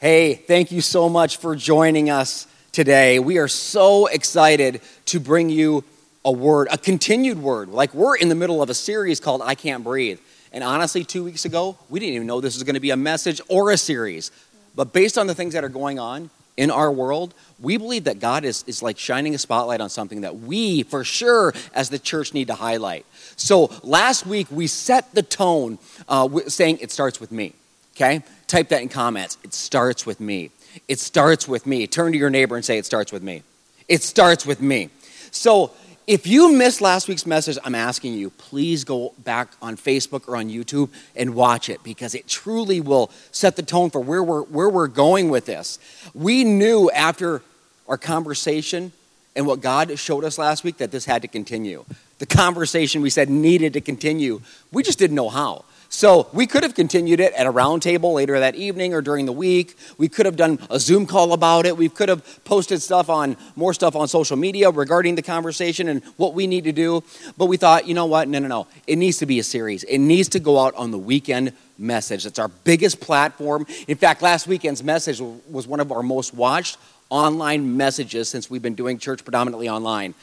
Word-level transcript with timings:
Hey, 0.00 0.34
thank 0.34 0.72
you 0.72 0.80
so 0.80 1.08
much 1.08 1.36
for 1.36 1.54
joining 1.54 2.10
us 2.10 2.48
today. 2.72 3.20
We 3.20 3.38
are 3.38 3.46
so 3.46 4.06
excited 4.06 4.80
to 5.06 5.20
bring 5.20 5.50
you 5.50 5.84
a 6.24 6.32
word, 6.32 6.66
a 6.72 6.76
continued 6.76 7.40
word. 7.40 7.68
Like 7.68 7.94
we're 7.94 8.16
in 8.16 8.28
the 8.28 8.34
middle 8.34 8.60
of 8.60 8.68
a 8.68 8.74
series 8.74 9.20
called 9.20 9.40
I 9.40 9.54
Can't 9.54 9.84
Breathe. 9.84 10.18
And 10.52 10.64
honestly, 10.64 11.04
two 11.04 11.22
weeks 11.22 11.44
ago, 11.44 11.78
we 11.88 12.00
didn't 12.00 12.16
even 12.16 12.26
know 12.26 12.40
this 12.40 12.56
was 12.56 12.64
going 12.64 12.74
to 12.74 12.80
be 12.80 12.90
a 12.90 12.96
message 12.96 13.40
or 13.48 13.70
a 13.70 13.76
series. 13.76 14.32
But 14.74 14.92
based 14.92 15.16
on 15.16 15.28
the 15.28 15.34
things 15.34 15.54
that 15.54 15.62
are 15.62 15.68
going 15.68 16.00
on 16.00 16.28
in 16.56 16.72
our 16.72 16.90
world, 16.90 17.32
we 17.60 17.76
believe 17.76 18.04
that 18.04 18.18
God 18.18 18.44
is, 18.44 18.64
is 18.66 18.82
like 18.82 18.98
shining 18.98 19.32
a 19.36 19.38
spotlight 19.38 19.80
on 19.80 19.88
something 19.90 20.22
that 20.22 20.40
we, 20.40 20.82
for 20.82 21.04
sure, 21.04 21.54
as 21.72 21.88
the 21.88 22.00
church, 22.00 22.34
need 22.34 22.48
to 22.48 22.54
highlight. 22.54 23.06
So 23.36 23.70
last 23.84 24.26
week, 24.26 24.48
we 24.50 24.66
set 24.66 25.14
the 25.14 25.22
tone 25.22 25.78
uh, 26.08 26.28
saying 26.48 26.78
it 26.80 26.90
starts 26.90 27.20
with 27.20 27.30
me. 27.30 27.54
Okay? 27.94 28.24
Type 28.54 28.68
that 28.68 28.82
in 28.82 28.88
comments. 28.88 29.36
It 29.42 29.52
starts 29.52 30.06
with 30.06 30.20
me. 30.20 30.52
It 30.86 31.00
starts 31.00 31.48
with 31.48 31.66
me. 31.66 31.88
Turn 31.88 32.12
to 32.12 32.18
your 32.18 32.30
neighbor 32.30 32.54
and 32.54 32.64
say, 32.64 32.78
It 32.78 32.86
starts 32.86 33.10
with 33.10 33.20
me. 33.20 33.42
It 33.88 34.04
starts 34.04 34.46
with 34.46 34.60
me. 34.60 34.90
So, 35.32 35.72
if 36.06 36.28
you 36.28 36.52
missed 36.52 36.80
last 36.80 37.08
week's 37.08 37.26
message, 37.26 37.58
I'm 37.64 37.74
asking 37.74 38.14
you, 38.14 38.30
please 38.30 38.84
go 38.84 39.12
back 39.18 39.48
on 39.60 39.76
Facebook 39.76 40.28
or 40.28 40.36
on 40.36 40.50
YouTube 40.50 40.90
and 41.16 41.34
watch 41.34 41.68
it 41.68 41.82
because 41.82 42.14
it 42.14 42.28
truly 42.28 42.80
will 42.80 43.10
set 43.32 43.56
the 43.56 43.64
tone 43.64 43.90
for 43.90 44.00
where 44.00 44.22
we're, 44.22 44.42
where 44.42 44.70
we're 44.70 44.86
going 44.86 45.30
with 45.30 45.46
this. 45.46 45.80
We 46.14 46.44
knew 46.44 46.92
after 46.92 47.42
our 47.88 47.98
conversation 47.98 48.92
and 49.34 49.48
what 49.48 49.62
God 49.62 49.98
showed 49.98 50.22
us 50.22 50.38
last 50.38 50.62
week 50.62 50.76
that 50.76 50.92
this 50.92 51.06
had 51.06 51.22
to 51.22 51.28
continue. 51.28 51.84
The 52.20 52.26
conversation 52.26 53.02
we 53.02 53.10
said 53.10 53.28
needed 53.28 53.72
to 53.72 53.80
continue. 53.80 54.42
We 54.70 54.84
just 54.84 55.00
didn't 55.00 55.16
know 55.16 55.28
how. 55.28 55.64
So 55.94 56.28
we 56.32 56.48
could 56.48 56.64
have 56.64 56.74
continued 56.74 57.20
it 57.20 57.32
at 57.34 57.46
a 57.46 57.52
roundtable 57.52 58.14
later 58.14 58.40
that 58.40 58.56
evening 58.56 58.94
or 58.94 59.00
during 59.00 59.26
the 59.26 59.32
week. 59.32 59.76
We 59.96 60.08
could 60.08 60.26
have 60.26 60.34
done 60.34 60.58
a 60.68 60.80
Zoom 60.80 61.06
call 61.06 61.32
about 61.32 61.66
it. 61.66 61.76
We 61.76 61.88
could 61.88 62.08
have 62.08 62.44
posted 62.44 62.82
stuff 62.82 63.08
on 63.08 63.36
more 63.54 63.72
stuff 63.72 63.94
on 63.94 64.08
social 64.08 64.36
media 64.36 64.70
regarding 64.70 65.14
the 65.14 65.22
conversation 65.22 65.86
and 65.86 66.02
what 66.16 66.34
we 66.34 66.48
need 66.48 66.64
to 66.64 66.72
do. 66.72 67.04
But 67.38 67.46
we 67.46 67.56
thought, 67.56 67.86
you 67.86 67.94
know 67.94 68.06
what? 68.06 68.26
No, 68.26 68.40
no, 68.40 68.48
no. 68.48 68.66
It 68.88 68.96
needs 68.96 69.18
to 69.18 69.26
be 69.26 69.38
a 69.38 69.44
series. 69.44 69.84
It 69.84 69.98
needs 69.98 70.28
to 70.30 70.40
go 70.40 70.58
out 70.58 70.74
on 70.74 70.90
the 70.90 70.98
weekend 70.98 71.52
message. 71.78 72.26
It's 72.26 72.40
our 72.40 72.48
biggest 72.48 72.98
platform. 73.00 73.64
In 73.86 73.96
fact, 73.96 74.20
last 74.20 74.48
weekend's 74.48 74.82
message 74.82 75.20
was 75.20 75.68
one 75.68 75.78
of 75.78 75.92
our 75.92 76.02
most 76.02 76.34
watched 76.34 76.76
online 77.08 77.76
messages 77.76 78.28
since 78.28 78.50
we've 78.50 78.62
been 78.62 78.74
doing 78.74 78.98
church 78.98 79.22
predominantly 79.24 79.68
online. 79.68 80.14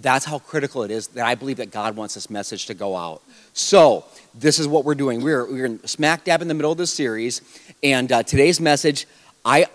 That's 0.00 0.24
how 0.24 0.38
critical 0.38 0.82
it 0.84 0.90
is 0.90 1.08
that 1.08 1.26
I 1.26 1.34
believe 1.34 1.56
that 1.56 1.70
God 1.70 1.96
wants 1.96 2.14
this 2.14 2.30
message 2.30 2.66
to 2.66 2.74
go 2.74 2.96
out. 2.96 3.20
So, 3.52 4.04
this 4.34 4.58
is 4.58 4.68
what 4.68 4.84
we're 4.84 4.94
doing. 4.94 5.22
We're, 5.22 5.50
we're 5.50 5.78
smack 5.86 6.24
dab 6.24 6.40
in 6.40 6.48
the 6.48 6.54
middle 6.54 6.70
of 6.70 6.78
this 6.78 6.92
series, 6.92 7.42
and 7.82 8.10
uh, 8.12 8.22
today's 8.22 8.60
message, 8.60 9.06
I, 9.44 9.66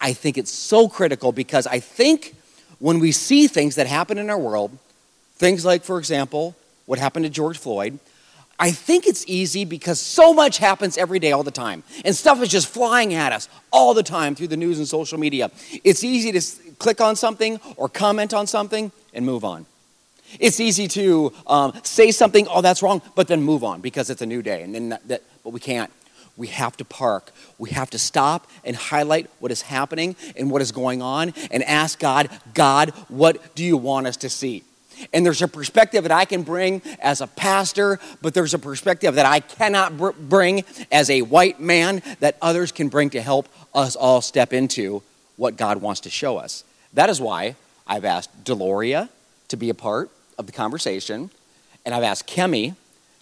I 0.00 0.12
think 0.12 0.38
it's 0.38 0.52
so 0.52 0.88
critical 0.88 1.32
because 1.32 1.66
I 1.66 1.80
think 1.80 2.34
when 2.78 3.00
we 3.00 3.10
see 3.12 3.48
things 3.48 3.74
that 3.74 3.86
happen 3.86 4.18
in 4.18 4.30
our 4.30 4.38
world, 4.38 4.76
things 5.36 5.64
like, 5.64 5.82
for 5.82 5.98
example, 5.98 6.54
what 6.86 6.98
happened 6.98 7.24
to 7.24 7.30
George 7.30 7.58
Floyd, 7.58 7.98
I 8.58 8.70
think 8.70 9.06
it's 9.06 9.24
easy 9.26 9.64
because 9.64 10.00
so 10.00 10.32
much 10.32 10.58
happens 10.58 10.96
every 10.96 11.18
day, 11.18 11.32
all 11.32 11.42
the 11.42 11.50
time. 11.50 11.82
And 12.04 12.14
stuff 12.14 12.40
is 12.40 12.48
just 12.48 12.68
flying 12.68 13.14
at 13.14 13.32
us 13.32 13.48
all 13.72 13.94
the 13.94 14.02
time 14.02 14.34
through 14.34 14.48
the 14.48 14.56
news 14.56 14.78
and 14.78 14.86
social 14.86 15.18
media. 15.18 15.50
It's 15.82 16.04
easy 16.04 16.30
to 16.32 16.40
click 16.78 17.00
on 17.00 17.16
something 17.16 17.58
or 17.76 17.88
comment 17.88 18.32
on 18.32 18.46
something 18.46 18.92
and 19.14 19.24
move 19.24 19.44
on. 19.44 19.66
It's 20.40 20.60
easy 20.60 20.88
to 20.88 21.32
um, 21.46 21.72
say 21.82 22.10
something, 22.10 22.46
oh, 22.48 22.60
that's 22.60 22.82
wrong, 22.82 23.02
but 23.14 23.28
then 23.28 23.42
move 23.42 23.62
on 23.62 23.80
because 23.80 24.10
it's 24.10 24.22
a 24.22 24.26
new 24.26 24.42
day. 24.42 24.62
And 24.62 24.74
then 24.74 24.88
that, 24.90 25.08
that, 25.08 25.22
but 25.42 25.50
we 25.50 25.60
can't. 25.60 25.90
We 26.36 26.48
have 26.48 26.76
to 26.78 26.84
park. 26.84 27.30
We 27.58 27.70
have 27.70 27.90
to 27.90 27.98
stop 27.98 28.50
and 28.64 28.74
highlight 28.74 29.30
what 29.38 29.52
is 29.52 29.62
happening 29.62 30.16
and 30.36 30.50
what 30.50 30.62
is 30.62 30.72
going 30.72 31.00
on 31.00 31.32
and 31.52 31.62
ask 31.62 31.98
God, 31.98 32.28
God, 32.54 32.90
what 33.08 33.54
do 33.54 33.64
you 33.64 33.76
want 33.76 34.08
us 34.08 34.16
to 34.18 34.28
see? 34.28 34.64
And 35.12 35.24
there's 35.24 35.42
a 35.42 35.48
perspective 35.48 36.04
that 36.04 36.12
I 36.12 36.24
can 36.24 36.42
bring 36.42 36.82
as 37.00 37.20
a 37.20 37.26
pastor, 37.26 38.00
but 38.22 38.34
there's 38.34 38.54
a 38.54 38.58
perspective 38.58 39.16
that 39.16 39.26
I 39.26 39.40
cannot 39.40 39.96
br- 39.96 40.10
bring 40.10 40.64
as 40.90 41.10
a 41.10 41.22
white 41.22 41.60
man 41.60 42.02
that 42.20 42.36
others 42.40 42.72
can 42.72 42.88
bring 42.88 43.10
to 43.10 43.20
help 43.20 43.48
us 43.74 43.96
all 43.96 44.20
step 44.20 44.52
into 44.52 45.02
what 45.36 45.56
God 45.56 45.80
wants 45.80 46.00
to 46.02 46.10
show 46.10 46.38
us. 46.38 46.64
That 46.92 47.10
is 47.10 47.20
why 47.20 47.56
I've 47.86 48.04
asked 48.04 48.44
Deloria 48.44 49.08
to 49.48 49.56
be 49.56 49.70
a 49.70 49.74
part 49.74 50.10
of 50.38 50.46
the 50.46 50.52
conversation, 50.52 51.30
and 51.84 51.94
I've 51.94 52.02
asked 52.02 52.26
Kemi 52.26 52.74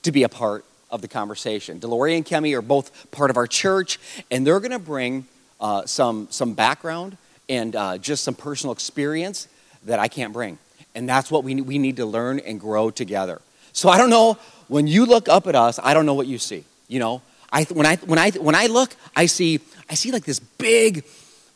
to 0.02 0.12
be 0.12 0.22
a 0.22 0.28
part 0.28 0.64
of 0.90 1.00
the 1.00 1.08
conversation. 1.08 1.80
Deloria 1.80 2.16
and 2.16 2.26
Kemi 2.26 2.56
are 2.56 2.62
both 2.62 3.10
part 3.10 3.30
of 3.30 3.36
our 3.36 3.46
church, 3.46 3.98
and 4.30 4.46
they're 4.46 4.60
going 4.60 4.72
to 4.72 4.78
bring 4.78 5.26
uh, 5.60 5.86
some, 5.86 6.28
some 6.30 6.54
background 6.54 7.16
and 7.48 7.74
uh, 7.74 7.98
just 7.98 8.24
some 8.24 8.34
personal 8.34 8.72
experience 8.72 9.48
that 9.84 9.98
I 9.98 10.08
can't 10.08 10.32
bring. 10.32 10.58
And 10.94 11.08
that's 11.08 11.30
what 11.30 11.44
we, 11.44 11.60
we 11.60 11.78
need 11.78 11.96
to 11.96 12.06
learn 12.06 12.38
and 12.40 12.60
grow 12.60 12.90
together. 12.90 13.40
So 13.72 13.88
I 13.88 13.98
don't 13.98 14.10
know, 14.10 14.38
when 14.68 14.86
you 14.86 15.06
look 15.06 15.28
up 15.28 15.46
at 15.46 15.54
us, 15.54 15.78
I 15.82 15.94
don't 15.94 16.06
know 16.06 16.14
what 16.14 16.26
you 16.26 16.38
see. 16.38 16.64
You 16.88 16.98
know, 16.98 17.22
I, 17.52 17.64
when, 17.64 17.86
I, 17.86 17.96
when, 17.96 18.18
I, 18.18 18.30
when 18.30 18.54
I 18.54 18.66
look, 18.66 18.94
I 19.16 19.26
see, 19.26 19.60
I 19.88 19.94
see 19.94 20.12
like 20.12 20.24
this 20.24 20.40
big 20.40 21.04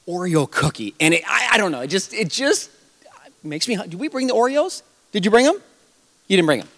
Oreo 0.08 0.50
cookie. 0.50 0.94
And 1.00 1.14
it, 1.14 1.22
I, 1.26 1.50
I 1.52 1.58
don't 1.58 1.72
know, 1.72 1.80
it 1.80 1.88
just, 1.88 2.14
it 2.14 2.30
just 2.30 2.70
makes 3.46 3.68
me, 3.68 3.76
did 3.76 3.94
we 3.94 4.08
bring 4.08 4.26
the 4.26 4.34
Oreos? 4.34 4.82
Did 5.12 5.24
you 5.24 5.30
bring 5.30 5.46
them? 5.46 5.56
You 6.28 6.36
didn't 6.36 6.46
bring 6.46 6.60
them. 6.60 6.68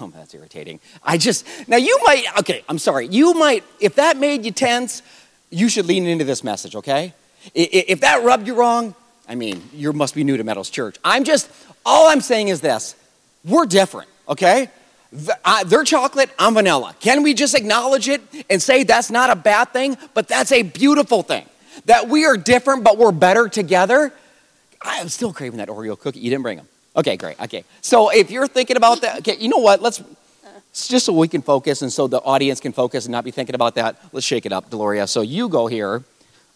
Oh, 0.00 0.08
that's 0.08 0.34
irritating. 0.34 0.80
I 1.02 1.16
just, 1.16 1.46
now 1.68 1.78
you 1.78 1.98
might, 2.04 2.24
okay, 2.40 2.64
I'm 2.68 2.78
sorry. 2.78 3.06
You 3.06 3.32
might, 3.34 3.64
if 3.80 3.94
that 3.94 4.18
made 4.18 4.44
you 4.44 4.50
tense, 4.50 5.02
you 5.50 5.68
should 5.68 5.86
lean 5.86 6.06
into 6.06 6.24
this 6.24 6.44
message, 6.44 6.76
okay? 6.76 7.14
If 7.54 8.00
that 8.00 8.22
rubbed 8.22 8.46
you 8.46 8.54
wrong, 8.54 8.94
I 9.28 9.34
mean, 9.36 9.62
you 9.72 9.92
must 9.92 10.14
be 10.14 10.22
new 10.24 10.36
to 10.36 10.44
Meadows 10.44 10.68
Church. 10.68 10.96
I'm 11.02 11.24
just, 11.24 11.50
all 11.84 12.08
I'm 12.08 12.20
saying 12.20 12.48
is 12.48 12.60
this 12.60 12.94
we're 13.44 13.66
different, 13.66 14.08
okay? 14.28 14.68
They're 15.66 15.84
chocolate, 15.84 16.30
I'm 16.38 16.54
vanilla. 16.54 16.94
Can 17.00 17.22
we 17.22 17.32
just 17.32 17.54
acknowledge 17.54 18.08
it 18.08 18.20
and 18.50 18.60
say 18.60 18.82
that's 18.82 19.10
not 19.10 19.30
a 19.30 19.36
bad 19.36 19.72
thing, 19.72 19.96
but 20.12 20.28
that's 20.28 20.52
a 20.52 20.62
beautiful 20.62 21.22
thing? 21.22 21.46
That 21.86 22.08
we 22.08 22.26
are 22.26 22.36
different, 22.36 22.84
but 22.84 22.98
we're 22.98 23.12
better 23.12 23.48
together? 23.48 24.12
I 24.86 24.98
am 25.00 25.08
still 25.08 25.32
craving 25.32 25.58
that 25.58 25.68
Oreo 25.68 25.98
cookie. 25.98 26.20
You 26.20 26.30
didn't 26.30 26.44
bring 26.44 26.58
them. 26.58 26.68
Okay, 26.96 27.16
great. 27.16 27.38
Okay. 27.40 27.64
So 27.82 28.08
if 28.10 28.30
you're 28.30 28.46
thinking 28.46 28.76
about 28.76 29.00
that, 29.02 29.18
okay, 29.18 29.36
you 29.36 29.48
know 29.48 29.58
what? 29.58 29.82
Let's, 29.82 30.02
just 30.72 31.06
so 31.06 31.12
we 31.12 31.28
can 31.28 31.42
focus 31.42 31.82
and 31.82 31.92
so 31.92 32.06
the 32.06 32.20
audience 32.20 32.60
can 32.60 32.72
focus 32.72 33.04
and 33.04 33.12
not 33.12 33.24
be 33.24 33.30
thinking 33.30 33.54
about 33.54 33.74
that, 33.74 34.00
let's 34.12 34.24
shake 34.24 34.46
it 34.46 34.52
up, 34.52 34.70
Deloria. 34.70 35.08
So 35.08 35.20
you 35.20 35.48
go 35.48 35.66
here. 35.66 36.04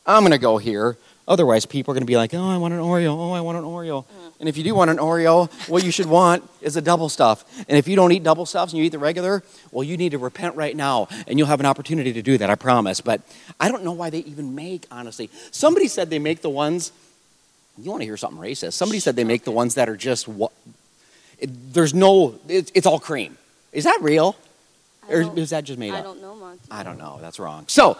I'm 0.07 0.23
going 0.23 0.33
to 0.33 0.39
go 0.39 0.59
here. 0.59 0.97
Otherwise, 1.29 1.67
people 1.67 1.93
are 1.93 1.95
going 1.95 2.03
to 2.03 2.07
be 2.07 2.17
like, 2.17 2.35
oh, 2.35 2.49
I 2.49 2.57
want 2.57 2.75
an 2.75 2.81
Oreo. 2.81 3.17
Oh, 3.17 3.33
I 3.33 3.41
want 3.41 3.59
an 3.59 3.65
Oreo. 3.65 4.05
And 4.41 4.49
if 4.49 4.57
you 4.57 4.65
do 4.65 4.75
want 4.75 4.91
an 4.91 4.97
Oreo, 4.97 5.51
what 5.69 5.85
you 5.85 5.93
should 5.93 6.07
want 6.07 6.49
is 6.61 6.77
a 6.77 6.81
double 6.81 7.09
stuff. 7.09 7.45
And 7.69 7.79
if 7.79 7.87
you 7.87 7.95
don't 7.95 8.11
eat 8.11 8.25
double 8.25 8.47
stuffs 8.47 8.73
and 8.73 8.79
you 8.79 8.85
eat 8.87 8.93
the 8.93 8.99
regular, 8.99 9.45
well, 9.71 9.85
you 9.85 9.97
need 9.97 10.11
to 10.13 10.19
repent 10.19 10.57
right 10.57 10.75
now. 10.75 11.09
And 11.29 11.39
you'll 11.39 11.49
have 11.49 11.61
an 11.61 11.67
opportunity 11.67 12.13
to 12.15 12.23
do 12.23 12.39
that, 12.39 12.51
I 12.51 12.55
promise. 12.55 13.01
But 13.01 13.21
I 13.61 13.71
don't 13.71 13.85
know 13.85 13.93
why 13.93 14.11
they 14.11 14.21
even 14.21 14.55
make, 14.55 14.87
honestly. 14.91 15.31
Somebody 15.51 15.87
said 15.87 16.11
they 16.11 16.19
make 16.19 16.41
the 16.41 16.51
ones, 16.51 16.91
you 17.83 17.91
want 17.91 18.03
to 18.03 18.07
hear 18.07 18.17
something 18.17 18.41
racist. 18.41 18.75
Somebody 18.75 19.01
said 19.01 19.17
they 19.17 19.25
make 19.25 19.45
the 19.45 19.51
ones 19.51 19.75
that 19.75 19.89
are 19.89 19.97
just, 19.97 20.29
what, 20.29 20.53
it, 21.39 21.51
there's 21.73 21.95
no, 21.95 22.39
it, 22.49 22.71
it's 22.75 22.87
all 22.87 23.01
cream. 23.01 23.37
Is 23.73 23.85
that 23.85 23.99
real? 24.01 24.37
Or 25.09 25.23
is 25.37 25.51
that 25.51 25.65
just 25.65 25.79
made 25.79 25.93
I 25.93 25.99
up? 25.99 26.01
I 26.01 26.03
don't 26.03 26.23
know, 26.23 26.35
Monty. 26.37 26.61
I 26.71 26.83
don't 26.83 26.99
know. 26.99 27.19
That's 27.21 27.41
wrong. 27.41 27.65
So, 27.67 27.99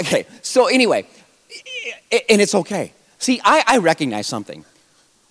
okay. 0.00 0.26
So, 0.42 0.66
anyway, 0.66 1.06
and 2.28 2.40
it's 2.40 2.54
okay. 2.54 2.92
See, 3.18 3.40
I, 3.42 3.64
I 3.66 3.78
recognize 3.78 4.26
something. 4.26 4.64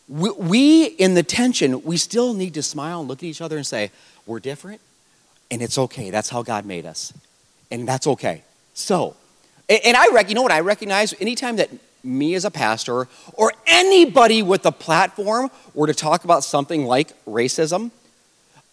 We, 0.10 0.30
we, 0.32 0.84
in 0.86 1.14
the 1.14 1.24
tension, 1.24 1.84
we 1.84 1.96
still 1.96 2.34
need 2.34 2.54
to 2.56 2.64
smile 2.64 3.00
and 3.00 3.08
look 3.08 3.20
at 3.20 3.24
each 3.24 3.42
other 3.42 3.56
and 3.56 3.66
say, 3.66 3.92
we're 4.26 4.42
different, 4.42 4.82
and 5.50 5.62
it's 5.62 5.78
okay. 5.78 6.10
That's 6.10 6.30
how 6.30 6.44
God 6.44 6.66
made 6.66 6.86
us, 6.86 7.14
and 7.70 7.88
that's 7.88 8.08
okay. 8.08 8.44
So, 8.74 9.16
and 9.70 9.96
I 9.96 10.10
rec- 10.12 10.28
you 10.28 10.36
know 10.36 10.42
what 10.42 10.52
I 10.52 10.60
recognize? 10.60 11.14
Anytime 11.22 11.56
that 11.58 11.70
me 12.04 12.36
as 12.36 12.46
a 12.46 12.52
pastor 12.52 13.08
or 13.34 13.54
anybody 13.68 14.42
with 14.42 14.66
a 14.66 14.72
platform 14.72 15.50
were 15.74 15.88
to 15.88 15.94
talk 15.94 16.24
about 16.24 16.44
something 16.44 16.86
like 16.86 17.12
racism, 17.26 17.92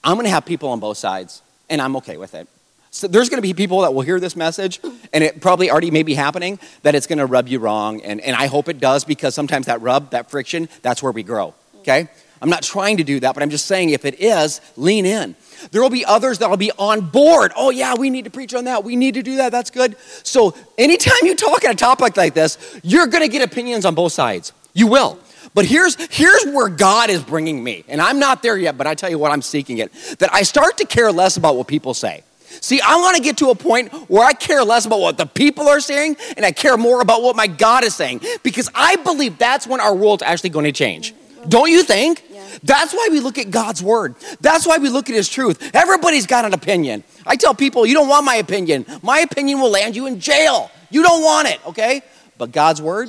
I'm 0.04 0.14
going 0.14 0.24
to 0.24 0.30
have 0.30 0.46
people 0.46 0.68
on 0.70 0.80
both 0.80 0.96
sides, 0.96 1.42
and 1.68 1.82
I'm 1.82 1.96
okay 1.96 2.16
with 2.16 2.34
it. 2.34 2.48
So 2.90 3.06
there's 3.06 3.28
going 3.28 3.38
to 3.38 3.46
be 3.46 3.52
people 3.52 3.82
that 3.82 3.92
will 3.92 4.02
hear 4.02 4.18
this 4.18 4.34
message, 4.34 4.80
and 5.12 5.22
it 5.22 5.40
probably 5.40 5.70
already 5.70 5.90
may 5.90 6.02
be 6.02 6.14
happening, 6.14 6.58
that 6.82 6.94
it's 6.94 7.06
going 7.06 7.18
to 7.18 7.26
rub 7.26 7.48
you 7.48 7.58
wrong. 7.58 8.00
And, 8.02 8.20
and 8.20 8.34
I 8.34 8.46
hope 8.46 8.68
it 8.68 8.80
does 8.80 9.04
because 9.04 9.34
sometimes 9.34 9.66
that 9.66 9.82
rub, 9.82 10.10
that 10.10 10.30
friction, 10.30 10.68
that's 10.82 11.02
where 11.02 11.12
we 11.12 11.22
grow. 11.22 11.54
Okay? 11.80 12.08
I'm 12.40 12.50
not 12.50 12.62
trying 12.62 12.98
to 12.98 13.04
do 13.04 13.20
that, 13.20 13.34
but 13.34 13.42
I'm 13.42 13.50
just 13.50 13.66
saying 13.66 13.90
if 13.90 14.04
it 14.04 14.20
is, 14.20 14.60
lean 14.76 15.06
in. 15.06 15.36
There 15.72 15.82
will 15.82 15.90
be 15.90 16.04
others 16.04 16.38
that 16.38 16.50
will 16.50 16.56
be 16.56 16.70
on 16.78 17.00
board. 17.00 17.52
Oh, 17.56 17.70
yeah, 17.70 17.94
we 17.94 18.10
need 18.10 18.24
to 18.24 18.30
preach 18.30 18.54
on 18.54 18.64
that. 18.64 18.84
We 18.84 18.96
need 18.96 19.14
to 19.14 19.22
do 19.22 19.36
that. 19.36 19.50
That's 19.50 19.70
good. 19.70 19.96
So, 20.22 20.54
anytime 20.76 21.18
you 21.22 21.34
talk 21.34 21.64
on 21.64 21.72
a 21.72 21.74
topic 21.74 22.16
like 22.16 22.34
this, 22.34 22.58
you're 22.82 23.06
going 23.06 23.22
to 23.22 23.28
get 23.28 23.42
opinions 23.42 23.84
on 23.84 23.94
both 23.94 24.12
sides. 24.12 24.52
You 24.72 24.86
will. 24.86 25.18
But 25.54 25.64
here's, 25.64 25.96
here's 26.12 26.44
where 26.44 26.68
God 26.68 27.10
is 27.10 27.22
bringing 27.22 27.64
me. 27.64 27.84
And 27.88 28.00
I'm 28.00 28.18
not 28.18 28.42
there 28.42 28.56
yet, 28.56 28.78
but 28.78 28.86
I 28.86 28.94
tell 28.94 29.10
you 29.10 29.18
what, 29.18 29.32
I'm 29.32 29.42
seeking 29.42 29.78
it. 29.78 29.92
That 30.18 30.32
I 30.32 30.42
start 30.42 30.78
to 30.78 30.86
care 30.86 31.10
less 31.10 31.36
about 31.36 31.56
what 31.56 31.66
people 31.66 31.94
say. 31.94 32.22
See, 32.60 32.80
I 32.80 32.96
want 32.96 33.16
to 33.16 33.22
get 33.22 33.38
to 33.38 33.50
a 33.50 33.54
point 33.54 33.92
where 34.08 34.24
I 34.24 34.32
care 34.32 34.64
less 34.64 34.86
about 34.86 35.00
what 35.00 35.18
the 35.18 35.26
people 35.26 35.68
are 35.68 35.80
saying 35.80 36.16
and 36.36 36.46
I 36.46 36.52
care 36.52 36.76
more 36.76 37.00
about 37.00 37.22
what 37.22 37.36
my 37.36 37.46
God 37.46 37.84
is 37.84 37.94
saying 37.94 38.20
because 38.42 38.70
I 38.74 38.96
believe 38.96 39.38
that's 39.38 39.66
when 39.66 39.80
our 39.80 39.94
world's 39.94 40.22
actually 40.22 40.50
going 40.50 40.64
to 40.64 40.72
change. 40.72 41.14
Don't 41.46 41.70
you 41.70 41.82
think? 41.82 42.24
Yeah. 42.30 42.44
That's 42.62 42.92
why 42.92 43.08
we 43.10 43.20
look 43.20 43.38
at 43.38 43.50
God's 43.50 43.82
word. 43.82 44.14
That's 44.40 44.66
why 44.66 44.78
we 44.78 44.88
look 44.88 45.08
at 45.08 45.14
his 45.14 45.28
truth. 45.28 45.70
Everybody's 45.74 46.26
got 46.26 46.44
an 46.44 46.54
opinion. 46.54 47.04
I 47.26 47.36
tell 47.36 47.54
people, 47.54 47.86
you 47.86 47.94
don't 47.94 48.08
want 48.08 48.24
my 48.24 48.36
opinion. 48.36 48.86
My 49.02 49.20
opinion 49.20 49.60
will 49.60 49.70
land 49.70 49.94
you 49.94 50.06
in 50.06 50.20
jail. 50.20 50.70
You 50.90 51.02
don't 51.02 51.22
want 51.22 51.48
it, 51.48 51.64
okay? 51.66 52.02
But 52.38 52.52
God's 52.52 52.80
word 52.82 53.08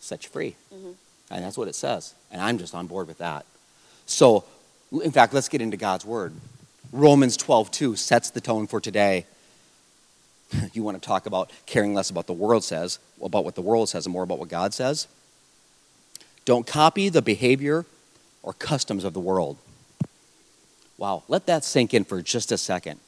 sets 0.00 0.24
you 0.24 0.30
free. 0.30 0.56
Mm-hmm. 0.74 0.90
And 1.30 1.44
that's 1.44 1.58
what 1.58 1.68
it 1.68 1.74
says. 1.74 2.14
And 2.30 2.40
I'm 2.40 2.58
just 2.58 2.74
on 2.74 2.86
board 2.86 3.08
with 3.08 3.18
that. 3.18 3.44
So, 4.06 4.44
in 5.02 5.10
fact, 5.10 5.34
let's 5.34 5.48
get 5.48 5.60
into 5.60 5.76
God's 5.76 6.04
word. 6.04 6.32
Romans 6.92 7.36
12, 7.36 7.70
2 7.70 7.96
sets 7.96 8.30
the 8.30 8.40
tone 8.40 8.66
for 8.66 8.80
today. 8.80 9.26
You 10.72 10.84
want 10.84 11.00
to 11.00 11.04
talk 11.04 11.26
about 11.26 11.50
caring 11.66 11.92
less 11.92 12.08
about 12.08 12.28
the 12.28 12.32
world 12.32 12.62
says, 12.62 13.00
about 13.20 13.44
what 13.44 13.56
the 13.56 13.62
world 13.62 13.88
says, 13.88 14.06
and 14.06 14.12
more 14.12 14.22
about 14.22 14.38
what 14.38 14.48
God 14.48 14.72
says? 14.72 15.08
Don't 16.46 16.66
copy 16.66 17.10
the 17.10 17.20
behavior 17.20 17.84
or 18.42 18.54
customs 18.54 19.04
of 19.04 19.12
the 19.12 19.20
world. 19.20 19.58
Wow, 20.96 21.24
let 21.28 21.44
that 21.46 21.64
sink 21.64 21.92
in 21.92 22.04
for 22.04 22.22
just 22.22 22.50
a 22.52 22.56
second 22.56 23.00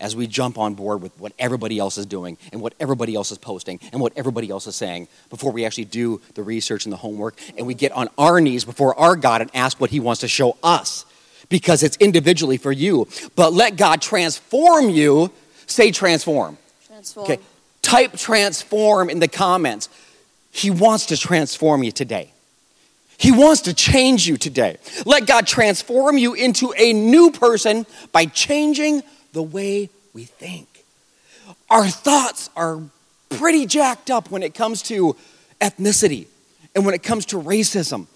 as 0.00 0.16
we 0.16 0.26
jump 0.26 0.58
on 0.58 0.74
board 0.74 1.02
with 1.02 1.16
what 1.20 1.32
everybody 1.38 1.78
else 1.78 1.98
is 1.98 2.06
doing 2.06 2.38
and 2.52 2.60
what 2.60 2.72
everybody 2.80 3.14
else 3.14 3.30
is 3.30 3.38
posting 3.38 3.78
and 3.92 4.00
what 4.00 4.14
everybody 4.16 4.50
else 4.50 4.66
is 4.66 4.74
saying 4.74 5.06
before 5.28 5.52
we 5.52 5.64
actually 5.64 5.84
do 5.84 6.20
the 6.34 6.42
research 6.42 6.86
and 6.86 6.92
the 6.92 6.96
homework 6.96 7.36
and 7.56 7.66
we 7.66 7.74
get 7.74 7.92
on 7.92 8.08
our 8.16 8.40
knees 8.40 8.64
before 8.64 8.98
our 8.98 9.14
God 9.14 9.42
and 9.42 9.50
ask 9.54 9.78
what 9.78 9.90
He 9.90 10.00
wants 10.00 10.22
to 10.22 10.28
show 10.28 10.56
us 10.62 11.04
because 11.50 11.82
it's 11.82 11.98
individually 11.98 12.56
for 12.56 12.72
you. 12.72 13.06
But 13.36 13.52
let 13.52 13.76
God 13.76 14.00
transform 14.00 14.88
you. 14.88 15.30
Say 15.66 15.92
transform. 15.92 16.56
Transform. 16.86 17.24
Okay. 17.24 17.38
Type 17.82 18.16
transform 18.16 19.10
in 19.10 19.20
the 19.20 19.28
comments. 19.28 19.90
He 20.50 20.70
wants 20.70 21.06
to 21.06 21.16
transform 21.16 21.84
you 21.84 21.92
today. 21.92 22.32
He 23.20 23.32
wants 23.32 23.60
to 23.62 23.74
change 23.74 24.26
you 24.26 24.38
today. 24.38 24.78
Let 25.04 25.26
God 25.26 25.46
transform 25.46 26.16
you 26.16 26.32
into 26.32 26.72
a 26.74 26.94
new 26.94 27.30
person 27.30 27.84
by 28.12 28.24
changing 28.24 29.02
the 29.34 29.42
way 29.42 29.90
we 30.14 30.24
think. 30.24 30.86
Our 31.68 31.86
thoughts 31.86 32.48
are 32.56 32.80
pretty 33.28 33.66
jacked 33.66 34.10
up 34.10 34.30
when 34.30 34.42
it 34.42 34.54
comes 34.54 34.80
to 34.84 35.16
ethnicity 35.60 36.28
and 36.74 36.86
when 36.86 36.94
it 36.94 37.02
comes 37.02 37.26
to 37.26 37.36
racism. 37.36 38.06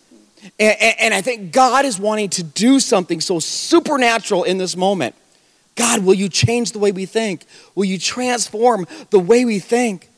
And, 0.59 0.77
and, 0.99 1.13
I 1.13 1.21
think 1.21 1.53
God 1.53 1.85
is 1.85 1.99
wanting 1.99 2.31
to 2.31 2.43
do 2.43 2.81
something 2.81 3.21
so 3.21 3.41
supernatural 3.41 4.45
in 4.45 4.57
this 4.57 4.75
moment. 4.75 5.15
God, 5.75 6.03
will 6.03 6.15
you 6.15 6.31
change 6.31 6.73
the 6.73 6.79
way 6.79 6.93
we 6.93 7.05
think? 7.05 7.45
Will 7.75 7.85
you 7.85 7.99
transform 7.99 8.87
the 9.11 9.21
way 9.21 9.45
we 9.45 9.59
think? 9.59 10.09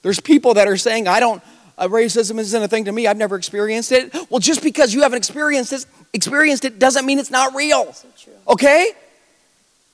There's 0.00 0.20
people 0.20 0.54
that 0.54 0.66
are 0.66 0.78
saying, 0.78 1.08
I 1.08 1.20
don't, 1.20 1.42
uh, 1.80 1.88
racism 1.88 2.38
isn't 2.38 2.62
a 2.62 2.68
thing 2.68 2.84
to 2.84 2.92
me. 2.92 3.06
I've 3.06 3.16
never 3.16 3.36
experienced 3.36 3.90
it. 3.90 4.14
Well, 4.28 4.38
just 4.38 4.62
because 4.62 4.92
you 4.92 5.02
haven't 5.02 5.16
experienced 5.16 5.72
it, 5.72 5.86
experienced 6.12 6.64
it 6.64 6.78
doesn't 6.78 7.06
mean 7.06 7.18
it's 7.18 7.30
not 7.30 7.54
real. 7.54 7.92
So 7.92 8.06
okay? 8.48 8.92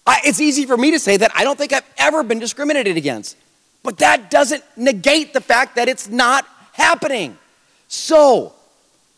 I, 0.04 0.20
it's 0.24 0.40
easy 0.40 0.66
for 0.66 0.76
me 0.76 0.90
to 0.90 0.98
say 0.98 1.16
that 1.16 1.30
I 1.34 1.44
don't 1.44 1.56
think 1.56 1.72
I've 1.72 1.88
ever 1.96 2.22
been 2.24 2.40
discriminated 2.40 2.96
against. 2.96 3.36
But 3.84 3.98
that 3.98 4.30
doesn't 4.30 4.64
negate 4.76 5.32
the 5.32 5.40
fact 5.40 5.76
that 5.76 5.88
it's 5.88 6.08
not 6.08 6.44
happening. 6.72 7.38
So, 7.86 8.52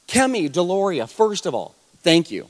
Kemi, 0.06 0.50
Deloria, 0.50 1.08
first 1.08 1.46
of 1.46 1.54
all, 1.54 1.74
thank 2.02 2.30
you 2.30 2.48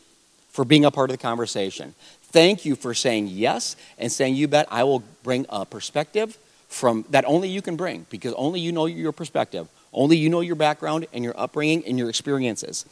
for 0.48 0.64
being 0.64 0.84
a 0.84 0.90
part 0.90 1.10
of 1.10 1.16
the 1.16 1.22
conversation. 1.22 1.94
Thank 2.22 2.64
you 2.64 2.74
for 2.74 2.92
saying 2.92 3.28
yes 3.28 3.76
and 3.98 4.10
saying, 4.10 4.34
you 4.34 4.48
bet 4.48 4.66
I 4.68 4.82
will 4.82 5.04
bring 5.22 5.46
a 5.48 5.64
perspective 5.64 6.36
from 6.68 7.04
that 7.10 7.24
only 7.24 7.48
you 7.48 7.62
can 7.62 7.76
bring 7.76 8.04
because 8.10 8.34
only 8.34 8.60
you 8.60 8.72
know 8.72 8.86
your 8.86 9.12
perspective 9.12 9.68
only 9.98 10.16
you 10.16 10.28
know 10.30 10.40
your 10.40 10.54
background 10.54 11.06
and 11.12 11.24
your 11.24 11.38
upbringing 11.38 11.84
and 11.84 11.98
your 11.98 12.08
experiences. 12.08 12.86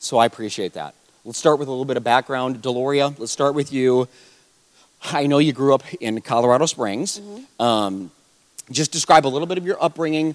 So 0.00 0.18
I 0.18 0.26
appreciate 0.26 0.74
that. 0.74 0.94
Let's 1.24 1.38
start 1.38 1.58
with 1.58 1.68
a 1.68 1.70
little 1.70 1.84
bit 1.84 1.96
of 1.96 2.04
background. 2.04 2.60
Deloria, 2.60 3.16
let's 3.18 3.30
start 3.30 3.54
with 3.54 3.72
you. 3.72 4.08
I 5.02 5.26
know 5.26 5.38
you 5.38 5.52
grew 5.52 5.74
up 5.74 5.82
in 6.00 6.20
Colorado 6.20 6.66
Springs. 6.66 7.20
Mm-hmm. 7.20 7.62
Um, 7.62 8.10
just 8.70 8.90
describe 8.90 9.26
a 9.26 9.28
little 9.28 9.46
bit 9.46 9.58
of 9.58 9.66
your 9.66 9.82
upbringing, 9.82 10.34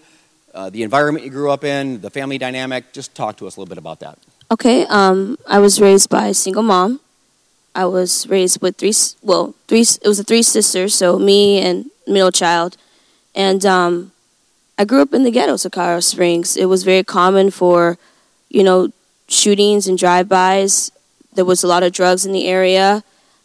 uh, 0.54 0.70
the 0.70 0.84
environment 0.84 1.26
you 1.26 1.32
grew 1.32 1.52
up 1.52 1.64
in, 1.64 2.02
the 2.02 2.10
family 2.10 2.38
dynamic. 2.38 2.94
Just 2.94 3.14
talk 3.14 3.38
to 3.38 3.48
us 3.48 3.58
a 3.58 3.60
little 3.60 3.70
bit 3.70 3.78
about 3.78 4.00
that. 4.00 4.18
Okay, 4.52 4.86
um, 4.88 5.38
I 5.48 5.60
was 5.60 5.82
raised 5.82 6.10
by 6.10 6.28
a 6.28 6.34
single 6.34 6.64
mom. 6.64 7.02
I 7.74 7.86
was 7.86 8.28
raised 8.30 8.62
with 8.62 8.78
three, 8.78 8.94
well, 9.22 9.54
three. 9.68 9.82
It 9.82 10.08
was 10.08 10.20
a 10.20 10.24
three 10.24 10.44
sisters, 10.44 10.94
so 10.94 11.20
me 11.20 11.60
and 11.60 11.90
middle 12.08 12.32
child, 12.32 12.78
and 13.34 13.66
um, 13.66 14.12
I 14.78 14.86
grew 14.86 15.02
up 15.02 15.14
in 15.14 15.24
the 15.24 15.32
ghetto, 15.32 15.54
of 15.54 15.72
Colorado 15.72 16.02
Springs. 16.02 16.58
It 16.58 16.66
was 16.66 16.84
very 16.84 17.04
common 17.04 17.50
for, 17.50 17.98
you 18.50 18.64
know, 18.64 18.90
shootings 19.28 19.88
and 19.88 19.98
drive-bys. 19.98 20.92
There 21.34 21.46
was 21.46 21.64
a 21.64 21.68
lot 21.68 21.84
of 21.84 21.94
drugs 21.94 22.26
in 22.26 22.34
the 22.34 22.48
area. 22.48 23.04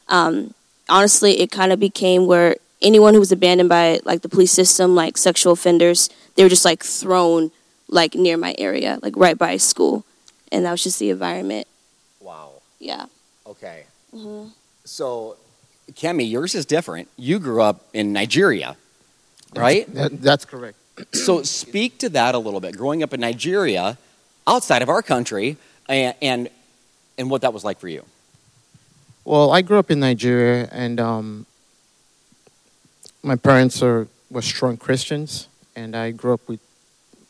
Um, 0.09 0.55
honestly, 0.89 1.41
it 1.41 1.53
kind 1.53 1.73
of 1.73 1.79
became 1.79 2.27
where 2.27 2.57
anyone 2.83 3.15
who 3.15 3.21
was 3.21 3.31
abandoned 3.31 3.69
by 3.69 4.01
like 4.05 4.23
the 4.23 4.29
police 4.29 4.51
system, 4.51 4.95
like 4.95 5.17
sexual 5.17 5.53
offenders, 5.53 6.11
they 6.35 6.43
were 6.43 6.49
just 6.49 6.65
like 6.65 6.83
thrown 6.83 7.53
like 7.89 8.15
near 8.15 8.37
my 8.37 8.55
area, 8.59 8.99
like 9.03 9.17
right 9.17 9.39
by 9.39 9.57
school, 9.57 10.05
and 10.51 10.65
that 10.65 10.73
was 10.73 10.83
just 10.83 10.99
the 10.99 11.11
environment. 11.11 11.67
Wow. 12.21 12.55
Yeah. 12.81 13.07
Okay. 13.47 13.85
Mm-hmm. 14.15 14.49
So, 14.85 15.37
Kemi, 15.93 16.29
yours 16.29 16.55
is 16.57 16.67
different. 16.67 17.09
You 17.17 17.39
grew 17.39 17.63
up 17.63 17.87
in 17.93 18.13
Nigeria, 18.13 18.77
right? 19.55 19.93
That, 19.95 20.23
that's 20.23 20.45
correct 20.45 20.80
so 21.13 21.43
speak 21.43 21.99
to 21.99 22.09
that 22.11 22.35
a 22.35 22.39
little 22.39 22.61
bit. 22.61 22.77
Growing 22.77 23.03
up 23.03 23.13
in 23.13 23.21
Nigeria, 23.21 23.99
outside 24.47 24.83
of 24.83 24.89
our 24.89 25.03
country, 25.03 25.57
and 25.89 26.15
and, 26.21 26.49
and 27.19 27.31
what 27.31 27.43
that 27.43 27.53
was 27.53 27.65
like 27.65 27.79
for 27.79 27.89
you. 27.89 28.05
Well, 29.25 29.53
I 29.53 29.63
grew 29.63 29.79
up 29.79 29.91
in 29.91 30.01
Nigeria, 30.01 30.69
and 30.73 30.99
um, 30.99 31.47
my 33.23 33.37
parents 33.37 33.83
are 33.83 34.09
were 34.31 34.43
strong 34.43 34.77
Christians, 34.77 35.49
and 35.77 35.95
I 35.95 36.13
grew 36.13 36.35
up 36.35 36.49
with 36.49 36.61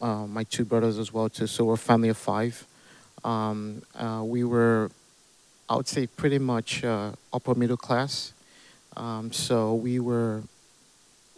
uh, 0.01 0.27
my 0.27 0.45
two 0.45 0.65
brothers 0.65 0.99
as 0.99 1.13
well 1.13 1.29
too. 1.29 1.47
So 1.47 1.65
we're 1.65 1.75
a 1.75 1.79
family 1.79 2.09
of 2.09 2.17
five. 2.17 2.67
Um, 3.25 3.83
uh, 3.95 4.23
we 4.25 4.45
were, 4.45 4.91
I 5.69 5.77
would 5.77 5.89
say, 5.89 6.07
pretty 6.07 6.39
much 6.39 6.85
uh, 6.85 7.13
upper 7.33 7.55
middle 7.55 7.77
class. 7.77 8.33
Um, 8.97 9.33
so 9.33 9.75
we 9.75 10.01
were 10.01 10.43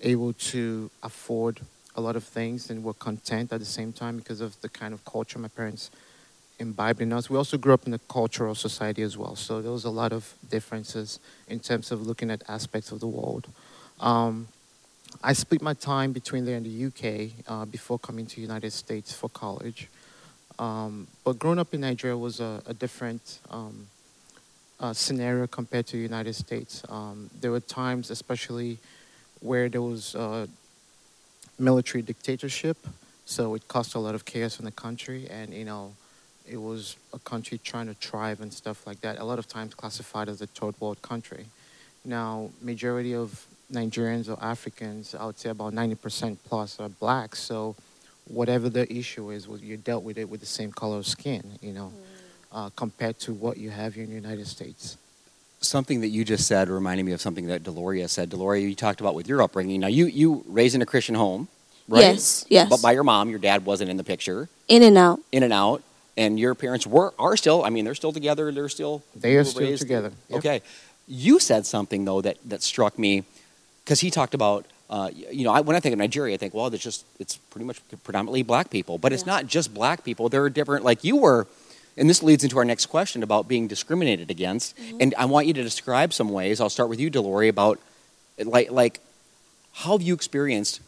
able 0.02 0.32
to 0.32 0.90
afford 1.02 1.60
a 1.94 2.00
lot 2.00 2.16
of 2.16 2.24
things 2.24 2.70
and 2.70 2.82
were 2.82 2.94
content 2.94 3.52
at 3.52 3.60
the 3.60 3.66
same 3.66 3.92
time 3.92 4.16
because 4.16 4.40
of 4.40 4.60
the 4.60 4.68
kind 4.68 4.94
of 4.94 5.04
culture 5.04 5.38
my 5.38 5.48
parents 5.48 5.90
imbibed 6.58 7.00
in 7.00 7.12
us. 7.12 7.28
We 7.28 7.36
also 7.36 7.58
grew 7.58 7.74
up 7.74 7.86
in 7.86 7.94
a 7.94 7.98
cultural 7.98 8.54
society 8.54 9.02
as 9.02 9.18
well, 9.18 9.36
so 9.36 9.60
there 9.60 9.72
was 9.72 9.84
a 9.84 9.90
lot 9.90 10.12
of 10.12 10.34
differences 10.48 11.20
in 11.48 11.60
terms 11.60 11.90
of 11.90 12.06
looking 12.06 12.30
at 12.30 12.42
aspects 12.48 12.92
of 12.92 13.00
the 13.00 13.06
world. 13.06 13.48
Um, 14.00 14.48
I 15.22 15.34
split 15.34 15.60
my 15.60 15.74
time 15.74 16.12
between 16.12 16.44
there 16.44 16.56
and 16.56 16.64
the 16.64 16.86
UK 16.86 17.44
uh, 17.46 17.64
before 17.66 17.98
coming 17.98 18.26
to 18.26 18.40
United 18.40 18.72
States 18.72 19.12
for 19.12 19.28
college. 19.28 19.88
Um, 20.58 21.06
but 21.24 21.38
growing 21.38 21.58
up 21.58 21.74
in 21.74 21.80
Nigeria 21.80 22.16
was 22.16 22.40
a, 22.40 22.62
a 22.66 22.74
different 22.74 23.40
um, 23.50 23.88
uh, 24.80 24.92
scenario 24.92 25.46
compared 25.46 25.86
to 25.88 25.96
the 25.96 26.02
United 26.02 26.34
States. 26.34 26.82
Um, 26.88 27.30
there 27.40 27.50
were 27.50 27.60
times, 27.60 28.10
especially 28.10 28.78
where 29.40 29.68
there 29.68 29.82
was 29.82 30.14
uh, 30.14 30.46
military 31.62 32.02
dictatorship, 32.02 32.76
so 33.24 33.54
it 33.54 33.66
caused 33.68 33.94
a 33.94 33.98
lot 33.98 34.14
of 34.14 34.24
chaos 34.24 34.58
in 34.58 34.64
the 34.64 34.72
country, 34.72 35.28
and 35.30 35.54
you 35.54 35.64
know, 35.64 35.94
it 36.46 36.60
was 36.60 36.96
a 37.12 37.18
country 37.20 37.58
trying 37.58 37.86
to 37.86 37.94
thrive 37.94 38.40
and 38.40 38.52
stuff 38.52 38.86
like 38.86 39.00
that. 39.00 39.18
A 39.18 39.24
lot 39.24 39.38
of 39.38 39.46
times 39.46 39.74
classified 39.74 40.28
as 40.28 40.42
a 40.42 40.46
third 40.46 40.74
world 40.80 41.00
country. 41.00 41.46
Now, 42.04 42.50
majority 42.60 43.14
of 43.14 43.46
Nigerians 43.72 44.28
or 44.28 44.42
Africans, 44.42 45.14
I 45.14 45.24
would 45.24 45.38
say 45.38 45.50
about 45.50 45.72
90% 45.72 46.36
plus 46.44 46.80
are 46.80 46.88
black. 46.88 47.36
So, 47.36 47.76
whatever 48.26 48.68
the 48.68 48.92
issue 48.92 49.30
is, 49.30 49.46
you 49.46 49.76
dealt 49.76 50.02
with 50.02 50.18
it 50.18 50.28
with 50.28 50.40
the 50.40 50.46
same 50.46 50.72
color 50.72 50.98
of 50.98 51.06
skin, 51.06 51.58
you 51.60 51.72
know, 51.72 51.92
mm. 51.94 51.96
uh, 52.52 52.70
compared 52.74 53.20
to 53.20 53.32
what 53.32 53.56
you 53.56 53.70
have 53.70 53.94
here 53.94 54.04
in 54.04 54.10
the 54.10 54.16
United 54.16 54.48
States 54.48 54.96
something 55.62 56.00
that 56.00 56.08
you 56.08 56.24
just 56.24 56.46
said 56.46 56.68
reminded 56.68 57.04
me 57.04 57.12
of 57.12 57.20
something 57.20 57.46
that 57.46 57.62
Deloria 57.62 58.08
said. 58.08 58.30
Deloria, 58.30 58.62
you 58.62 58.74
talked 58.74 59.00
about 59.00 59.14
with 59.14 59.28
your 59.28 59.42
upbringing. 59.42 59.80
Now, 59.80 59.86
you 59.86 60.06
you 60.06 60.44
raised 60.46 60.74
in 60.74 60.82
a 60.82 60.86
Christian 60.86 61.14
home, 61.14 61.48
right? 61.88 62.00
Yes, 62.00 62.44
yes. 62.48 62.68
But 62.68 62.82
by 62.82 62.92
your 62.92 63.04
mom, 63.04 63.30
your 63.30 63.38
dad 63.38 63.64
wasn't 63.64 63.90
in 63.90 63.96
the 63.96 64.04
picture. 64.04 64.48
In 64.68 64.82
and 64.82 64.98
out. 64.98 65.20
In 65.30 65.42
and 65.42 65.52
out. 65.52 65.82
And 66.16 66.38
your 66.38 66.54
parents 66.54 66.86
were 66.86 67.14
are 67.18 67.36
still. 67.36 67.64
I 67.64 67.70
mean, 67.70 67.84
they're 67.84 67.94
still 67.94 68.12
together. 68.12 68.52
They're 68.52 68.68
still. 68.68 69.02
They 69.16 69.36
are 69.36 69.44
still 69.44 69.62
raised. 69.62 69.82
together. 69.82 70.12
Yep. 70.28 70.38
Okay. 70.38 70.62
You 71.08 71.38
said 71.38 71.66
something 71.66 72.04
though 72.04 72.20
that 72.20 72.36
that 72.44 72.62
struck 72.62 72.98
me, 72.98 73.24
because 73.84 74.00
he 74.00 74.10
talked 74.10 74.34
about. 74.34 74.66
Uh, 74.90 75.08
you 75.14 75.42
know, 75.44 75.50
I, 75.50 75.62
when 75.62 75.74
I 75.74 75.80
think 75.80 75.94
of 75.94 75.98
Nigeria, 75.98 76.34
I 76.34 76.36
think, 76.36 76.52
well, 76.52 76.66
it's 76.66 76.82
just 76.82 77.06
it's 77.18 77.38
pretty 77.38 77.64
much 77.64 77.80
predominantly 78.04 78.42
black 78.42 78.68
people, 78.68 78.98
but 78.98 79.10
it's 79.10 79.24
not 79.24 79.46
just 79.46 79.72
black 79.72 80.04
people. 80.04 80.28
There 80.28 80.44
are 80.44 80.50
different, 80.50 80.84
like 80.84 81.02
you 81.02 81.16
were 81.16 81.46
and 81.96 82.08
this 82.08 82.22
leads 82.22 82.42
into 82.44 82.58
our 82.58 82.64
next 82.64 82.86
question 82.86 83.22
about 83.22 83.48
being 83.48 83.68
discriminated 83.68 84.30
against. 84.30 84.76
Mm-hmm. 84.76 84.96
And 85.00 85.14
I 85.18 85.24
want 85.26 85.46
you 85.46 85.52
to 85.54 85.62
describe 85.62 86.12
some 86.12 86.30
ways. 86.30 86.60
I'll 86.60 86.70
start 86.70 86.88
with 86.88 87.00
you, 87.00 87.10
Delory, 87.10 87.48
about 87.48 87.78
like 88.38 88.70
like 88.70 89.00
how 89.72 89.92
have 89.92 90.02
you 90.02 90.14
experienced 90.14 90.80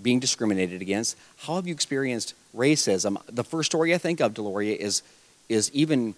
being 0.00 0.20
discriminated 0.20 0.82
against? 0.82 1.16
How 1.38 1.54
have 1.56 1.66
you 1.66 1.72
experienced 1.74 2.34
racism? 2.56 3.16
The 3.26 3.44
first 3.44 3.66
story 3.70 3.94
I 3.94 3.98
think 3.98 4.20
of, 4.20 4.34
Deloria, 4.34 4.76
is 4.76 5.02
is 5.48 5.70
even 5.72 6.14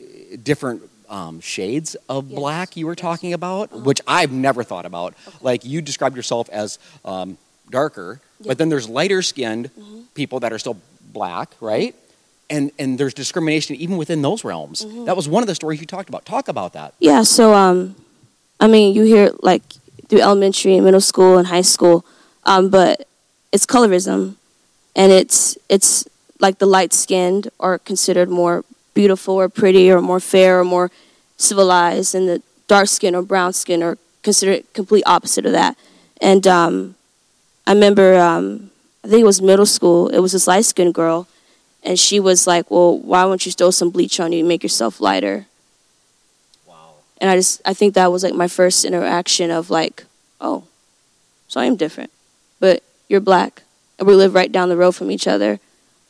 uh, 0.00 0.04
different 0.42 0.82
um, 1.08 1.40
shades 1.40 1.94
of 2.08 2.28
Yes. 2.30 2.38
black 2.38 2.76
you 2.76 2.86
were 2.86 2.96
talking 2.96 3.32
about, 3.32 3.72
Uh-huh. 3.72 3.82
which 3.82 4.00
I've 4.08 4.32
never 4.32 4.64
thought 4.64 4.86
about. 4.86 5.14
Okay. 5.28 5.36
Like 5.40 5.64
you 5.64 5.80
described 5.80 6.16
yourself 6.16 6.48
as 6.50 6.78
um, 7.04 7.38
darker, 7.70 8.20
Yeah. 8.40 8.48
but 8.48 8.58
then 8.58 8.68
there's 8.70 8.88
lighter 8.88 9.22
skinned 9.22 9.70
Mhm. 9.78 10.04
people 10.14 10.40
that 10.40 10.52
are 10.52 10.58
still 10.58 10.78
black, 11.12 11.50
right? 11.60 11.94
And 12.48 12.70
and 12.78 12.96
there's 12.98 13.14
discrimination 13.14 13.74
even 13.76 13.96
within 13.96 14.22
those 14.22 14.44
realms. 14.44 14.84
Mhm. 14.84 15.06
That 15.06 15.16
was 15.16 15.28
one 15.28 15.42
of 15.42 15.48
the 15.48 15.54
stories 15.54 15.80
you 15.80 15.86
talked 15.86 16.08
about. 16.08 16.24
Talk 16.24 16.48
about 16.48 16.72
that. 16.74 16.94
Yeah, 17.00 17.24
so 17.24 17.54
um, 17.54 17.96
I 18.60 18.68
mean, 18.68 18.94
you 18.94 19.02
hear 19.02 19.32
like 19.42 19.62
through 20.08 20.20
elementary, 20.20 20.80
middle 20.80 21.00
school, 21.00 21.38
and 21.38 21.48
high 21.48 21.62
school, 21.62 22.04
um, 22.44 22.68
but 22.68 23.06
it's 23.50 23.66
colorism, 23.66 24.36
and 24.94 25.10
it's 25.10 25.58
it's 25.68 26.06
like 26.38 26.58
the 26.58 26.66
light 26.66 26.92
skinned 26.92 27.50
are 27.58 27.78
considered 27.80 28.28
more 28.28 28.64
beautiful 28.94 29.34
or 29.34 29.48
pretty 29.48 29.90
or 29.90 30.00
more 30.00 30.20
fair 30.20 30.60
or 30.60 30.64
more 30.64 30.90
civilized, 31.36 32.14
and 32.14 32.28
the 32.28 32.42
dark 32.68 32.86
skin 32.86 33.14
or 33.16 33.22
brown 33.22 33.52
skin 33.52 33.82
are 33.82 33.98
considered 34.22 34.64
complete 34.72 35.02
opposite 35.06 35.46
of 35.46 35.52
that. 35.52 35.76
And 36.20 36.46
um, 36.46 36.94
I 37.66 37.72
remember, 37.72 38.16
um, 38.18 38.70
I 39.04 39.08
think 39.08 39.20
it 39.20 39.26
was 39.26 39.42
middle 39.42 39.66
school. 39.66 40.08
It 40.08 40.20
was 40.20 40.32
this 40.32 40.46
light 40.46 40.64
skinned 40.64 40.94
girl, 40.94 41.26
and 41.86 41.98
she 41.98 42.20
was 42.20 42.46
like, 42.46 42.70
"Well, 42.70 42.98
why 42.98 43.24
won't 43.24 43.46
you 43.46 43.52
throw 43.52 43.70
some 43.70 43.90
bleach 43.90 44.20
on 44.20 44.32
you 44.32 44.40
and 44.40 44.48
make 44.48 44.62
yourself 44.62 45.00
lighter?" 45.00 45.46
Wow. 46.66 46.94
and 47.20 47.30
I 47.30 47.36
just 47.36 47.62
I 47.64 47.72
think 47.72 47.94
that 47.94 48.12
was 48.12 48.22
like 48.22 48.34
my 48.34 48.48
first 48.48 48.84
interaction 48.84 49.50
of 49.50 49.70
like, 49.70 50.04
oh, 50.40 50.64
so 51.48 51.60
I 51.60 51.64
am 51.64 51.76
different, 51.76 52.10
but 52.60 52.82
you're 53.08 53.20
black, 53.20 53.62
and 53.98 54.06
we 54.06 54.14
live 54.14 54.34
right 54.34 54.50
down 54.50 54.68
the 54.68 54.76
road 54.76 54.96
from 54.96 55.10
each 55.10 55.26
other. 55.26 55.60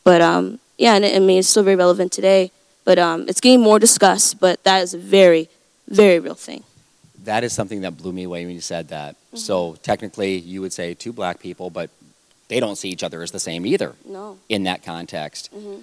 But 0.02 0.21
um, 0.23 0.59
yeah, 0.78 0.95
and 0.97 1.04
I 1.04 1.18
mean 1.18 1.38
it's 1.38 1.49
still 1.49 1.62
very 1.62 1.76
relevant 1.76 2.11
today. 2.11 2.50
But 2.87 3.00
um, 3.00 3.26
it's 3.28 3.40
getting 3.40 3.61
more 3.61 3.78
discussed. 3.78 4.40
But 4.40 4.62
that 4.64 4.83
is 4.83 4.95
a 4.95 4.99
very, 4.99 5.49
very 5.88 6.18
real 6.21 6.37
thing. 6.37 6.62
That 7.25 7.42
is 7.42 7.52
something 7.52 7.80
that 7.80 7.99
blew 7.99 8.12
me 8.12 8.23
away 8.23 8.47
when 8.47 8.54
you 8.54 8.61
said 8.61 8.88
that. 8.88 9.16
So 9.35 9.76
technically, 9.83 10.38
you 10.38 10.61
would 10.61 10.73
say 10.73 10.95
two 10.95 11.12
black 11.12 11.40
people, 11.40 11.68
but 11.68 11.90
they 12.49 12.61
don't 12.61 12.76
see 12.76 12.88
each 12.91 13.03
other 13.03 13.23
as 13.23 13.31
the 13.31 13.41
same 13.41 13.67
either 13.67 13.95
No. 14.09 14.38
in 14.49 14.65
that 14.65 14.83
context. 14.85 15.50
hmm 15.53 15.81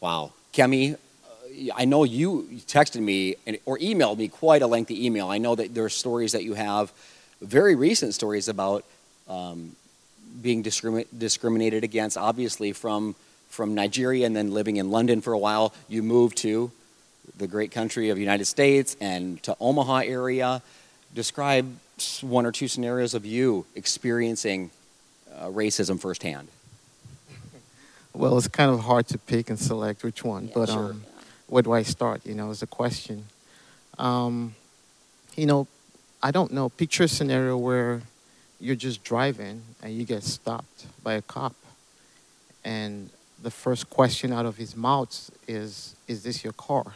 Wow. 0.00 0.32
Kemi, 0.52 0.94
uh, 0.94 1.72
I 1.74 1.84
know 1.86 2.04
you 2.04 2.46
texted 2.66 3.00
me 3.00 3.36
and, 3.46 3.58
or 3.64 3.78
emailed 3.78 4.18
me 4.18 4.28
quite 4.28 4.60
a 4.60 4.66
lengthy 4.66 5.06
email. 5.06 5.28
I 5.28 5.38
know 5.38 5.54
that 5.54 5.74
there 5.74 5.84
are 5.84 5.88
stories 5.88 6.32
that 6.32 6.44
you 6.44 6.54
have, 6.54 6.92
very 7.40 7.74
recent 7.74 8.12
stories 8.14 8.48
about 8.48 8.84
um, 9.28 9.74
being 10.42 10.62
discrimi- 10.62 11.06
discriminated 11.16 11.84
against, 11.84 12.18
obviously 12.18 12.72
from, 12.72 13.14
from 13.48 13.74
Nigeria 13.74 14.26
and 14.26 14.36
then 14.36 14.52
living 14.52 14.76
in 14.76 14.90
London 14.90 15.20
for 15.22 15.32
a 15.32 15.38
while. 15.38 15.72
You 15.88 16.02
moved 16.02 16.36
to 16.38 16.70
the 17.38 17.46
great 17.46 17.70
country 17.70 18.10
of 18.10 18.18
United 18.18 18.44
States 18.44 18.96
and 19.00 19.42
to 19.44 19.56
Omaha 19.58 19.98
area. 20.04 20.60
Describe 21.14 21.74
one 22.20 22.44
or 22.44 22.52
two 22.52 22.68
scenarios 22.68 23.14
of 23.14 23.24
you 23.24 23.64
experiencing 23.74 24.70
uh, 25.38 25.48
racism 25.48 26.00
firsthand. 26.00 26.48
Well, 28.16 28.38
it's 28.38 28.46
kind 28.46 28.70
of 28.70 28.80
hard 28.80 29.08
to 29.08 29.18
pick 29.18 29.50
and 29.50 29.58
select 29.58 30.04
which 30.04 30.22
one, 30.22 30.44
Yeah, 30.46 30.52
but 30.54 30.68
sure. 30.68 30.90
um, 30.90 31.04
where 31.48 31.62
do 31.64 31.72
I 31.72 31.82
start? 31.82 32.24
You 32.24 32.34
know, 32.36 32.50
is 32.50 32.62
a 32.62 32.66
question. 32.68 33.24
Um, 33.98 34.54
you 35.36 35.46
know, 35.46 35.66
I 36.22 36.30
don't 36.30 36.52
know. 36.52 36.68
Picture 36.68 37.02
a 37.04 37.08
scenario 37.08 37.56
where 37.58 38.02
you're 38.60 38.76
just 38.76 39.02
driving 39.02 39.62
and 39.82 39.92
you 39.92 40.04
get 40.04 40.22
stopped 40.22 40.86
by 41.02 41.14
a 41.14 41.22
cop, 41.22 41.56
and 42.64 43.10
the 43.42 43.50
first 43.50 43.90
question 43.90 44.32
out 44.32 44.46
of 44.46 44.56
his 44.58 44.76
mouth 44.76 45.30
is, 45.48 45.96
"Is 46.06 46.22
this 46.22 46.44
your 46.44 46.52
car?" 46.52 46.94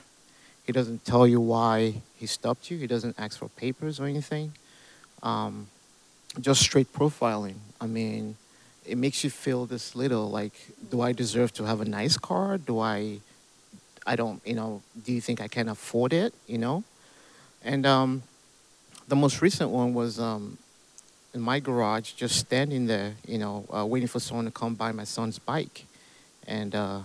He 0.64 0.73
doesn't 0.73 1.04
tell 1.04 1.26
you 1.26 1.40
why 1.40 2.02
he 2.14 2.26
stopped 2.26 2.71
you. 2.71 2.78
He 2.78 2.87
doesn't 2.87 3.16
ask 3.18 3.38
for 3.38 3.49
papers 3.49 3.99
or 3.99 4.07
anything. 4.07 4.52
Um, 5.23 5.66
just 6.40 6.61
straight 6.61 6.92
profiling. 6.92 7.57
I 7.80 7.87
mean, 7.87 8.37
it 8.87 8.97
makes 8.97 9.23
you 9.23 9.30
feel 9.30 9.66
this 9.66 9.95
little 9.95 10.30
like, 10.30 10.52
do 10.90 11.00
I 11.00 11.12
deserve 11.12 11.52
to 11.54 11.64
have 11.64 11.80
a 11.80 11.85
nice 11.85 12.16
car? 12.16 12.59
Do 12.59 12.80
I, 12.80 13.21
I 14.07 14.16
don't, 14.16 14.40
you 14.45 14.54
know, 14.54 14.83
do 15.04 15.12
you 15.12 15.21
think 15.21 15.40
I 15.40 15.49
can 15.49 15.68
afford 15.68 16.12
it? 16.12 16.35
You 16.47 16.59
know? 16.59 16.85
And 17.62 17.85
um, 17.87 18.23
the 19.09 19.16
most 19.16 19.42
recent 19.42 19.71
one 19.71 19.95
was 19.95 20.18
um, 20.18 20.59
in 21.35 21.40
my 21.40 21.61
garage, 21.61 22.12
just 22.12 22.37
standing 22.37 22.87
there, 22.87 23.14
you 23.26 23.38
know, 23.38 23.66
uh, 23.75 23.85
waiting 23.85 24.09
for 24.09 24.21
someone 24.21 24.47
to 24.47 24.50
come 24.50 24.75
by 24.75 24.92
my 24.92 25.04
son's 25.04 25.38
bike. 25.38 25.85
And 26.47 26.75
uh, 26.75 27.00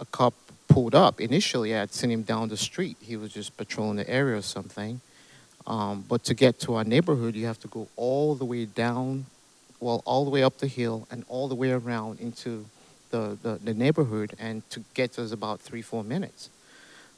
a 0.00 0.04
cop 0.06 0.34
pulled 0.68 0.94
up. 0.94 1.20
Initially, 1.20 1.74
I 1.74 1.80
had 1.80 1.92
seen 1.92 2.10
him 2.10 2.22
down 2.22 2.48
the 2.48 2.56
street. 2.56 2.96
He 3.00 3.16
was 3.16 3.32
just 3.32 3.56
patrolling 3.56 3.96
the 3.96 4.08
area 4.08 4.36
or 4.38 4.42
something. 4.42 5.00
Um, 5.68 6.02
but 6.08 6.24
to 6.24 6.34
get 6.34 6.58
to 6.60 6.76
our 6.76 6.84
neighborhood, 6.84 7.36
you 7.36 7.44
have 7.44 7.60
to 7.60 7.68
go 7.68 7.88
all 7.94 8.34
the 8.34 8.46
way 8.46 8.64
down, 8.64 9.26
well, 9.80 10.02
all 10.06 10.24
the 10.24 10.30
way 10.30 10.42
up 10.42 10.56
the 10.56 10.66
hill 10.66 11.06
and 11.10 11.24
all 11.28 11.46
the 11.46 11.54
way 11.54 11.70
around 11.70 12.20
into 12.20 12.64
the, 13.10 13.36
the, 13.42 13.60
the 13.62 13.74
neighborhood. 13.74 14.34
And 14.38 14.68
to 14.70 14.82
get 14.94 15.12
to 15.12 15.22
us 15.22 15.30
about 15.30 15.60
three, 15.60 15.82
four 15.82 16.02
minutes. 16.02 16.48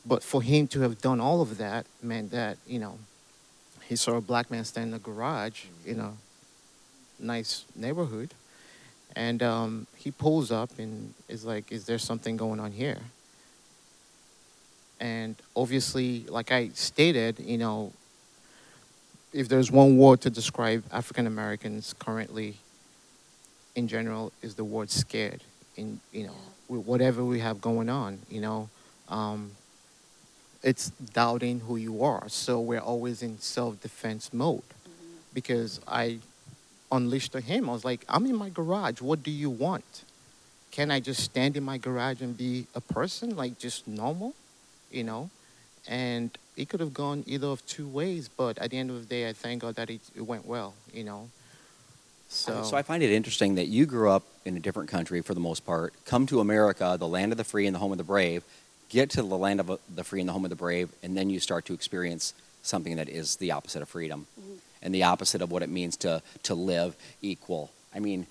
But 0.05 0.25
for 0.25 0.43
him 0.43 0.67
to 0.69 0.81
have 0.81 1.01
done 1.01 1.21
all 1.21 1.41
of 1.41 1.59
that 1.59 1.87
meant 2.03 2.33
that, 2.33 2.59
you 2.67 2.81
know, 2.81 2.99
he 3.85 3.95
saw 3.95 4.17
a 4.17 4.21
black 4.21 4.51
man 4.51 4.65
stand 4.65 4.89
in 4.89 4.95
a 4.95 4.99
garage 4.99 5.65
in 5.87 6.01
a 6.01 6.13
nice 7.21 7.65
neighborhood. 7.77 8.35
And 9.15 9.43
um, 9.45 9.87
he 9.97 10.11
pulls 10.11 10.51
up 10.51 10.77
and 10.79 11.15
is 11.29 11.45
like, 11.45 11.71
Is 11.71 11.87
there 11.87 11.99
something 11.99 12.37
going 12.37 12.59
on 12.59 12.73
here? 12.73 12.99
And 14.99 15.37
obviously, 15.55 16.25
like 16.29 16.53
I 16.53 16.71
stated, 16.75 17.39
you 17.41 17.59
know, 17.59 17.93
if 19.33 19.49
there's 19.49 19.71
one 19.71 19.97
word 19.97 20.21
to 20.23 20.31
describe 20.31 20.85
African 20.93 21.27
Americans 21.27 21.95
currently 21.99 22.57
in 23.77 23.87
general 23.87 24.33
is 24.43 24.55
the 24.57 24.65
word 24.65 24.91
scared 24.91 25.43
in 25.77 26.01
you 26.13 26.27
know 26.27 26.35
with 26.69 26.87
whatever 26.87 27.25
we 27.25 27.41
have 27.41 27.61
going 27.61 27.89
on 27.89 28.19
you 28.29 28.41
know? 28.41 28.69
Um, 29.09 29.53
it's 30.63 30.91
doubting 30.91 31.61
who 31.61 31.77
you 31.77 32.05
are. 32.05 32.29
So 32.29 32.61
we're 32.61 32.81
always 32.81 33.23
in 33.23 33.39
self-defense 33.39 34.33
mode 34.33 34.63
because 35.33 35.81
I 35.89 36.19
unleashed 36.93 37.35
on 37.35 37.43
him. 37.43 37.71
I 37.71 37.73
was 37.73 37.85
like 37.85 38.05
I'm 38.09 38.27
in 38.27 38.37
my 38.37 38.51
garage. 38.51 39.01
What 39.01 39.23
do 39.23 39.31
you 39.31 39.51
want? 39.51 40.05
Can 40.71 40.91
I 40.91 41.01
just 41.01 41.23
stand 41.23 41.57
in 41.57 41.65
my 41.65 41.79
garage 41.79 42.21
and 42.21 42.37
be 42.37 42.67
a 42.75 42.81
person 42.81 43.37
like 43.37 43.59
just 43.59 43.89
normal? 43.89 44.35
You 44.91 45.05
know? 45.05 45.31
And 45.89 46.31
it 46.57 46.69
could 46.69 46.81
have 46.81 46.93
gone 46.93 47.25
either 47.27 47.47
of 47.47 47.65
two 47.67 47.87
ways 47.89 48.29
but 48.29 48.59
at 48.59 48.71
the 48.71 48.79
end 48.79 48.91
of 48.91 49.01
the 49.01 49.07
day 49.07 49.29
i 49.29 49.33
thank 49.33 49.63
god 49.63 49.75
that 49.75 49.91
it, 49.91 50.01
it 50.15 50.23
went 50.23 50.47
well 50.47 50.75
you 50.93 51.05
know 51.05 51.29
so, 52.33 52.63
So 52.63 52.77
I 52.77 52.83
find 52.83 53.03
it 53.03 53.11
interesting 53.11 53.57
that 53.57 53.67
you 53.67 53.87
grew 53.87 54.09
up 54.09 54.23
in 54.45 54.57
a 54.57 54.61
different 54.61 54.89
country 54.89 55.21
for 55.21 55.35
the 55.35 55.41
most 55.41 55.67
part, 55.67 55.93
come 56.05 56.27
to 56.29 56.39
America, 56.39 56.97
the 56.97 57.09
land 57.09 57.33
of 57.33 57.39
the 57.39 57.45
free 57.45 57.67
and 57.67 57.75
the 57.75 57.81
home 57.81 57.91
of 57.91 57.99
the 57.99 58.05
brave, 58.05 58.45
get 58.89 59.11
to 59.11 59.23
the 59.23 59.37
land 59.37 59.59
of 59.59 59.81
the 59.93 60.05
free 60.05 60.21
and 60.21 60.29
the 60.29 60.33
home 60.33 60.45
of 60.45 60.51
the 60.51 60.57
brave, 60.57 60.91
and 61.03 61.17
then 61.17 61.29
you 61.29 61.41
start 61.41 61.65
to 61.65 61.75
experience 61.75 62.33
something 62.63 62.95
that 62.97 63.09
is 63.09 63.37
the 63.37 63.51
opposite 63.51 63.83
of 63.83 63.89
freedom 63.89 64.29
and 64.81 64.95
the 64.95 65.03
opposite 65.03 65.43
of 65.43 65.51
what 65.51 65.65
it 65.65 65.69
means 65.69 65.97
to, 65.97 66.23
to 66.45 66.55
live 66.55 66.95
equal. 67.21 67.71
I 67.93 67.99
mean, 67.99 68.29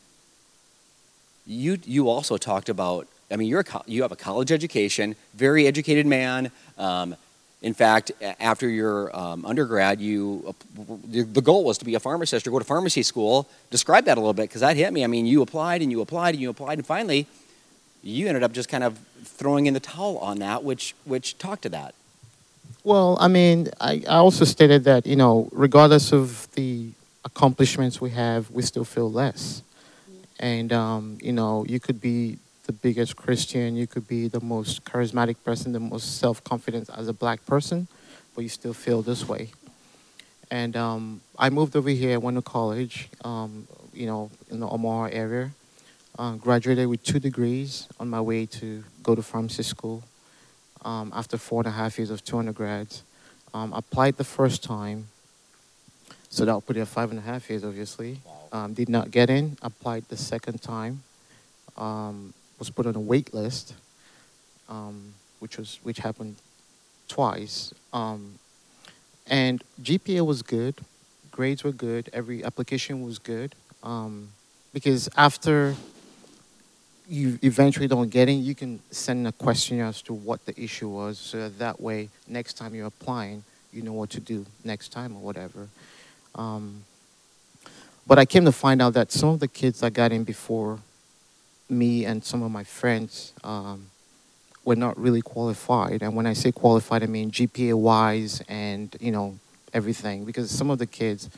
you, 1.45 1.77
you 1.83 2.07
also 2.07 2.37
talked 2.37 2.69
about, 2.69 3.05
I 3.29 3.35
mean, 3.35 3.49
you're 3.49 3.61
a, 3.61 3.65
co- 3.65 3.83
you 3.85 4.03
have 4.03 4.13
a 4.13 4.15
college 4.15 4.51
education, 4.51 5.17
very 5.33 5.67
educated 5.67 6.05
man. 6.05 6.51
Um, 6.77 7.17
in 7.61 7.73
fact, 7.73 8.11
after 8.39 8.69
your 8.69 9.15
um, 9.15 9.45
undergrad, 9.45 9.99
you 9.99 10.55
the 11.11 11.23
the 11.23 11.41
goal 11.41 11.63
was 11.63 11.77
to 11.79 11.85
be 11.85 11.95
a 11.95 11.99
pharmacist 11.99 12.47
or 12.47 12.51
go 12.51 12.59
to 12.59 12.65
pharmacy 12.65 13.03
school. 13.03 13.49
Describe 13.69 14.05
that 14.05 14.17
a 14.17 14.21
little 14.21 14.33
bit 14.33 14.43
because 14.43 14.61
that 14.61 14.77
hit 14.77 14.93
me. 14.93 15.03
I 15.03 15.07
mean, 15.07 15.25
you 15.25 15.41
applied 15.41 15.81
and 15.81 15.91
you 15.91 16.01
applied 16.01 16.35
and 16.35 16.41
you 16.41 16.49
applied, 16.49 16.77
and 16.77 16.87
finally, 16.87 17.27
you 18.01 18.27
ended 18.27 18.43
up 18.43 18.53
just 18.53 18.69
kind 18.69 18.83
of 18.83 18.97
throwing 19.23 19.65
in 19.65 19.73
the 19.73 19.79
towel 19.81 20.17
on 20.19 20.39
that, 20.39 20.63
which 20.63 20.95
which 21.03 21.37
talked 21.37 21.63
to 21.63 21.69
that. 21.69 21.93
Well, 22.83 23.17
I 23.19 23.27
mean, 23.27 23.67
I, 23.81 24.03
I 24.07 24.15
also 24.15 24.45
stated 24.45 24.85
that, 24.85 25.05
you 25.05 25.17
know, 25.17 25.49
regardless 25.51 26.13
of 26.13 26.47
the 26.53 26.91
accomplishments 27.25 27.99
we 27.99 28.11
have, 28.11 28.49
we 28.51 28.63
still 28.63 28.85
feel 28.85 29.11
less. 29.11 29.61
And, 30.39 30.71
um, 30.71 31.17
you 31.21 31.33
know, 31.33 31.65
you 31.67 31.81
could 31.81 31.99
be 31.99 32.37
the 32.69 32.73
biggest 32.73 33.15
Christian, 33.15 33.75
you 33.75 33.87
could 33.87 34.07
be 34.07 34.27
the 34.27 34.39
most 34.39 34.85
charismatic 34.85 35.37
person, 35.43 35.71
the 35.71 35.79
most 35.79 36.19
self 36.19 36.43
confident 36.43 36.87
as 36.95 37.07
a 37.07 37.13
black 37.13 37.43
person, 37.47 37.87
but 38.35 38.41
you 38.41 38.49
still 38.49 38.73
feel 38.73 39.01
this 39.01 39.27
way. 39.27 39.49
And 40.51 40.77
um, 40.77 41.21
I 41.39 41.49
moved 41.49 41.75
over 41.75 41.89
here, 41.89 42.19
went 42.19 42.37
to 42.37 42.43
college, 42.43 43.09
um, 43.25 43.67
you 43.91 44.05
know, 44.05 44.29
in 44.51 44.59
the 44.59 44.67
Omaha 44.69 45.05
area, 45.05 45.49
uh, 46.19 46.33
graduated 46.33 46.87
with 46.87 47.01
two 47.03 47.17
degrees 47.17 47.87
on 47.99 48.07
my 48.07 48.21
way 48.21 48.45
to 48.45 48.83
go 49.01 49.15
to 49.15 49.23
pharmacy 49.23 49.63
school 49.63 50.03
um, 50.85 51.11
after 51.15 51.39
four 51.39 51.61
and 51.61 51.67
a 51.69 51.71
half 51.71 51.97
years 51.97 52.11
of 52.11 52.23
two 52.23 52.37
undergrads. 52.37 53.01
Um, 53.51 53.73
applied 53.73 54.17
the 54.17 54.23
first 54.23 54.61
time, 54.61 55.07
So 56.29 56.45
that 56.45 56.53
would 56.53 56.67
put 56.67 56.77
it 56.77 56.81
at 56.81 56.87
five 56.87 57.09
and 57.09 57.17
a 57.17 57.23
half 57.23 57.49
years, 57.49 57.63
obviously. 57.63 58.19
Wow. 58.23 58.33
Um, 58.51 58.73
did 58.75 58.89
not 58.89 59.09
get 59.09 59.31
in. 59.31 59.57
Applied 59.63 60.03
the 60.09 60.17
second 60.17 60.61
time. 60.61 61.01
Um, 61.75 62.35
was 62.59 62.69
put 62.69 62.85
on 62.85 62.95
a 62.95 62.99
wait 62.99 63.33
list, 63.33 63.73
um, 64.67 65.13
which 65.39 65.57
was 65.57 65.79
which 65.81 65.99
happened 65.99 66.35
twice. 67.07 67.73
Um, 67.93 68.35
and 69.27 69.63
GPA 69.81 70.25
was 70.25 70.41
good, 70.41 70.75
grades 71.31 71.63
were 71.63 71.71
good, 71.71 72.09
every 72.13 72.43
application 72.43 73.03
was 73.03 73.17
good. 73.19 73.55
Um, 73.83 74.29
because 74.73 75.09
after 75.15 75.75
you 77.07 77.39
eventually 77.41 77.87
don't 77.87 78.09
get 78.09 78.29
in, 78.29 78.43
you 78.43 78.53
can 78.53 78.79
send 78.91 79.25
a 79.27 79.31
questionnaire 79.31 79.87
as 79.87 80.01
to 80.03 80.13
what 80.13 80.45
the 80.45 80.59
issue 80.61 80.89
was, 80.89 81.17
so 81.17 81.37
that, 81.37 81.57
that 81.59 81.81
way 81.81 82.09
next 82.27 82.53
time 82.53 82.75
you're 82.75 82.85
applying, 82.85 83.43
you 83.73 83.81
know 83.81 83.93
what 83.93 84.11
to 84.11 84.19
do 84.19 84.45
next 84.63 84.89
time 84.89 85.15
or 85.15 85.19
whatever. 85.19 85.67
Um, 86.35 86.83
but 88.05 88.19
I 88.19 88.25
came 88.25 88.45
to 88.45 88.51
find 88.51 88.81
out 88.81 88.93
that 88.93 89.11
some 89.11 89.29
of 89.29 89.39
the 89.39 89.47
kids 89.47 89.79
that 89.79 89.93
got 89.93 90.11
in 90.11 90.23
before 90.23 90.79
me 91.69 92.05
and 92.05 92.23
some 92.23 92.41
of 92.41 92.51
my 92.51 92.63
friends 92.63 93.33
um, 93.43 93.87
were 94.65 94.75
not 94.75 94.97
really 94.99 95.21
qualified. 95.21 96.01
And 96.01 96.15
when 96.15 96.25
I 96.25 96.33
say 96.33 96.51
qualified, 96.51 97.03
I 97.03 97.05
mean 97.05 97.31
GPA 97.31 97.75
wise 97.75 98.41
and, 98.47 98.95
you 98.99 99.11
know, 99.11 99.37
everything. 99.73 100.25
Because 100.25 100.49
some 100.49 100.69
of 100.69 100.79
the 100.79 100.87
kids, 100.87 101.29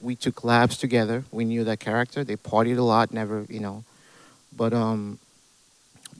we 0.00 0.16
took 0.16 0.44
labs 0.44 0.76
together. 0.76 1.24
We 1.30 1.44
knew 1.44 1.64
their 1.64 1.76
character. 1.76 2.24
They 2.24 2.36
partied 2.36 2.78
a 2.78 2.82
lot, 2.82 3.12
never, 3.12 3.46
you 3.48 3.60
know. 3.60 3.84
But 4.56 4.72
um, 4.72 5.18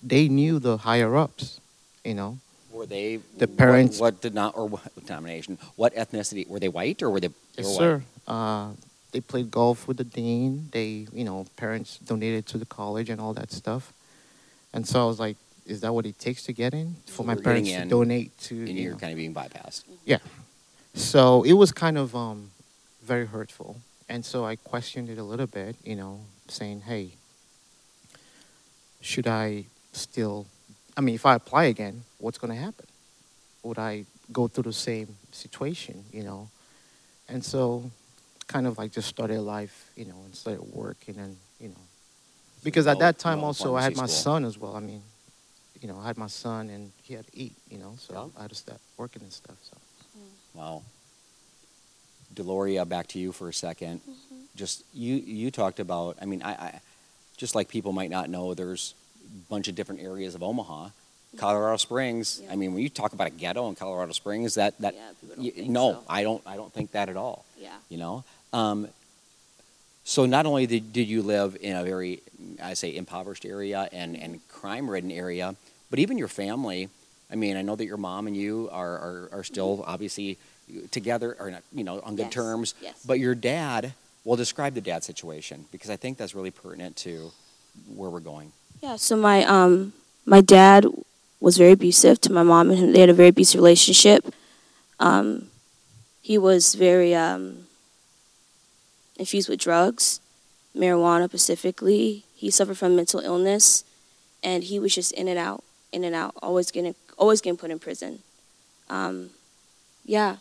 they 0.02 0.28
knew 0.28 0.58
the 0.58 0.76
higher 0.78 1.16
ups, 1.16 1.60
you 2.04 2.14
know. 2.14 2.38
Were 2.70 2.86
they 2.86 3.20
The 3.38 3.48
parents- 3.48 3.98
What, 3.98 4.20
did 4.20 4.34
not 4.34 4.56
or 4.56 4.66
what 4.68 5.06
denomination? 5.06 5.56
What 5.76 5.94
ethnicity? 5.94 6.46
Were 6.46 6.60
they 6.60 6.68
white 6.68 7.02
or 7.02 7.10
were 7.10 7.20
they? 7.20 7.30
Yes, 7.56 7.66
were 7.68 7.72
sir. 7.72 8.02
Uh, 8.28 8.72
they 9.16 9.22
played 9.22 9.50
golf 9.50 9.88
with 9.88 9.96
the 9.96 10.04
dean. 10.04 10.68
They, 10.72 11.06
you 11.10 11.24
know, 11.24 11.46
parents 11.56 11.96
donated 11.96 12.44
to 12.48 12.58
the 12.58 12.66
college 12.66 13.08
and 13.08 13.18
all 13.18 13.32
that 13.32 13.50
stuff. 13.50 13.94
And 14.74 14.86
so 14.86 15.02
I 15.02 15.06
was 15.06 15.18
like, 15.18 15.38
is 15.64 15.80
that 15.80 15.94
what 15.94 16.04
it 16.04 16.18
takes 16.18 16.42
to 16.44 16.52
get 16.52 16.74
in? 16.74 16.96
For 17.06 17.24
my 17.24 17.32
getting 17.32 17.44
parents 17.44 17.70
to 17.70 17.80
in, 17.80 17.88
donate 17.88 18.38
to. 18.40 18.54
And 18.54 18.68
you 18.68 18.82
you're 18.82 18.92
know. 18.92 18.98
kind 18.98 19.12
of 19.12 19.16
being 19.16 19.32
bypassed. 19.32 19.84
Yeah. 20.04 20.18
So 20.92 21.44
it 21.44 21.54
was 21.54 21.72
kind 21.72 21.96
of 21.96 22.14
um, 22.14 22.50
very 23.02 23.24
hurtful. 23.24 23.80
And 24.06 24.22
so 24.22 24.44
I 24.44 24.56
questioned 24.56 25.08
it 25.08 25.16
a 25.16 25.24
little 25.24 25.46
bit, 25.46 25.76
you 25.82 25.96
know, 25.96 26.20
saying, 26.48 26.82
hey, 26.82 27.12
should 29.00 29.26
I 29.26 29.64
still, 29.94 30.44
I 30.94 31.00
mean, 31.00 31.14
if 31.14 31.24
I 31.24 31.36
apply 31.36 31.64
again, 31.64 32.02
what's 32.18 32.36
going 32.36 32.52
to 32.52 32.60
happen? 32.60 32.84
Would 33.62 33.78
I 33.78 34.04
go 34.30 34.46
through 34.46 34.64
the 34.64 34.74
same 34.74 35.16
situation, 35.32 36.04
you 36.12 36.22
know? 36.22 36.50
And 37.30 37.42
so 37.42 37.90
kind 38.46 38.66
of 38.66 38.78
like 38.78 38.92
just 38.92 39.08
started 39.08 39.40
life, 39.40 39.90
you 39.96 40.04
know, 40.04 40.16
and 40.24 40.34
started 40.34 40.62
working 40.72 41.16
and, 41.18 41.36
you 41.60 41.68
know, 41.68 41.80
because 42.64 42.86
at 42.86 42.98
that 42.98 43.18
time 43.18 43.44
also 43.44 43.76
I 43.76 43.82
had 43.82 43.96
my 43.96 44.06
son 44.06 44.44
as 44.44 44.58
well. 44.58 44.74
I 44.76 44.80
mean, 44.80 45.02
you 45.80 45.88
know, 45.88 45.98
I 45.98 46.06
had 46.06 46.16
my 46.16 46.26
son 46.26 46.70
and 46.70 46.90
he 47.02 47.14
had 47.14 47.26
to 47.26 47.36
eat, 47.36 47.54
you 47.70 47.78
know, 47.78 47.94
so 47.98 48.12
Yeah. 48.14 48.38
I 48.38 48.42
had 48.42 48.50
to 48.50 48.56
start 48.56 48.80
working 48.96 49.22
and 49.22 49.32
stuff. 49.32 49.56
So. 49.62 49.76
Mm-hmm. 50.18 50.58
Wow. 50.58 50.82
Deloria, 52.34 52.88
back 52.88 53.06
to 53.08 53.18
you 53.18 53.32
for 53.32 53.48
a 53.48 53.52
2nd 53.52 53.96
mm-hmm. 54.00 54.36
Just 54.56 54.84
you, 54.94 55.16
you 55.16 55.50
talked 55.50 55.80
about. 55.80 56.16
I 56.20 56.24
mean, 56.24 56.42
I, 56.42 56.52
I, 56.52 56.80
just 57.36 57.54
like 57.54 57.68
people 57.68 57.92
might 57.92 58.08
not 58.08 58.30
know, 58.30 58.54
there's 58.54 58.94
a 59.26 59.50
bunch 59.50 59.68
of 59.68 59.74
different 59.74 60.00
areas 60.00 60.34
of 60.34 60.42
Omaha. 60.42 60.86
Mm-hmm. 60.86 61.38
Colorado 61.38 61.76
Springs. 61.76 62.40
Yeah. 62.42 62.52
I 62.52 62.56
mean, 62.56 62.72
when 62.72 62.82
you 62.82 62.88
talk 62.88 63.12
about 63.12 63.26
a 63.26 63.30
ghetto 63.30 63.68
in 63.68 63.74
Colorado 63.74 64.12
Springs, 64.12 64.54
that 64.54 64.78
that 64.80 64.94
Yeah, 64.94 65.00
people 65.20 65.36
don't 65.36 65.44
y- 65.44 65.50
think 65.50 65.68
no, 65.68 65.92
so. 65.92 66.04
I 66.08 66.22
don't. 66.22 66.42
I 66.46 66.56
don't 66.56 66.72
think 66.72 66.92
that 66.92 67.10
at 67.10 67.16
all. 67.18 67.44
Yeah. 67.60 67.76
You 67.90 67.98
know. 67.98 68.24
Um, 68.56 68.88
so 70.04 70.24
not 70.24 70.46
only 70.46 70.66
did, 70.66 70.92
did 70.92 71.08
you 71.08 71.20
live 71.22 71.56
in 71.60 71.76
a 71.76 71.84
very, 71.84 72.22
I 72.62 72.74
say, 72.74 72.96
impoverished 72.96 73.44
area 73.44 73.88
and, 73.92 74.16
and 74.16 74.40
crime-ridden 74.48 75.10
area, 75.10 75.54
but 75.90 75.98
even 75.98 76.16
your 76.16 76.28
family. 76.28 76.88
I 77.30 77.34
mean, 77.34 77.56
I 77.56 77.62
know 77.62 77.76
that 77.76 77.84
your 77.84 77.96
mom 77.96 78.26
and 78.28 78.36
you 78.36 78.68
are, 78.72 78.94
are, 78.98 79.28
are 79.32 79.44
still 79.44 79.84
obviously 79.86 80.38
together, 80.90 81.36
or 81.38 81.50
not, 81.50 81.62
you 81.72 81.84
know, 81.84 82.00
on 82.00 82.16
good 82.16 82.26
Yes, 82.26 82.32
terms. 82.32 82.74
yes. 82.80 82.94
But 83.04 83.18
your 83.18 83.34
dad, 83.34 83.92
well, 84.24 84.36
describe 84.36 84.74
the 84.74 84.80
dad 84.80 85.04
situation 85.04 85.66
because 85.72 85.90
I 85.90 85.96
think 85.96 86.16
that's 86.18 86.34
really 86.34 86.50
pertinent 86.52 86.96
to 86.98 87.32
where 87.94 88.08
we're 88.08 88.20
going. 88.20 88.52
Yeah, 88.80 88.96
so 88.96 89.16
my 89.16 89.44
um 89.44 89.92
my 90.24 90.40
dad 90.40 90.86
was 91.40 91.58
very 91.58 91.72
abusive 91.72 92.20
to 92.22 92.32
my 92.32 92.42
mom 92.42 92.70
and 92.70 92.78
him. 92.78 92.92
They 92.92 93.00
had 93.00 93.10
a 93.10 93.14
very 93.14 93.28
abusive 93.28 93.58
relationship. 93.58 94.32
Um, 94.98 95.48
he 96.22 96.38
was 96.38 96.74
very 96.74 97.14
um, 97.14 97.65
infused 99.18 99.48
with 99.48 99.60
drugs, 99.60 100.20
marijuana 100.76 101.28
specifically. 101.28 102.24
He 102.34 102.50
suffered 102.50 102.78
from 102.78 102.96
mental 102.96 103.20
illness, 103.20 103.84
and 104.42 104.64
he 104.64 104.78
was 104.78 104.94
just 104.94 105.12
in 105.12 105.28
and 105.28 105.38
out, 105.38 105.64
in 105.92 106.04
and 106.04 106.14
out, 106.14 106.34
always 106.42 106.70
getting 106.70 106.94
always 107.18 107.40
getting 107.40 107.56
put 107.56 107.70
in 107.70 107.78
prison. 107.78 108.18
Um, 108.90 109.30
yeah, 110.04 110.36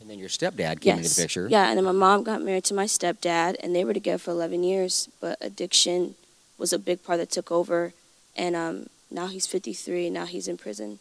And 0.00 0.08
then 0.08 0.18
your 0.18 0.28
stepdad 0.30 0.80
came 0.80 0.96
yes, 0.96 0.98
into 0.98 1.14
the 1.16 1.22
picture. 1.22 1.48
yeah, 1.50 1.68
and 1.68 1.76
then 1.76 1.84
my 1.84 1.92
mom 1.92 2.22
got 2.22 2.40
married 2.40 2.64
to 2.64 2.74
my 2.74 2.86
stepdad, 2.86 3.56
and 3.62 3.74
they 3.74 3.84
were 3.84 3.92
together 3.92 4.18
for 4.18 4.30
eleven 4.30 4.62
years. 4.62 5.08
But 5.20 5.36
addiction 5.40 6.14
was 6.56 6.72
a 6.72 6.78
big 6.78 7.02
part 7.04 7.18
that 7.18 7.30
took 7.30 7.50
over, 7.50 7.92
and 8.36 8.54
um, 8.56 8.86
now 9.10 9.26
he's 9.26 9.46
53. 9.46 10.08
Now 10.10 10.24
he's 10.26 10.46
in 10.48 10.56
prison 10.56 10.98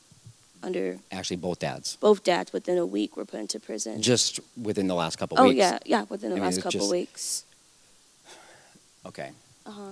under 0.61 0.97
Actually, 1.11 1.37
both 1.37 1.59
dads. 1.59 1.95
both 1.97 2.23
dads. 2.23 2.51
Within 2.53 2.77
a 2.77 2.85
week, 2.85 3.15
were 3.17 3.25
put 3.25 3.39
into 3.39 3.59
prison. 3.59 4.01
Just 4.01 4.39
within 4.61 4.87
the 4.87 4.95
last 4.95 5.17
couple 5.17 5.39
oh 5.39 5.43
weeks. 5.45 5.57
yeah, 5.57 5.79
yeah. 5.85 6.05
Within 6.09 6.31
the 6.31 6.35
I 6.35 6.39
mean, 6.39 6.43
last 6.45 6.55
it's 6.55 6.63
couple 6.63 6.79
just- 6.79 6.91
weeks. 6.91 7.43
Okay. 9.05 9.31
Uh 9.65 9.71
huh. 9.71 9.91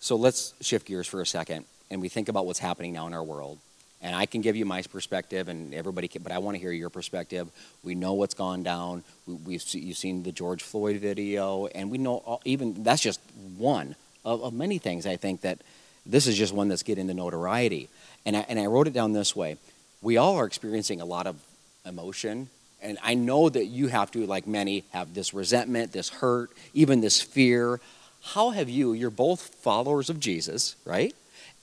So 0.00 0.16
let's 0.16 0.54
shift 0.60 0.86
gears 0.86 1.06
for 1.06 1.20
a 1.20 1.26
second 1.26 1.64
and 1.90 2.00
we 2.00 2.08
think 2.08 2.28
about 2.28 2.46
what's 2.46 2.58
happening 2.58 2.92
now 2.92 3.06
in 3.06 3.14
our 3.14 3.22
world. 3.24 3.58
And 4.02 4.16
I 4.16 4.24
can 4.24 4.40
give 4.40 4.56
you 4.56 4.64
my 4.64 4.80
perspective, 4.80 5.48
and 5.48 5.74
everybody 5.74 6.08
can, 6.08 6.22
but 6.22 6.32
I 6.32 6.38
want 6.38 6.54
to 6.54 6.58
hear 6.58 6.72
your 6.72 6.88
perspective. 6.88 7.50
We 7.84 7.94
know 7.94 8.14
what's 8.14 8.32
gone 8.32 8.62
down. 8.62 9.04
We, 9.26 9.34
we've 9.34 9.74
you've 9.74 9.98
seen 9.98 10.22
the 10.22 10.32
George 10.32 10.62
Floyd 10.62 10.96
video, 10.96 11.66
and 11.66 11.90
we 11.90 11.98
know 11.98 12.16
all, 12.24 12.40
even 12.46 12.82
that's 12.82 13.02
just 13.02 13.20
one 13.58 13.96
of, 14.24 14.42
of 14.42 14.54
many 14.54 14.78
things. 14.78 15.06
I 15.06 15.16
think 15.16 15.42
that 15.42 15.58
this 16.06 16.26
is 16.26 16.38
just 16.38 16.54
one 16.54 16.68
that's 16.68 16.82
getting 16.82 17.08
the 17.08 17.14
notoriety. 17.14 17.90
And 18.26 18.36
I, 18.36 18.46
and 18.48 18.58
I 18.58 18.66
wrote 18.66 18.86
it 18.86 18.92
down 18.92 19.12
this 19.12 19.34
way: 19.34 19.56
We 20.02 20.16
all 20.16 20.36
are 20.36 20.46
experiencing 20.46 21.00
a 21.00 21.04
lot 21.04 21.26
of 21.26 21.36
emotion, 21.84 22.48
and 22.82 22.98
I 23.02 23.14
know 23.14 23.48
that 23.48 23.66
you 23.66 23.88
have 23.88 24.10
to, 24.12 24.26
like 24.26 24.46
many, 24.46 24.84
have 24.92 25.14
this 25.14 25.34
resentment, 25.34 25.92
this 25.92 26.08
hurt, 26.08 26.50
even 26.74 27.00
this 27.00 27.20
fear. 27.20 27.80
How 28.22 28.50
have 28.50 28.68
you? 28.68 28.92
You're 28.92 29.10
both 29.10 29.40
followers 29.40 30.10
of 30.10 30.20
Jesus, 30.20 30.76
right? 30.84 31.14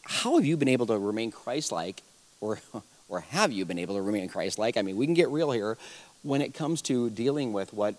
How 0.03 0.35
have 0.35 0.45
you 0.45 0.57
been 0.57 0.67
able 0.67 0.87
to 0.87 0.97
remain 0.97 1.31
Christ-like, 1.31 2.01
or 2.41 2.59
or 3.09 3.21
have 3.21 3.51
you 3.51 3.65
been 3.65 3.79
able 3.79 3.95
to 3.95 4.01
remain 4.01 4.27
Christ-like? 4.27 4.77
I 4.77 4.81
mean, 4.81 4.97
we 4.97 5.05
can 5.05 5.15
get 5.15 5.29
real 5.29 5.51
here 5.51 5.77
when 6.23 6.41
it 6.41 6.53
comes 6.53 6.81
to 6.83 7.09
dealing 7.09 7.53
with 7.53 7.73
what 7.73 7.95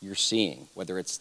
you're 0.00 0.14
seeing, 0.14 0.68
whether 0.74 0.98
it's 0.98 1.20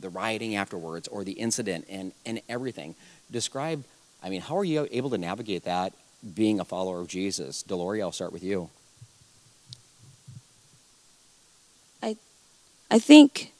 the 0.00 0.08
rioting 0.08 0.56
afterwards 0.56 1.08
or 1.08 1.24
the 1.24 1.32
incident 1.32 1.86
and 1.88 2.12
and 2.26 2.40
everything. 2.48 2.94
Describe. 3.30 3.84
I 4.24 4.30
mean, 4.30 4.40
how 4.40 4.56
are 4.56 4.64
you 4.64 4.88
able 4.90 5.10
to 5.10 5.18
navigate 5.18 5.64
that 5.64 5.92
being 6.34 6.58
a 6.58 6.64
follower 6.64 7.00
of 7.00 7.08
Jesus? 7.08 7.62
Deloria, 7.62 8.00
I'll 8.02 8.12
start 8.12 8.32
with 8.32 8.42
you. 8.42 8.70
I 12.90 12.98
think 12.98 13.52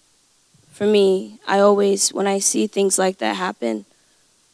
for 0.70 0.86
me, 0.86 1.40
I 1.46 1.58
always 1.58 2.12
when 2.12 2.26
I 2.26 2.38
see 2.38 2.66
things 2.66 2.98
like 2.98 3.18
that 3.18 3.34
happen, 3.34 3.84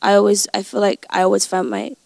I 0.00 0.14
always 0.14 0.48
I 0.54 0.62
feel 0.62 0.80
like 0.80 1.04
I 1.10 1.22
always 1.22 1.44
find 1.46 1.68
my 1.68 1.96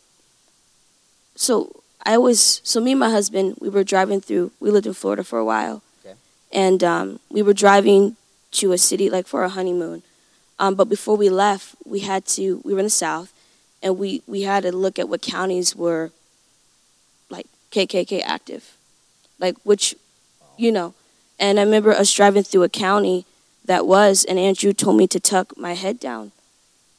so 1.37 1.83
I 2.05 2.14
always 2.14 2.61
so 2.64 2.81
me 2.81 2.93
and 2.93 3.01
my 3.01 3.11
husband 3.11 3.59
we 3.61 3.69
were 3.69 3.85
driving 3.85 4.21
through 4.21 4.51
we 4.61 4.71
lived 4.71 4.87
in 4.87 4.95
Florida 4.95 5.25
for 5.25 5.38
a 5.38 5.45
while. 5.45 5.83
Okay. 6.05 6.17
And 6.53 6.83
um, 6.83 7.21
we 7.31 7.43
were 7.43 7.55
driving 7.55 8.17
to 8.53 8.73
a 8.73 8.79
city 8.79 9.11
like 9.11 9.27
for 9.27 9.45
a 9.45 9.49
honeymoon. 9.49 10.03
Um, 10.59 10.75
but 10.75 10.88
before 10.88 11.17
we 11.17 11.29
left, 11.29 11.77
we 11.85 12.01
had 12.01 12.27
to 12.35 12.61
we 12.64 12.73
were 12.73 12.81
in 12.81 12.87
the 12.87 12.90
south 12.90 13.34
and 13.85 13.99
we, 13.99 14.23
we 14.27 14.42
had 14.42 14.62
to 14.64 14.73
look 14.73 14.99
at 14.99 15.09
what 15.09 15.20
counties 15.23 15.77
were 15.77 16.11
like 17.31 17.47
KKK 17.70 18.23
active. 18.25 18.77
Like 19.38 19.57
which 19.62 19.94
you 20.57 20.73
know. 20.73 20.94
And 21.38 21.61
I 21.61 21.62
remember 21.64 21.90
us 21.92 22.12
driving 22.12 22.44
through 22.44 22.62
a 22.62 22.68
county 22.68 23.27
that 23.64 23.87
was, 23.87 24.25
and 24.25 24.38
Andrew 24.38 24.73
told 24.73 24.97
me 24.97 25.07
to 25.09 25.18
tuck 25.20 25.57
my 25.59 25.75
head 25.75 25.99
down, 25.99 26.31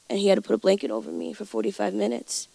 and 0.10 0.20
he 0.20 0.28
had 0.28 0.36
to 0.36 0.42
put 0.42 0.54
a 0.54 0.58
blanket 0.58 0.92
over 0.92 1.10
me 1.12 1.32
for 1.34 1.46
45 1.46 1.94
minutes. 1.94 2.48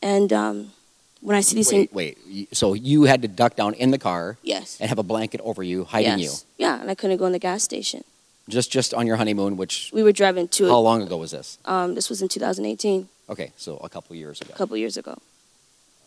And 0.00 0.32
um, 0.32 0.72
when 1.20 1.36
I 1.36 1.40
see 1.42 1.56
these 1.56 1.70
Wait, 1.70 1.90
things, 1.90 2.16
wait. 2.26 2.56
So 2.56 2.72
you 2.74 3.02
had 3.04 3.20
to 3.22 3.28
duck 3.28 3.54
down 3.56 3.74
in 3.74 3.90
the 3.90 3.98
car 3.98 4.38
yes, 4.42 4.78
and 4.80 4.88
have 4.88 4.98
a 4.98 5.02
blanket 5.02 5.40
over 5.44 5.62
you, 5.62 5.84
hiding 5.84 6.18
you? 6.18 6.24
yes, 6.24 6.46
yeah, 6.56 6.80
and 6.80 6.90
I 6.90 6.94
couldn't 6.94 7.18
go 7.18 7.26
in 7.26 7.32
the 7.32 7.38
gas 7.38 7.62
station. 7.62 8.02
just 8.48 8.72
just 8.72 8.94
on 8.94 9.06
your 9.06 9.16
honeymoon. 9.16 9.56
Which 9.58 9.90
We 9.92 10.02
were 10.02 10.12
driving 10.12 10.48
to 10.48 10.68
how 10.70 10.78
long 10.78 11.02
ago 11.02 11.18
was 11.18 11.32
this? 11.32 11.58
Um, 11.66 11.94
this 11.94 12.08
was 12.08 12.22
in 12.22 12.28
2018, 12.28 13.08
Okay, 13.28 13.52
so 13.56 13.76
a 13.78 13.88
couple 13.88 14.16
years 14.16 14.40
ago. 14.40 14.52
a 14.54 14.56
couple 14.56 14.76
years 14.76 14.96
ago. 14.96 15.18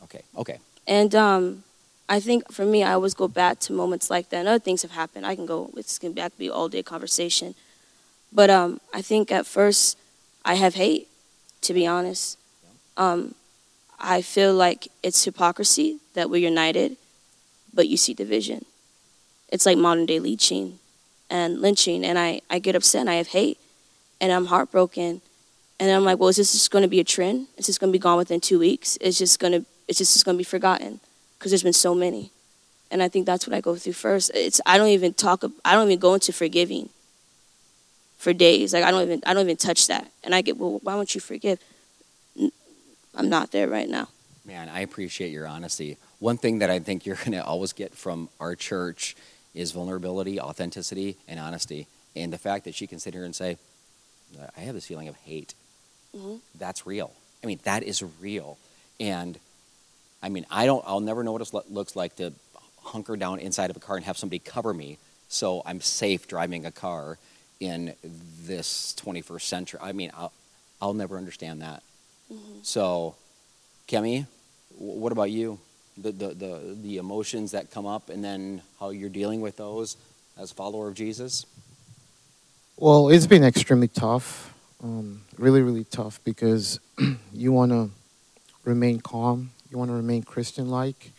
Okay, 0.04 0.22
okay. 0.36 0.60
And 0.88 1.14
um, 1.14 1.64
I 2.10 2.20
think 2.20 2.52
for 2.52 2.66
me, 2.66 2.84
I 2.84 2.94
always 2.94 3.14
go 3.14 3.28
back 3.28 3.60
to 3.62 3.74
moments 3.74 4.10
like 4.10 4.30
that. 4.30 4.38
And 4.38 4.48
other 4.48 4.60
things 4.60 4.82
have 4.82 4.92
happened. 4.92 5.26
I 5.26 5.36
can 5.36 5.46
go. 5.46 5.70
It's 5.78 6.00
gonna 6.00 6.14
back 6.14 6.38
be 6.38 6.50
all 6.50 6.68
day 6.70 6.84
conversation. 6.84 7.54
But 8.34 8.50
um, 8.50 8.80
I 8.94 9.02
think 9.02 9.32
at 9.32 9.46
first 9.46 9.98
I 10.44 10.56
have 10.56 10.76
hate, 10.76 11.08
to 11.62 11.74
be 11.74 11.86
honest. 11.86 12.38
Um, 12.98 13.36
I 14.00 14.22
feel 14.22 14.54
like 14.54 14.88
it's 15.04 15.24
hypocrisy 15.24 16.00
that 16.16 16.30
we're 16.30 16.42
united, 16.42 16.98
but 17.74 17.88
you 17.88 17.98
see 17.98 18.14
division. 18.14 18.66
It's 19.50 19.66
like 19.66 19.78
modern 19.78 20.06
day 20.08 20.20
lynching 20.20 20.80
and 21.30 21.62
lynching, 21.62 22.04
and 22.04 22.18
I, 22.18 22.42
I 22.50 22.60
get 22.60 22.76
upset 22.76 23.02
and 23.02 23.10
I 23.10 23.16
have 23.16 23.28
hate, 23.28 23.60
and 24.20 24.32
I'm 24.32 24.46
heartbroken, 24.46 25.22
and 25.82 25.90
I'm 25.90 26.06
like, 26.06 26.20
well, 26.20 26.30
is 26.30 26.38
this 26.38 26.52
just 26.52 26.70
going 26.70 26.84
to 26.84 26.88
be 26.88 27.00
a 27.00 27.04
trend? 27.04 27.48
Is 27.58 27.66
this 27.66 27.80
going 27.80 27.92
to 27.92 27.92
be 27.92 28.00
gone 28.00 28.16
within 28.16 28.40
two 28.40 28.60
weeks? 28.60 29.00
It's 29.02 29.18
just 29.18 29.40
going 29.40 29.52
to 29.52 29.66
it's 29.88 29.98
just 29.98 30.24
going 30.24 30.36
to 30.36 30.38
be 30.38 30.44
forgotten 30.44 31.00
because 31.38 31.52
there's 31.52 31.64
been 31.64 31.74
so 31.74 31.96
many, 31.96 32.32
and 32.92 33.02
I 33.02 33.08
think 33.08 33.26
that's 33.26 33.48
what 33.48 33.56
I 33.56 33.62
go 33.62 33.76
through 33.76 33.94
first. 33.94 34.30
It's 34.36 34.62
I 34.68 34.78
don't 34.78 34.90
even 34.90 35.16
talk 35.16 35.44
I 35.66 35.74
don't 35.74 35.88
even 35.88 36.00
go 36.00 36.14
into 36.14 36.32
forgiving 36.32 36.90
for 38.20 38.32
days. 38.32 38.74
Like 38.74 38.84
I 38.84 38.92
don't 38.92 39.02
even 39.02 39.24
I 39.26 39.34
don't 39.34 39.46
even 39.46 39.58
touch 39.58 39.88
that, 39.88 40.12
and 40.24 40.36
I 40.36 40.42
get 40.42 40.58
well, 40.58 40.80
why 40.84 40.94
won't 40.94 41.16
you 41.16 41.20
forgive? 41.20 41.60
I'm 43.16 43.30
not 43.30 43.52
there 43.52 43.68
right 43.68 43.90
now. 43.90 44.08
Man, 44.46 44.70
I 44.70 44.82
appreciate 44.82 45.32
your 45.32 45.48
honesty. 45.48 45.98
One 46.20 46.38
thing 46.38 46.60
that 46.60 46.70
I 46.70 46.78
think 46.78 47.08
you're 47.08 47.16
going 47.16 47.32
to 47.32 47.44
always 47.44 47.74
get 47.74 47.96
from 47.96 48.30
our 48.40 48.56
church 48.56 49.16
is 49.56 49.72
vulnerability, 49.72 50.40
authenticity, 50.40 51.18
and 51.28 51.40
honesty. 51.40 51.88
And 52.16 52.32
the 52.32 52.38
fact 52.38 52.66
that 52.66 52.76
she 52.76 52.88
can 52.88 53.00
sit 53.00 53.14
here 53.14 53.26
and 53.26 53.36
say, 53.36 53.58
I 54.56 54.62
have 54.62 54.76
this 54.76 54.86
feeling 54.86 55.08
of 55.08 55.16
hate. 55.18 55.56
Mm-hmm. 56.16 56.36
That's 56.58 56.86
real. 56.86 57.12
I 57.44 57.48
mean, 57.48 57.60
that 57.64 57.84
is 57.84 58.04
real. 58.20 58.58
And 59.00 59.38
I 60.22 60.30
mean, 60.30 60.46
I 60.52 60.66
don't, 60.66 60.84
I'll 60.86 61.00
never 61.00 61.24
know 61.24 61.32
what 61.32 61.42
it 61.42 61.72
looks 61.72 61.96
like 61.96 62.16
to 62.18 62.34
hunker 62.84 63.16
down 63.16 63.40
inside 63.40 63.70
of 63.70 63.78
a 63.78 63.80
car 63.80 63.96
and 63.96 64.06
have 64.06 64.18
somebody 64.18 64.40
cover 64.40 64.74
me 64.74 64.98
so 65.32 65.64
I'm 65.66 65.80
safe 65.80 66.28
driving 66.28 66.66
a 66.66 66.72
car 66.72 67.18
in 67.62 67.96
this 68.44 68.94
21st 69.00 69.42
century. 69.42 69.80
I 69.82 69.94
mean, 69.94 70.12
I'll, 70.16 70.34
I'll 70.82 70.94
never 70.94 71.18
understand 71.18 71.62
that. 71.62 71.84
Mm-hmm. 72.32 72.60
So, 72.64 73.16
Kemi, 73.88 74.28
what 74.78 75.14
about 75.14 75.32
you? 75.32 75.58
The, 75.98 76.12
the, 76.12 76.28
the, 76.34 76.78
the 76.82 76.98
emotions 76.98 77.52
that 77.52 77.72
come 77.72 77.86
up 77.86 78.10
and 78.10 78.22
then 78.22 78.62
how 78.80 78.90
you're 78.90 79.10
dealing 79.10 79.40
with 79.40 79.56
those 79.56 79.96
as 80.38 80.52
a 80.52 80.54
follower 80.54 80.90
of 80.90 80.96
Jesus? 80.96 81.46
Well, 82.76 83.08
it's 83.08 83.28
been 83.28 83.44
extremely 83.46 83.88
tough, 83.88 84.51
um, 84.84 85.22
really, 85.38 85.62
really 85.62 85.84
tough 85.84 86.20
because 86.24 86.80
you 87.34 87.52
want 87.52 87.72
to 87.72 87.90
remain 88.64 89.00
calm, 89.00 89.52
you 89.70 89.78
want 89.78 89.90
to 89.90 89.96
remain 89.96 90.24
Christian 90.24 90.70
like, 90.70 91.12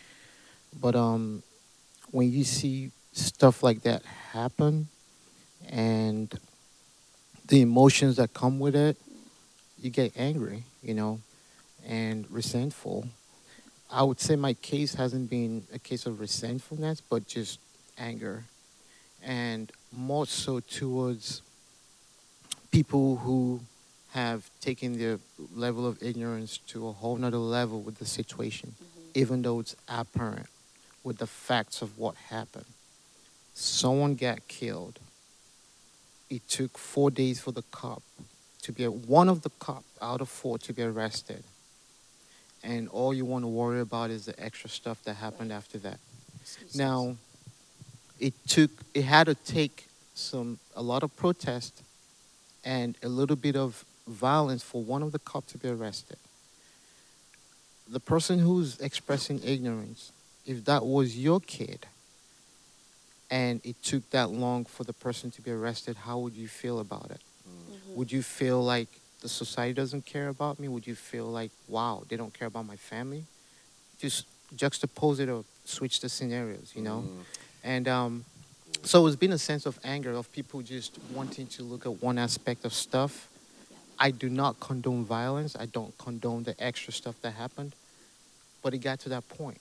but 0.79 0.95
um, 0.95 1.43
when 2.11 2.31
you 2.31 2.43
see 2.43 2.91
stuff 3.11 3.63
like 3.63 3.83
that 3.83 4.03
happen 4.31 4.87
and 5.69 6.33
the 7.47 7.61
emotions 7.61 8.17
that 8.17 8.33
come 8.33 8.59
with 8.59 8.75
it, 8.75 8.97
you 9.79 9.89
get 9.89 10.13
angry 10.15 10.63
you 10.83 10.93
know, 10.93 11.19
and 11.87 12.29
resentful. 12.29 13.07
I 13.89 14.03
would 14.03 14.19
say 14.19 14.35
my 14.35 14.53
case 14.53 14.95
hasn't 14.95 15.29
been 15.29 15.63
a 15.73 15.79
case 15.79 16.05
of 16.05 16.19
resentfulness, 16.19 17.01
but 17.01 17.27
just 17.27 17.59
anger. 17.97 18.43
And 19.23 19.71
more 19.91 20.25
so 20.27 20.59
towards 20.59 21.41
people 22.73 23.17
who 23.17 23.61
have 24.13 24.49
taken 24.59 24.97
their 24.97 25.19
level 25.55 25.85
of 25.85 26.01
ignorance 26.01 26.57
to 26.57 26.87
a 26.87 26.91
whole 26.91 27.15
nother 27.15 27.37
level 27.37 27.79
with 27.81 27.99
the 27.99 28.05
situation, 28.05 28.73
mm-hmm. 28.75 29.09
even 29.13 29.43
though 29.43 29.59
it's 29.59 29.75
apparent 29.87 30.47
with 31.03 31.19
the 31.19 31.27
facts 31.27 31.83
of 31.83 31.99
what 31.99 32.15
happened. 32.29 32.65
Someone 33.53 34.15
got 34.15 34.47
killed. 34.47 34.99
It 36.31 36.49
took 36.49 36.79
four 36.79 37.11
days 37.11 37.39
for 37.39 37.51
the 37.51 37.61
cop 37.71 38.01
to 38.63 38.71
be 38.71 38.85
one 38.85 39.29
of 39.29 39.43
the 39.43 39.51
cop 39.59 39.83
out 40.01 40.19
of 40.19 40.27
four 40.27 40.57
to 40.57 40.73
be 40.73 40.81
arrested. 40.81 41.43
And 42.63 42.89
all 42.89 43.13
you 43.13 43.25
want 43.25 43.43
to 43.43 43.49
worry 43.49 43.81
about 43.81 44.09
is 44.09 44.25
the 44.25 44.43
extra 44.43 44.69
stuff 44.69 45.03
that 45.03 45.15
happened 45.15 45.51
after 45.51 45.77
that. 45.79 45.99
Now, 46.73 47.17
it 48.19 48.33
took 48.47 48.71
it 48.95 49.03
had 49.03 49.25
to 49.25 49.35
take 49.35 49.87
some 50.15 50.57
a 50.75 50.81
lot 50.81 51.03
of 51.03 51.15
protest 51.15 51.83
and 52.63 52.97
a 53.03 53.07
little 53.07 53.35
bit 53.35 53.55
of 53.55 53.85
violence 54.07 54.63
for 54.63 54.83
one 54.83 55.03
of 55.03 55.11
the 55.11 55.19
cops 55.19 55.51
to 55.53 55.57
be 55.57 55.69
arrested. 55.69 56.17
The 57.87 57.99
person 57.99 58.39
who's 58.39 58.79
expressing 58.79 59.41
ignorance, 59.43 60.11
if 60.45 60.65
that 60.65 60.85
was 60.85 61.17
your 61.17 61.39
kid 61.39 61.85
and 63.29 63.61
it 63.63 63.81
took 63.83 64.09
that 64.11 64.29
long 64.29 64.65
for 64.65 64.83
the 64.83 64.93
person 64.93 65.31
to 65.31 65.41
be 65.41 65.51
arrested, 65.51 65.95
how 65.95 66.19
would 66.19 66.33
you 66.33 66.47
feel 66.47 66.79
about 66.79 67.11
it? 67.11 67.21
would 67.95 68.11
you 68.11 68.21
feel 68.21 68.63
like 68.63 68.87
the 69.21 69.29
society 69.29 69.73
doesn't 69.73 70.05
care 70.05 70.29
about 70.29 70.59
me? 70.59 70.67
Would 70.67 70.87
you 70.87 70.95
feel 70.95 71.25
like, 71.25 71.51
wow, 71.67 72.03
they 72.07 72.17
don't 72.17 72.33
care 72.33 72.47
about 72.47 72.65
my 72.65 72.75
family? 72.75 73.23
Just 73.99 74.25
juxtapose 74.55 75.19
it 75.19 75.29
or 75.29 75.43
switch 75.65 75.99
the 75.99 76.09
scenarios, 76.09 76.73
you 76.75 76.81
know? 76.81 77.05
Mm. 77.07 77.23
And 77.63 77.87
um, 77.87 78.25
so 78.83 79.07
it's 79.07 79.15
been 79.15 79.31
a 79.31 79.37
sense 79.37 79.65
of 79.65 79.79
anger 79.83 80.11
of 80.11 80.31
people 80.31 80.61
just 80.61 80.99
wanting 81.13 81.47
to 81.47 81.63
look 81.63 81.85
at 81.85 82.01
one 82.01 82.17
aspect 82.17 82.65
of 82.65 82.73
stuff. 82.73 83.29
I 83.97 84.11
do 84.11 84.29
not 84.29 84.59
condone 84.59 85.05
violence. 85.05 85.55
I 85.57 85.65
don't 85.67 85.97
condone 85.97 86.43
the 86.43 86.55
extra 86.61 86.91
stuff 86.91 87.19
that 87.21 87.31
happened. 87.31 87.73
But 88.61 88.73
it 88.73 88.79
got 88.79 88.99
to 89.01 89.09
that 89.09 89.27
point. 89.29 89.59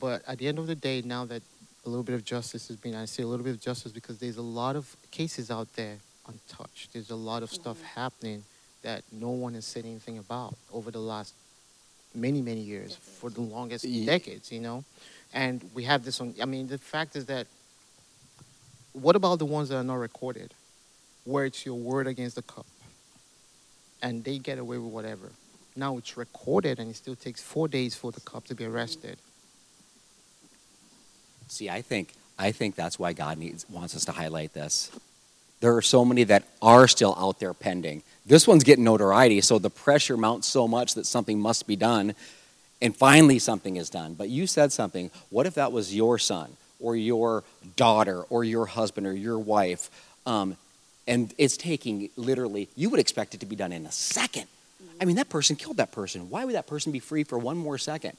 But 0.00 0.22
at 0.26 0.38
the 0.38 0.48
end 0.48 0.58
of 0.58 0.66
the 0.66 0.74
day, 0.74 1.02
now 1.04 1.24
that 1.26 1.42
a 1.86 1.88
little 1.88 2.02
bit 2.02 2.14
of 2.14 2.24
justice 2.24 2.68
has 2.68 2.76
been, 2.76 2.94
I 2.94 3.04
say 3.04 3.22
a 3.22 3.26
little 3.26 3.44
bit 3.44 3.54
of 3.54 3.60
justice 3.60 3.92
because 3.92 4.18
there's 4.18 4.38
a 4.38 4.42
lot 4.42 4.76
of 4.76 4.96
cases 5.10 5.50
out 5.50 5.72
there 5.74 5.96
untouched. 6.26 6.92
There's 6.92 7.10
a 7.10 7.16
lot 7.16 7.42
of 7.42 7.50
stuff 7.50 7.76
mm-hmm. 7.76 8.00
happening 8.00 8.44
that 8.82 9.02
no 9.12 9.30
one 9.30 9.54
has 9.54 9.64
said 9.64 9.84
anything 9.84 10.18
about 10.18 10.54
over 10.72 10.90
the 10.90 10.98
last 10.98 11.34
many, 12.14 12.40
many 12.42 12.60
years, 12.60 12.90
decades. 12.90 13.18
for 13.18 13.30
the 13.30 13.40
longest 13.40 13.84
yeah. 13.84 14.06
decades, 14.06 14.52
you 14.52 14.60
know? 14.60 14.84
And 15.34 15.68
we 15.74 15.84
have 15.84 16.04
this 16.04 16.20
on, 16.20 16.34
I 16.40 16.46
mean, 16.46 16.68
the 16.68 16.78
fact 16.78 17.16
is 17.16 17.26
that 17.26 17.46
what 18.94 19.16
about 19.16 19.38
the 19.40 19.44
ones 19.44 19.68
that 19.68 19.76
are 19.76 19.84
not 19.84 19.96
recorded, 19.96 20.54
where 21.24 21.44
it's 21.44 21.66
your 21.66 21.74
word 21.74 22.06
against 22.06 22.36
the 22.36 22.42
cup, 22.42 22.66
and 24.00 24.24
they 24.24 24.38
get 24.38 24.58
away 24.58 24.78
with 24.78 24.92
whatever? 24.92 25.32
Now 25.76 25.98
it's 25.98 26.16
recorded, 26.16 26.78
and 26.78 26.88
it 26.88 26.96
still 26.96 27.16
takes 27.16 27.42
four 27.42 27.68
days 27.68 27.94
for 27.96 28.12
the 28.12 28.20
cop 28.20 28.46
to 28.46 28.54
be 28.54 28.64
arrested. 28.64 29.18
See, 31.48 31.68
I 31.68 31.82
think 31.82 32.14
I 32.38 32.52
think 32.52 32.74
that's 32.74 32.98
why 32.98 33.12
God 33.12 33.36
needs 33.36 33.68
wants 33.68 33.94
us 33.94 34.04
to 34.06 34.12
highlight 34.12 34.54
this 34.54 34.90
there 35.64 35.74
are 35.74 35.82
so 35.82 36.04
many 36.04 36.24
that 36.24 36.44
are 36.60 36.86
still 36.86 37.14
out 37.18 37.40
there 37.40 37.54
pending. 37.54 38.02
This 38.26 38.46
one's 38.46 38.64
getting 38.64 38.84
notoriety, 38.84 39.40
so 39.40 39.58
the 39.58 39.70
pressure 39.70 40.14
mounts 40.14 40.46
so 40.46 40.68
much 40.68 40.92
that 40.92 41.06
something 41.06 41.40
must 41.40 41.66
be 41.66 41.74
done, 41.74 42.14
and 42.84 42.94
finally 42.94 43.38
something 43.38 43.76
is 43.76 43.88
done. 43.88 44.12
But 44.14 44.28
you 44.28 44.46
said 44.46 44.70
something. 44.70 45.10
What 45.30 45.46
if 45.46 45.54
that 45.54 45.72
was 45.72 45.94
your 45.94 46.18
son, 46.18 46.56
or 46.78 46.94
your 46.94 47.42
daughter, 47.76 48.22
or 48.28 48.44
your 48.44 48.66
husband, 48.66 49.06
or 49.06 49.14
your 49.14 49.38
wife? 49.38 49.90
Um, 50.26 50.56
and 51.08 51.34
it's 51.38 51.56
taking 51.56 52.10
literally, 52.16 52.68
you 52.76 52.90
would 52.90 53.00
expect 53.00 53.34
it 53.34 53.40
to 53.40 53.46
be 53.46 53.56
done 53.56 53.72
in 53.72 53.86
a 53.86 53.92
second. 53.92 54.46
I 55.00 55.06
mean, 55.06 55.16
that 55.16 55.28
person 55.28 55.56
killed 55.56 55.78
that 55.78 55.92
person. 55.92 56.30
Why 56.30 56.44
would 56.44 56.54
that 56.54 56.66
person 56.66 56.92
be 56.92 57.00
free 57.00 57.24
for 57.24 57.38
one 57.38 57.56
more 57.56 57.78
second? 57.78 58.16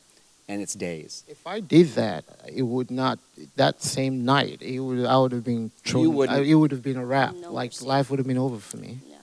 and 0.47 0.61
its 0.61 0.75
days. 0.75 1.23
If 1.27 1.47
I 1.47 1.59
did 1.59 1.87
that, 1.95 2.23
it 2.47 2.61
would 2.61 2.91
not 2.91 3.17
that 3.55 3.81
same 3.81 4.25
night. 4.25 4.61
It 4.61 4.79
would 4.79 5.03
I 5.03 5.17
would 5.17 5.31
have 5.31 5.43
been 5.43 5.71
thrown, 5.83 6.29
I, 6.29 6.41
it 6.41 6.53
would 6.53 6.69
have 6.69 6.83
been 6.83 6.97
a 6.97 7.05
wrap. 7.05 7.33
No 7.33 7.51
like 7.51 7.69
mercy. 7.69 7.85
life 7.85 8.11
would 8.11 8.19
have 8.19 8.27
been 8.27 8.37
over 8.37 8.59
for 8.59 8.77
me. 8.77 8.99
Yeah. 9.09 9.15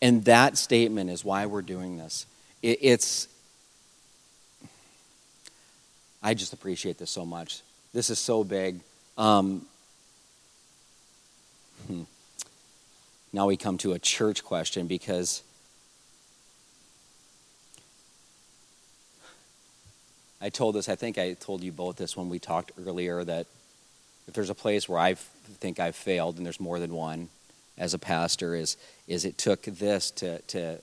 And 0.00 0.24
that 0.24 0.56
statement 0.56 1.10
is 1.10 1.22
why 1.22 1.44
we're 1.44 1.60
doing 1.60 1.98
this. 1.98 2.24
It, 2.62 2.78
it's 2.80 3.28
I 6.22 6.34
just 6.34 6.52
appreciate 6.52 6.98
this 6.98 7.10
so 7.10 7.24
much. 7.24 7.62
This 7.92 8.10
is 8.10 8.18
so 8.18 8.44
big. 8.44 8.80
Um, 9.16 9.66
hmm. 11.86 12.02
Now 13.32 13.46
we 13.46 13.56
come 13.56 13.78
to 13.78 13.92
a 13.92 13.98
church 13.98 14.44
question 14.44 14.86
because 14.86 15.42
I 20.42 20.48
told 20.48 20.74
this, 20.74 20.88
I 20.88 20.94
think 20.94 21.18
I 21.18 21.34
told 21.34 21.62
you 21.62 21.70
both 21.70 21.96
this 21.96 22.16
when 22.16 22.28
we 22.28 22.38
talked 22.38 22.72
earlier, 22.86 23.22
that 23.24 23.46
if 24.26 24.34
there's 24.34 24.50
a 24.50 24.54
place 24.54 24.88
where 24.88 24.98
I 24.98 25.14
think 25.14 25.78
I've 25.78 25.96
failed, 25.96 26.36
and 26.36 26.46
there's 26.46 26.60
more 26.60 26.78
than 26.78 26.94
one 26.94 27.28
as 27.76 27.94
a 27.94 27.98
pastor, 27.98 28.54
is, 28.54 28.76
is 29.06 29.24
it 29.24 29.36
took 29.36 29.62
this 29.62 30.10
to, 30.12 30.38
to 30.38 30.78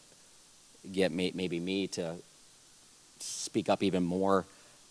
get 0.91 1.12
me, 1.12 1.32
maybe 1.34 1.60
me 1.60 1.88
to 1.88 2.15
speak 3.19 3.67
up 3.67 3.82
even 3.82 4.04
more. 4.04 4.45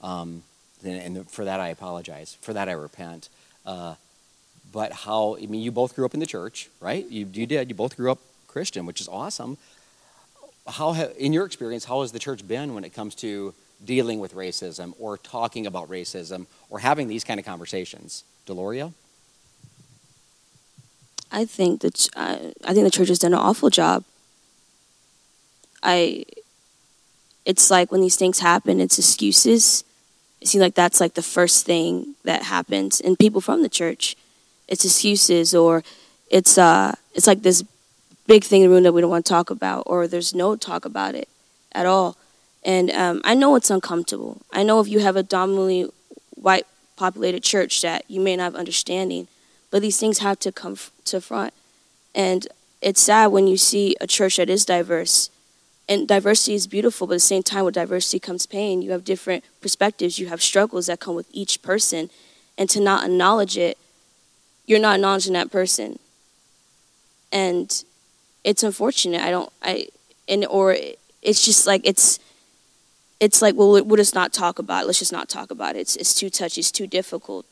Um, 0.07 0.43
and 0.85 1.29
for 1.29 1.45
that 1.45 1.59
I 1.59 1.69
apologize. 1.69 2.39
For 2.41 2.53
that 2.53 2.69
I 2.69 2.73
repent. 2.73 3.29
Uh, 3.65 3.97
but 4.73 4.93
how, 4.93 5.37
I 5.37 5.47
mean, 5.47 5.63
you 5.63 5.73
both 5.73 5.97
grew 5.97 6.05
up 6.05 6.15
in 6.15 6.21
the 6.21 6.27
church, 6.27 6.71
right? 6.81 7.05
You, 7.09 7.29
you 7.33 7.47
did. 7.47 7.69
You 7.69 7.75
both 7.75 7.97
grew 7.97 8.11
up 8.13 8.21
Christian, 8.47 8.87
which 8.87 9.01
is 9.01 9.09
awesome. 9.09 9.59
How, 10.67 10.95
in 10.95 11.33
your 11.33 11.45
experience, 11.45 11.85
how 11.85 12.03
has 12.03 12.13
the 12.13 12.19
church 12.19 12.47
been 12.47 12.75
when 12.75 12.85
it 12.85 12.93
comes 12.95 13.15
to 13.17 13.53
dealing 13.85 14.21
with 14.21 14.35
racism 14.35 14.95
or 14.99 15.19
talking 15.19 15.67
about 15.67 15.89
racism 15.89 16.47
or 16.71 16.79
having 16.79 17.09
these 17.09 17.25
kind 17.25 17.41
of 17.41 17.47
conversations? 17.47 18.25
Deloria? 18.47 18.93
I 21.33 21.45
think 21.45 21.81
that 21.81 22.09
I, 22.15 22.53
I 22.65 22.75
think 22.75 22.85
the 22.85 22.91
church 22.91 23.09
has 23.09 23.19
done 23.19 23.33
an 23.33 23.41
awful 23.41 23.71
job. 23.71 24.05
I 25.83 26.25
it's 27.45 27.71
like 27.71 27.93
when 27.93 28.01
these 28.01 28.17
things 28.17 28.41
happen, 28.41 28.81
it's 28.81 28.99
excuses. 28.99 29.85
It 30.41 30.49
seems 30.49 30.63
like 30.63 30.75
that's 30.75 31.01
like 31.01 31.15
the 31.15 31.23
first 31.23 31.67
thing 31.67 32.15
that 32.25 32.43
happens, 32.45 33.01
and 33.01 33.19
people 33.19 33.41
from 33.41 33.63
the 33.63 33.69
church, 33.69 34.17
it's 34.69 34.85
excuses, 34.85 35.55
or 35.55 35.83
it's 36.31 36.59
uh, 36.59 36.95
it's 37.15 37.27
like 37.27 37.43
this 37.43 37.65
big 38.27 38.45
thing 38.45 38.63
in 38.63 38.69
the 38.69 38.75
room 38.75 38.83
that 38.85 38.93
we 38.93 39.01
don't 39.01 39.11
want 39.11 39.25
to 39.25 39.33
talk 39.33 39.51
about, 39.51 39.85
or 39.87 40.07
there's 40.07 40.35
no 40.35 40.57
talk 40.57 40.85
about 40.85 41.15
it 41.15 41.29
at 41.73 41.87
all. 41.87 42.17
And 42.65 42.91
um, 42.91 43.21
I 43.25 43.35
know 43.35 43.55
it's 43.55 43.71
uncomfortable. 43.71 44.43
I 44.53 44.65
know 44.65 44.81
if 44.81 44.89
you 44.89 44.99
have 44.99 45.17
a 45.17 45.23
dominantly 45.23 45.89
white 46.35 46.67
populated 46.97 47.43
church 47.43 47.81
that 47.83 48.05
you 48.09 48.21
may 48.21 48.37
not 48.37 48.45
have 48.45 48.57
understanding, 48.57 49.29
but 49.71 49.83
these 49.83 49.99
things 50.01 50.19
have 50.19 50.41
to 50.41 50.51
come 50.51 50.73
f- 50.73 50.91
to 51.05 51.21
front. 51.21 51.55
And 52.15 52.49
it's 52.83 53.03
sad 53.03 53.29
when 53.29 53.47
you 53.47 53.57
see 53.57 53.95
a 54.01 54.07
church 54.07 54.37
that 54.37 54.51
is 54.51 54.65
diverse. 54.65 55.31
And 55.89 56.09
diversity 56.09 56.55
is 56.55 56.67
beautiful, 56.67 57.07
but 57.07 57.15
at 57.15 57.17
the 57.17 57.21
same 57.21 57.43
time, 57.43 57.65
with 57.65 57.75
diversity 57.75 58.19
comes 58.19 58.45
pain. 58.45 58.83
You 58.83 58.91
have 58.91 59.05
different 59.05 59.45
perspectives, 59.61 60.19
you 60.19 60.27
have 60.27 60.43
struggles 60.43 60.87
that 60.87 60.99
come 60.99 61.15
with 61.15 61.29
each 61.33 61.63
person. 61.63 62.11
And 62.59 62.69
to 62.71 62.81
not 62.81 63.05
acknowledge 63.05 63.57
it, 63.57 63.79
you're 64.67 64.81
not 64.81 64.97
acknowledging 64.97 65.35
that 65.35 65.51
person. 65.51 65.99
And 67.31 67.85
it's 68.43 68.63
unfortunate. 68.63 69.21
I 69.21 69.31
don't, 69.31 69.53
I, 69.63 69.89
and, 70.29 70.45
or 70.47 70.77
it's 71.23 71.45
just 71.45 71.67
like, 71.67 71.83
it's, 71.85 72.19
it's 73.21 73.41
like, 73.41 73.55
well, 73.55 73.85
we'll 73.85 73.97
just 73.97 74.15
not 74.15 74.33
talk 74.33 74.59
about 74.59 74.85
it. 74.85 74.87
Let's 74.87 74.99
just 74.99 75.13
not 75.13 75.29
talk 75.29 75.51
about 75.51 75.77
it. 75.77 75.81
It's, 75.81 75.97
it's 75.97 76.15
too 76.15 76.31
touchy, 76.31 76.61
it's 76.61 76.73
too 76.73 76.87
difficult. 76.87 77.47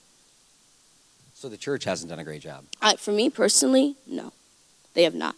So 1.35 1.49
the 1.49 1.57
church 1.57 1.85
hasn't 1.85 2.11
done 2.11 2.19
a 2.19 2.25
great 2.25 2.43
job. 2.43 2.65
I, 2.81 2.97
for 2.97 3.13
me 3.13 3.31
personally, 3.31 3.97
no, 4.07 4.33
they 4.95 5.03
have 5.05 5.15
not. 5.15 5.37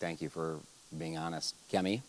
Thank 0.00 0.22
you 0.22 0.28
for 0.28 0.58
being 0.96 1.18
honest. 1.18 1.54
Kemi? 1.70 2.00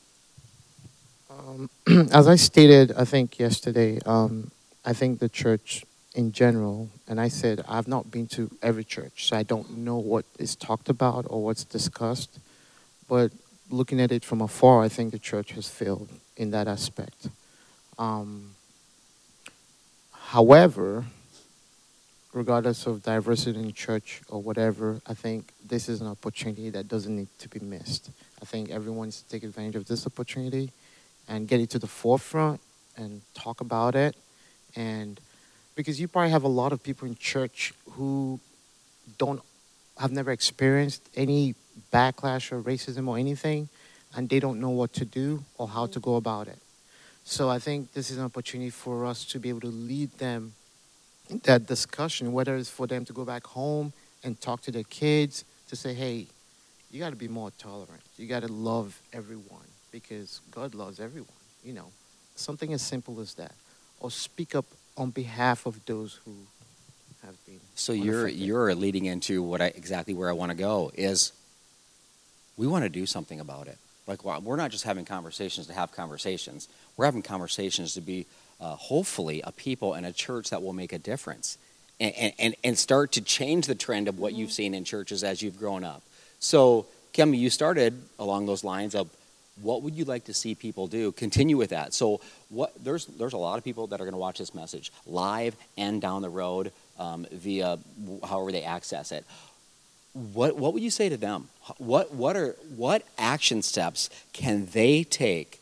Um, 1.30 1.70
as 2.12 2.28
I 2.28 2.36
stated, 2.36 2.94
I 2.94 3.04
think 3.06 3.40
yesterday, 3.40 4.00
um, 4.06 4.52
I 4.86 4.94
think 4.94 5.20
the 5.20 5.30
church 5.30 5.84
in 6.16 6.32
general, 6.32 6.90
and 7.08 7.20
I 7.20 7.28
said 7.28 7.64
I've 7.68 7.88
not 7.88 8.10
been 8.10 8.28
to 8.28 8.50
every 8.62 8.84
church, 8.84 9.28
so 9.28 9.38
I 9.38 9.44
don't 9.44 9.78
know 9.78 9.98
what 9.98 10.26
is 10.40 10.56
talked 10.56 10.90
about 10.90 11.26
or 11.30 11.44
what's 11.44 11.64
discussed. 11.64 12.40
But 13.10 13.32
looking 13.70 14.00
at 14.00 14.12
it 14.12 14.24
from 14.24 14.42
afar, 14.42 14.82
I 14.84 14.90
think 14.90 15.12
the 15.12 15.20
church 15.20 15.52
has 15.52 15.68
failed 15.68 16.10
in 16.38 16.52
that 16.52 16.68
aspect. 16.68 17.28
Um, 18.00 18.56
however, 20.14 21.06
regardless 22.34 22.86
of 22.86 23.04
diversity 23.04 23.60
in 23.60 23.74
church 23.74 24.22
or 24.30 24.42
whatever, 24.42 25.02
I 25.06 25.14
think 25.14 25.52
this 25.66 25.90
is 25.90 26.00
an 26.00 26.08
opportunity 26.08 26.70
that 26.70 26.88
doesn't 26.88 27.16
need 27.16 27.30
to 27.40 27.50
be 27.50 27.60
missed. 27.60 28.12
I 28.42 28.46
think 28.46 28.70
everyone 28.70 29.08
needs 29.08 29.22
to 29.22 29.30
take 29.30 29.44
advantage 29.44 29.76
of 29.76 29.88
this 29.88 30.06
opportunity 30.06 30.72
and 31.28 31.48
get 31.48 31.60
it 31.60 31.70
to 31.72 31.80
the 31.80 31.88
forefront 31.88 32.62
and 32.96 33.22
talk 33.34 33.62
about 33.62 33.96
it. 33.96 34.16
And 34.76 35.20
because 35.76 36.00
you 36.00 36.08
probably 36.08 36.32
have 36.32 36.44
a 36.44 36.48
lot 36.48 36.72
of 36.72 36.82
people 36.82 37.08
in 37.08 37.16
church 37.16 37.74
who 37.92 38.40
don't 39.18 39.42
have 39.98 40.12
never 40.12 40.32
experienced 40.32 41.02
any 41.16 41.56
backlash 41.92 42.52
or 42.52 42.62
racism 42.62 43.08
or 43.08 43.18
anything, 43.18 43.70
and 44.16 44.30
they 44.30 44.40
don't 44.40 44.60
know 44.60 44.70
what 44.70 44.94
to 44.94 45.06
do 45.06 45.44
or 45.58 45.68
how 45.68 45.86
to 45.88 46.00
go 46.00 46.16
about 46.16 46.48
it. 46.48 46.60
So 47.24 47.50
I 47.50 47.60
think 47.60 47.94
this 47.94 48.10
is 48.10 48.18
an 48.18 48.24
opportunity 48.24 48.70
for 48.70 49.06
us 49.06 49.26
to 49.26 49.40
be 49.40 49.50
able 49.50 49.62
to 49.62 49.68
lead 49.68 50.12
them 50.18 50.54
in 51.30 51.40
that 51.44 51.68
discussion, 51.68 52.32
whether 52.32 52.56
it's 52.56 52.70
for 52.70 52.88
them 52.88 53.04
to 53.06 53.14
go 53.14 53.26
back 53.26 53.46
home 53.46 53.92
and 54.24 54.40
talk 54.40 54.62
to 54.62 54.72
their 54.72 54.84
kids 54.84 55.44
to 55.70 55.76
say, 55.76 55.94
hey, 55.94 56.28
you 56.90 57.00
got 57.00 57.10
to 57.10 57.18
be 57.18 57.28
more 57.28 57.52
tolerant. 57.58 58.02
You 58.18 58.28
got 58.28 58.44
to 58.44 58.52
love 58.52 59.02
everyone 59.12 59.68
because 59.92 60.42
God 60.52 60.76
loves 60.76 61.00
everyone, 61.00 61.30
you 61.64 61.74
know. 61.74 61.92
Something 62.36 62.74
as 62.74 62.82
simple 62.82 63.20
as 63.20 63.34
that. 63.36 63.54
Or 64.00 64.12
speak 64.12 64.54
up 64.54 64.66
on 64.96 65.10
behalf 65.10 65.66
of 65.66 65.84
those 65.86 66.20
who 66.26 66.36
have 67.26 67.36
been. 67.46 67.60
So 67.76 67.94
you're 67.94 68.22
unaffected. 68.22 68.42
you're 68.42 68.76
leading 68.76 69.06
into 69.06 69.42
what 69.42 69.62
I 69.62 69.68
exactly 69.68 70.14
where 70.14 70.30
I 70.30 70.34
want 70.34 70.52
to 70.52 70.58
go 70.58 70.92
is 70.94 71.32
we 72.58 72.68
want 72.68 72.84
to 72.84 72.90
do 72.90 73.06
something 73.06 73.40
about 73.40 73.68
it. 73.68 73.78
Like 74.06 74.24
well, 74.24 74.40
we're 74.42 74.56
not 74.56 74.72
just 74.72 74.84
having 74.84 75.06
conversations 75.06 75.68
to 75.68 75.74
have 75.74 75.92
conversations. 75.92 76.68
We're 76.96 77.06
having 77.06 77.24
conversations 77.24 77.96
to 77.96 78.02
be 78.02 78.26
uh, 78.60 78.76
hopefully 78.76 79.42
a 79.44 79.52
people 79.52 79.94
and 79.94 80.06
a 80.06 80.12
church 80.12 80.50
that 80.50 80.62
will 80.62 80.74
make 80.74 80.94
a 80.94 81.00
difference 81.00 81.58
and, 82.00 82.34
and, 82.38 82.56
and 82.64 82.78
start 82.78 83.12
to 83.14 83.22
change 83.22 83.68
the 83.68 83.76
trend 83.76 84.08
of 84.08 84.20
what 84.20 84.34
you've 84.34 84.52
seen 84.52 84.74
in 84.74 84.84
churches 84.84 85.24
as 85.24 85.42
you've 85.42 85.58
grown 85.58 85.84
up. 85.84 86.02
So, 86.40 86.86
Kemi, 87.14 87.38
you 87.38 87.50
started 87.50 88.02
along 88.20 88.46
those 88.46 88.64
lines 88.64 88.94
of 88.96 89.10
what 89.62 89.82
would 89.82 89.96
you 89.96 90.06
like 90.06 90.26
to 90.26 90.34
see 90.34 90.56
people 90.56 90.88
do? 90.88 91.12
Continue 91.12 91.58
with 91.58 91.72
that. 91.72 91.94
So, 91.94 92.22
what 92.50 92.74
there's 92.84 93.06
there's 93.06 93.34
a 93.34 93.38
lot 93.38 93.58
of 93.58 93.64
people 93.64 93.88
that 93.88 94.00
are 94.00 94.04
going 94.04 94.14
to 94.14 94.20
watch 94.20 94.38
this 94.38 94.54
message 94.54 94.92
live 95.06 95.56
and 95.78 96.02
down 96.02 96.22
the 96.22 96.30
road 96.30 96.72
um, 97.00 97.26
via 97.32 97.80
however 98.28 98.52
they 98.52 98.64
access 98.64 99.12
it. 99.12 99.26
What 100.34 100.58
what 100.58 100.74
would 100.74 100.84
you 100.84 100.90
say 100.90 101.10
to 101.10 101.18
them? 101.18 101.50
What 101.78 102.14
what 102.14 102.36
are 102.36 102.56
what 102.76 103.04
action 103.18 103.62
steps 103.62 104.10
can 104.34 104.68
they 104.74 105.04
take 105.04 105.60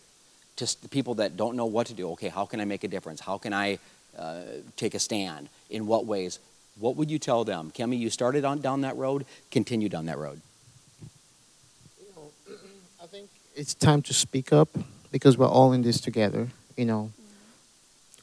to 0.57 0.81
the 0.81 0.89
people 0.89 1.15
that 1.15 1.37
don't 1.37 1.55
know 1.55 1.65
what 1.65 1.87
to 1.87 1.93
do? 1.93 2.11
Okay, 2.11 2.29
how 2.29 2.45
can 2.45 2.59
I 2.59 2.65
make 2.65 2.83
a 2.83 2.87
difference? 2.87 3.19
How 3.19 3.37
can 3.37 3.53
I 3.53 3.79
uh, 4.17 4.41
take 4.77 4.93
a 4.93 4.99
stand? 4.99 5.49
In 5.69 5.87
what 5.87 6.05
ways? 6.05 6.39
What 6.77 6.97
would 6.97 7.09
you 7.09 7.19
tell 7.19 7.43
them, 7.45 7.71
Kemi? 7.73 7.97
You 7.97 8.09
started 8.09 8.43
on 8.43 8.59
down 8.61 8.81
that 8.81 8.95
road. 8.97 9.25
Continue 9.51 9.89
down 9.89 10.05
that 10.07 10.17
road. 10.17 10.41
I 13.01 13.07
think 13.07 13.29
it's 13.55 13.73
time 13.73 14.01
to 14.03 14.13
speak 14.13 14.51
up 14.51 14.69
because 15.11 15.37
we're 15.37 15.47
all 15.47 15.71
in 15.73 15.81
this 15.81 16.01
together. 16.01 16.49
You 16.75 16.85
know, 16.85 17.11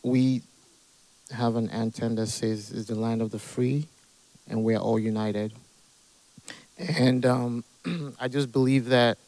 we 0.03 0.43
have 1.33 1.57
an 1.57 1.71
anthem 1.71 2.17
that 2.17 2.27
says, 2.27 2.71
"Is 2.71 2.87
the 2.87 2.95
land 2.95 3.23
of 3.23 3.31
the 3.31 3.39
free," 3.39 3.87
and 4.49 4.63
we're 4.63 4.79
all 4.79 4.99
united. 4.99 5.53
And 6.79 7.25
um, 7.25 7.65
I 8.21 8.29
just 8.29 8.53
believe 8.53 8.87
that 8.87 9.19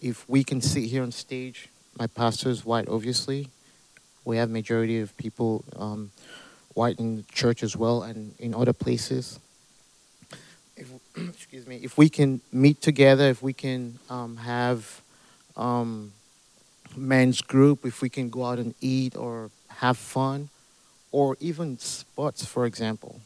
if 0.00 0.28
we 0.28 0.44
can 0.44 0.60
sit 0.60 0.84
here 0.84 1.02
on 1.02 1.12
stage, 1.12 1.68
my 1.98 2.06
pastor 2.06 2.50
is 2.50 2.64
white, 2.64 2.88
obviously. 2.88 3.48
We 4.24 4.38
have 4.38 4.50
majority 4.50 5.00
of 5.00 5.16
people 5.16 5.64
um, 5.76 6.10
white 6.74 6.98
in 6.98 7.24
church 7.32 7.62
as 7.62 7.76
well, 7.76 8.02
and 8.02 8.34
in 8.38 8.54
other 8.54 8.72
places 8.72 9.38
if, 10.76 10.90
excuse 11.16 11.66
me, 11.66 11.80
if 11.82 11.96
we 11.96 12.08
can 12.08 12.40
meet 12.52 12.80
together, 12.82 13.24
if 13.24 13.42
we 13.42 13.52
can 13.52 13.98
um, 14.10 14.36
have 14.36 15.02
um, 15.56 16.12
men's 16.96 17.40
group, 17.40 17.84
if 17.84 18.02
we 18.02 18.08
can 18.08 18.28
go 18.28 18.44
out 18.44 18.58
and 18.58 18.74
eat 18.80 19.16
or 19.16 19.50
have 19.68 19.96
fun, 19.96 20.48
or 21.12 21.36
even 21.40 21.78
sports, 21.78 22.44
for 22.44 22.66
example. 22.66 23.20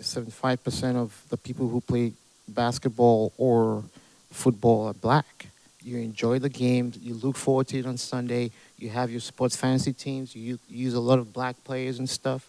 75% 0.00 0.96
of 0.96 1.22
the 1.28 1.36
people 1.36 1.68
who 1.68 1.80
play 1.80 2.12
basketball 2.48 3.32
or 3.38 3.84
football 4.32 4.88
are 4.88 4.94
black. 4.94 5.46
You 5.80 5.98
enjoy 5.98 6.38
the 6.38 6.48
game, 6.48 6.92
you 7.00 7.14
look 7.14 7.36
forward 7.36 7.68
to 7.68 7.78
it 7.78 7.86
on 7.86 7.96
Sunday, 7.96 8.50
you 8.78 8.88
have 8.90 9.10
your 9.10 9.20
sports 9.20 9.54
fantasy 9.54 9.92
teams, 9.92 10.34
you 10.34 10.58
use 10.68 10.94
a 10.94 11.00
lot 11.00 11.18
of 11.18 11.32
black 11.32 11.62
players 11.64 11.98
and 11.98 12.08
stuff. 12.08 12.48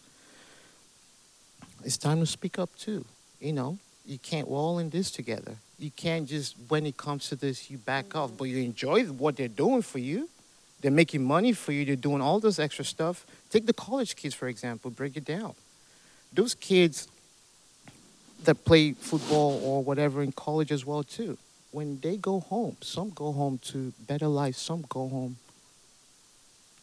It's 1.83 1.97
time 1.97 2.19
to 2.21 2.25
speak 2.25 2.57
up 2.57 2.69
too 2.77 3.05
you 3.43 3.51
know, 3.51 3.77
you 4.05 4.17
can't, 4.17 4.47
we're 4.47 4.57
all 4.57 4.79
in 4.79 4.89
this 4.89 5.11
together. 5.11 5.57
You 5.83 5.91
can't 5.91 6.25
just, 6.25 6.55
when 6.69 6.85
it 6.85 6.95
comes 6.95 7.27
to 7.27 7.35
this, 7.35 7.69
you 7.69 7.77
back 7.77 8.15
off, 8.15 8.31
but 8.37 8.45
you 8.45 8.63
enjoy 8.63 9.03
what 9.03 9.35
they're 9.35 9.49
doing 9.49 9.81
for 9.81 9.99
you. 9.99 10.29
They're 10.79 10.91
making 10.91 11.23
money 11.23 11.51
for 11.51 11.73
you, 11.73 11.83
they're 11.83 11.97
doing 11.97 12.21
all 12.21 12.39
this 12.39 12.57
extra 12.57 12.85
stuff. 12.85 13.25
Take 13.49 13.65
the 13.65 13.73
college 13.73 14.15
kids, 14.15 14.33
for 14.33 14.47
example, 14.47 14.91
break 14.91 15.17
it 15.17 15.25
down. 15.25 15.55
Those 16.31 16.55
kids 16.55 17.09
that 18.45 18.63
play 18.63 18.93
football 18.93 19.61
or 19.61 19.83
whatever 19.83 20.23
in 20.23 20.31
college 20.31 20.71
as 20.71 20.85
well, 20.85 21.03
too, 21.03 21.37
when 21.71 21.99
they 21.99 22.15
go 22.15 22.39
home, 22.39 22.77
some 22.79 23.09
go 23.09 23.33
home 23.33 23.59
to 23.65 23.91
better 24.07 24.27
life, 24.27 24.55
some 24.55 24.85
go 24.87 25.09
home 25.09 25.35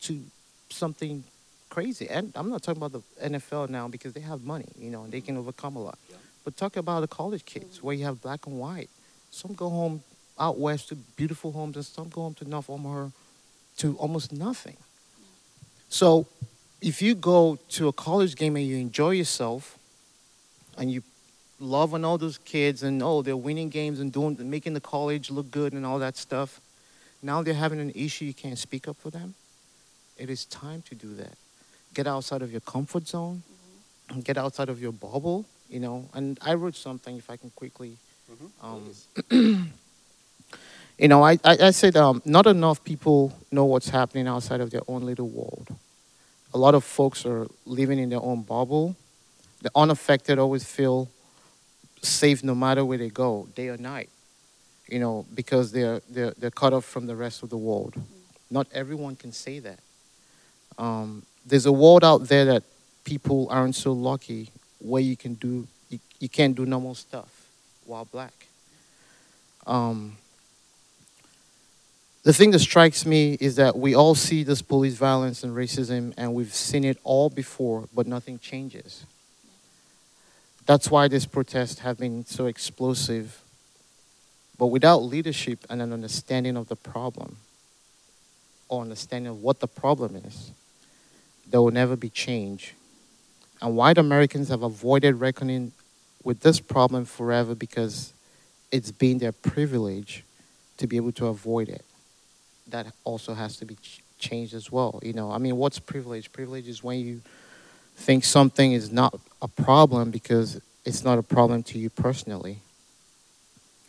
to 0.02 0.22
something 0.68 1.24
crazy. 1.70 2.06
And 2.08 2.32
I'm 2.34 2.50
not 2.50 2.62
talking 2.62 2.82
about 2.82 2.92
the 2.92 3.28
NFL 3.28 3.70
now 3.70 3.88
because 3.88 4.12
they 4.12 4.20
have 4.20 4.44
money, 4.44 4.68
you 4.78 4.90
know, 4.90 5.04
and 5.04 5.12
they 5.12 5.22
can 5.22 5.38
overcome 5.38 5.76
a 5.76 5.82
lot. 5.82 5.98
But 6.44 6.56
talk 6.56 6.76
about 6.76 7.00
the 7.00 7.08
college 7.08 7.44
kids 7.44 7.82
where 7.82 7.94
you 7.94 8.04
have 8.04 8.22
black 8.22 8.46
and 8.46 8.58
white. 8.58 8.90
Some 9.30 9.54
go 9.54 9.68
home 9.68 10.02
out 10.38 10.58
west 10.58 10.88
to 10.88 10.94
beautiful 10.94 11.52
homes, 11.52 11.76
and 11.76 11.84
some 11.84 12.08
go 12.08 12.22
home 12.22 12.34
to 12.34 12.48
North 12.48 12.70
Omaha 12.70 13.08
to 13.78 13.96
almost 13.98 14.32
nothing. 14.32 14.76
So 15.88 16.26
if 16.80 17.02
you 17.02 17.14
go 17.14 17.58
to 17.70 17.88
a 17.88 17.92
college 17.92 18.36
game 18.36 18.56
and 18.56 18.66
you 18.66 18.76
enjoy 18.76 19.10
yourself, 19.10 19.78
and 20.78 20.90
you 20.90 21.02
love 21.58 21.92
on 21.92 22.04
all 22.04 22.16
those 22.16 22.38
kids, 22.38 22.82
and 22.82 23.02
oh, 23.02 23.22
they're 23.22 23.36
winning 23.36 23.68
games 23.68 24.00
and 24.00 24.12
doing, 24.12 24.36
making 24.48 24.72
the 24.72 24.80
college 24.80 25.30
look 25.30 25.50
good 25.50 25.72
and 25.74 25.84
all 25.84 25.98
that 25.98 26.16
stuff. 26.16 26.60
Now 27.22 27.42
they're 27.42 27.52
having 27.52 27.80
an 27.80 27.92
issue. 27.94 28.24
You 28.24 28.34
can't 28.34 28.58
speak 28.58 28.88
up 28.88 28.96
for 28.96 29.10
them. 29.10 29.34
It 30.16 30.30
is 30.30 30.46
time 30.46 30.82
to 30.88 30.94
do 30.94 31.14
that. 31.14 31.36
Get 31.92 32.06
outside 32.06 32.40
of 32.40 32.50
your 32.50 32.60
comfort 32.62 33.08
zone, 33.08 33.42
mm-hmm. 34.08 34.20
get 34.20 34.38
outside 34.38 34.68
of 34.68 34.80
your 34.80 34.92
bubble, 34.92 35.44
you 35.70 35.80
know. 35.80 36.08
And 36.12 36.38
I 36.42 36.54
wrote 36.54 36.76
something, 36.76 37.16
if 37.16 37.30
I 37.30 37.36
can 37.36 37.50
quickly. 37.50 37.96
Mm-hmm. 38.30 39.30
Um, 39.30 39.72
you 40.98 41.08
know, 41.08 41.22
I, 41.22 41.32
I, 41.44 41.56
I 41.62 41.70
said 41.70 41.96
um, 41.96 42.20
not 42.24 42.46
enough 42.46 42.84
people 42.84 43.36
know 43.50 43.64
what's 43.64 43.88
happening 43.88 44.26
outside 44.26 44.60
of 44.60 44.70
their 44.70 44.82
own 44.88 45.02
little 45.02 45.28
world. 45.28 45.68
A 46.52 46.58
lot 46.58 46.74
of 46.74 46.84
folks 46.84 47.24
are 47.24 47.46
living 47.64 47.98
in 47.98 48.10
their 48.10 48.22
own 48.22 48.42
bubble. 48.42 48.96
The 49.62 49.70
unaffected 49.74 50.38
always 50.38 50.64
feel 50.64 51.08
safe 52.02 52.42
no 52.42 52.54
matter 52.54 52.84
where 52.84 52.98
they 52.98 53.10
go, 53.10 53.46
day 53.54 53.68
or 53.68 53.76
night, 53.76 54.08
you 54.88 54.98
know, 54.98 55.26
because 55.34 55.70
they're, 55.70 56.00
they're, 56.08 56.32
they're 56.38 56.50
cut 56.50 56.72
off 56.72 56.84
from 56.84 57.06
the 57.06 57.14
rest 57.14 57.42
of 57.42 57.50
the 57.50 57.56
world. 57.56 57.94
Not 58.50 58.66
everyone 58.72 59.16
can 59.16 59.32
say 59.32 59.58
that. 59.60 59.78
Um, 60.78 61.22
there's 61.46 61.66
a 61.66 61.72
world 61.72 62.04
out 62.04 62.26
there 62.28 62.46
that 62.46 62.62
people 63.04 63.48
aren't 63.50 63.74
so 63.74 63.92
lucky 63.92 64.50
where 64.80 65.02
you 65.02 65.16
can 65.16 65.34
do, 65.34 65.66
you, 65.88 65.98
you 66.18 66.28
can't 66.28 66.56
do 66.56 66.66
normal 66.66 66.94
stuff 66.94 67.46
while 67.84 68.04
black. 68.04 68.32
Um, 69.66 70.16
the 72.22 72.32
thing 72.32 72.50
that 72.50 72.58
strikes 72.58 73.06
me 73.06 73.38
is 73.40 73.56
that 73.56 73.78
we 73.78 73.94
all 73.94 74.14
see 74.14 74.42
this 74.42 74.60
police 74.60 74.94
violence 74.94 75.42
and 75.42 75.56
racism, 75.56 76.12
and 76.16 76.34
we've 76.34 76.52
seen 76.52 76.84
it 76.84 76.98
all 77.02 77.30
before, 77.30 77.88
but 77.94 78.06
nothing 78.06 78.38
changes. 78.38 79.04
That's 80.66 80.90
why 80.90 81.08
these 81.08 81.24
protests 81.24 81.80
have 81.80 81.98
been 81.98 82.26
so 82.26 82.46
explosive. 82.46 83.40
But 84.58 84.66
without 84.66 84.98
leadership 84.98 85.64
and 85.70 85.80
an 85.80 85.92
understanding 85.92 86.56
of 86.58 86.68
the 86.68 86.76
problem, 86.76 87.36
or 88.68 88.82
understanding 88.82 89.30
of 89.30 89.42
what 89.42 89.60
the 89.60 89.66
problem 89.66 90.16
is, 90.16 90.52
there 91.48 91.62
will 91.62 91.70
never 91.70 91.96
be 91.96 92.10
change. 92.10 92.74
And 93.62 93.76
white 93.76 93.98
Americans 93.98 94.48
have 94.48 94.62
avoided 94.62 95.16
reckoning 95.16 95.72
with 96.24 96.40
this 96.40 96.60
problem 96.60 97.04
forever 97.04 97.54
because 97.54 98.12
it's 98.72 98.90
been 98.90 99.18
their 99.18 99.32
privilege 99.32 100.24
to 100.78 100.86
be 100.86 100.96
able 100.96 101.12
to 101.12 101.26
avoid 101.26 101.68
it 101.68 101.84
that 102.70 102.86
also 103.04 103.34
has 103.34 103.56
to 103.58 103.64
be 103.64 103.76
ch- 103.76 104.02
changed 104.18 104.54
as 104.54 104.70
well. 104.70 105.00
You 105.02 105.12
know, 105.12 105.30
I 105.30 105.38
mean, 105.38 105.56
what's 105.56 105.78
privilege? 105.78 106.32
Privilege 106.32 106.68
is 106.68 106.82
when 106.82 107.00
you 107.00 107.20
think 107.96 108.24
something 108.24 108.72
is 108.72 108.90
not 108.90 109.18
a 109.42 109.48
problem 109.48 110.10
because 110.10 110.60
it's 110.84 111.04
not 111.04 111.18
a 111.18 111.22
problem 111.22 111.62
to 111.64 111.78
you 111.78 111.90
personally. 111.90 112.60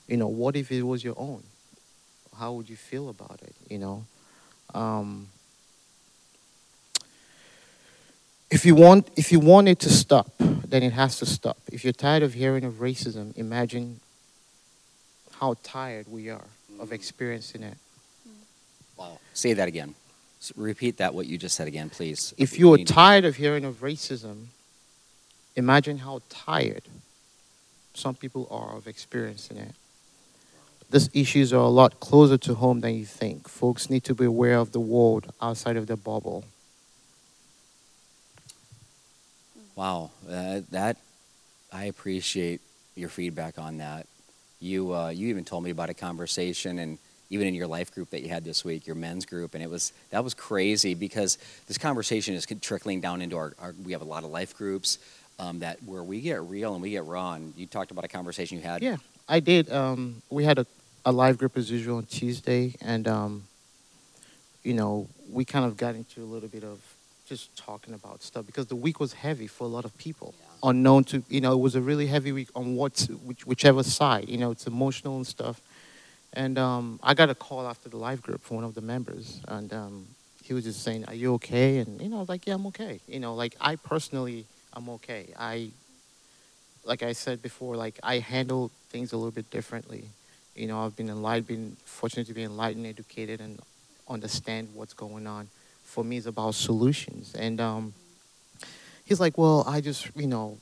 You 0.08 0.18
know, 0.18 0.28
what 0.28 0.56
if 0.56 0.72
it 0.72 0.84
was 0.84 1.04
your 1.04 1.16
own? 1.18 1.44
How 2.38 2.54
would 2.54 2.70
you 2.70 2.76
feel 2.76 3.10
about 3.10 3.40
it? 3.44 3.54
You 3.70 3.80
know, 3.80 4.06
um, 4.74 5.28
if 8.52 8.66
you 8.66 8.76
want 8.76 9.10
if 9.16 9.32
you 9.32 9.40
want 9.40 9.68
it 9.70 9.80
to 9.80 9.90
stop, 9.90 10.32
then 10.40 10.84
it 10.84 10.94
has 10.94 11.18
to 11.20 11.26
stop. 11.26 11.58
If 11.72 11.84
you're 11.84 11.94
tired 11.94 12.22
of 12.22 12.34
hearing 12.34 12.66
of 12.66 12.76
racism, 12.76 13.36
imagine 13.38 14.02
how 15.40 15.56
tired 15.64 16.08
we 16.08 16.30
are 16.30 16.48
of 16.80 16.90
mm. 16.90 16.94
experiencing 16.94 17.64
it. 17.64 17.78
Mm. 18.28 18.32
Wow. 18.98 19.20
Say 19.34 19.54
that 19.54 19.68
again. 19.68 19.96
Repeat 20.56 20.98
that, 20.98 21.14
what 21.14 21.28
you 21.28 21.38
just 21.38 21.56
said 21.56 21.68
again, 21.68 21.90
please. 21.90 22.34
If 22.38 22.58
you 22.58 22.74
are 22.74 22.78
tired 22.78 23.26
of 23.26 23.36
hearing 23.36 23.64
of 23.64 23.82
racism, 23.82 24.48
imagine 25.56 26.00
how 26.00 26.22
tired 26.30 26.84
some 27.94 28.16
people 28.16 28.48
are 28.50 28.76
of 28.76 28.88
experiencing 28.88 29.58
it. 29.58 29.76
These 30.90 31.10
issues 31.14 31.54
are 31.54 31.62
a 31.62 31.70
lot 31.70 32.00
closer 32.00 32.38
to 32.40 32.56
home 32.56 32.82
than 32.82 32.96
you 32.96 33.06
think. 33.06 33.48
Folks 33.48 33.90
need 33.90 34.04
to 34.06 34.16
be 34.16 34.26
aware 34.26 34.58
of 34.58 34.72
the 34.72 34.80
world 34.80 35.32
outside 35.42 35.78
of 35.78 35.88
their 35.88 35.96
bubble. 35.96 36.44
Wow, 39.76 40.12
that 40.28 40.98
I 41.72 41.86
appreciate 41.86 42.62
your 42.96 43.10
feedback 43.10 43.58
on 43.58 43.78
that. 43.78 44.06
You 44.60 44.94
uh, 44.94 45.10
you 45.10 45.30
even 45.30 45.46
told 45.46 45.64
me 45.64 45.72
about 45.72 45.90
a 45.90 45.94
conversation 45.94 46.80
and 46.80 46.98
even 47.30 47.48
in 47.48 47.56
your 47.56 47.66
life 47.68 47.92
group 47.94 48.10
that 48.10 48.22
you 48.22 48.30
had 48.30 48.44
this 48.44 48.66
week, 48.66 48.86
your 48.86 48.96
men's 48.96 49.26
group, 49.26 49.54
and 49.54 49.64
it 49.64 49.70
was 49.70 49.94
that 50.10 50.24
was 50.24 50.34
crazy 50.34 50.94
because 50.94 51.38
this 51.68 51.78
conversation 51.78 52.36
is 52.36 52.46
trickling 52.62 53.00
down 53.00 53.22
into 53.22 53.38
our, 53.38 53.54
our 53.60 53.74
we 53.84 53.94
have 53.94 54.02
a 54.02 54.06
lot 54.06 54.24
of 54.24 54.30
life 54.30 54.56
groups 54.56 55.00
um, 55.40 55.60
that 55.60 55.82
where 55.84 56.04
we 56.04 56.20
get 56.20 56.42
real 56.44 56.74
and 56.74 56.82
we 56.82 56.92
get 56.92 57.06
raw. 57.06 57.34
And 57.34 57.54
you 57.56 57.66
talked 57.66 57.92
about 57.92 58.04
a 58.04 58.10
conversation 58.10 58.58
you 58.58 58.64
had. 58.64 58.84
Yeah, 58.84 58.98
I 59.30 59.40
did. 59.40 59.72
Um, 59.72 60.22
we 60.30 60.44
had 60.44 60.60
a, 60.60 60.66
a 61.06 61.12
life 61.12 61.38
group 61.38 61.58
as 61.58 61.72
usual 61.72 61.98
on 61.98 62.06
Tuesday, 62.06 62.76
and 62.82 63.08
um, 63.08 63.44
you 64.64 64.74
know 64.74 65.08
we 65.32 65.46
kind 65.46 65.64
of 65.64 65.78
got 65.78 65.96
into 65.96 66.22
a 66.22 66.26
little 66.28 66.50
bit 66.50 66.66
of 66.66 66.80
just 67.32 67.56
talking 67.56 67.94
about 67.94 68.22
stuff 68.22 68.46
because 68.46 68.68
the 68.68 68.76
week 68.76 69.00
was 69.00 69.14
heavy 69.14 69.48
for 69.48 69.64
a 69.64 69.68
lot 69.68 69.86
of 69.86 69.98
people. 69.98 70.36
Yeah. 70.38 70.70
Unknown 70.70 71.06
to 71.06 71.24
you 71.30 71.40
know, 71.40 71.54
it 71.54 71.62
was 71.68 71.76
a 71.76 71.82
really 71.82 72.08
heavy 72.08 72.34
week 72.34 72.50
on 72.54 72.76
what 72.76 73.08
which, 73.24 73.48
whichever 73.48 73.84
side. 73.84 74.28
You 74.28 74.38
know, 74.38 74.52
it's 74.52 74.68
emotional 74.68 75.16
and 75.16 75.26
stuff. 75.26 75.62
And 76.34 76.58
um, 76.58 77.00
I 77.02 77.14
got 77.14 77.30
a 77.30 77.36
call 77.36 77.66
after 77.68 77.88
the 77.88 77.98
life 77.98 78.22
group 78.22 78.42
from 78.42 78.58
one 78.58 78.66
of 78.66 78.74
the 78.74 78.82
members, 78.82 79.42
and 79.48 79.72
um, 79.74 80.08
he 80.44 80.54
was 80.54 80.66
just 80.66 80.84
saying, 80.84 81.06
"Are 81.08 81.14
you 81.14 81.34
okay?" 81.36 81.78
And 81.80 82.02
you 82.02 82.10
know, 82.10 82.18
I 82.18 82.20
was 82.20 82.30
like, 82.30 82.46
"Yeah, 82.46 82.56
I'm 82.56 82.68
okay." 82.68 83.00
You 83.08 83.22
know, 83.22 83.34
like 83.34 83.56
I 83.62 83.78
personally, 83.78 84.46
I'm 84.74 84.90
okay. 84.98 85.34
I, 85.40 85.72
like 86.86 87.02
I 87.02 87.14
said 87.14 87.42
before, 87.42 87.76
like 87.78 87.98
I 88.04 88.20
handle 88.20 88.72
things 88.90 89.14
a 89.14 89.18
little 89.18 89.32
bit 89.32 89.50
differently. 89.50 90.04
You 90.56 90.68
know, 90.68 90.86
I've 90.86 90.98
been 90.98 91.10
enlightened, 91.10 91.48
been 91.48 91.78
fortunate 91.86 92.28
to 92.28 92.34
be 92.34 92.44
enlightened, 92.44 92.86
educated, 92.86 93.40
and 93.40 93.60
understand 94.10 94.70
what's 94.74 94.94
going 94.94 95.28
on. 95.28 95.48
For 95.92 96.04
me, 96.04 96.18
is 96.18 96.26
about 96.26 96.56
solutions. 96.56 97.36
And 97.36 97.60
um, 97.60 97.94
he's 99.04 99.20
like, 99.20 99.38
"Well, 99.38 99.64
I 99.68 99.82
just, 99.82 100.10
you 100.16 100.28
know, 100.28 100.58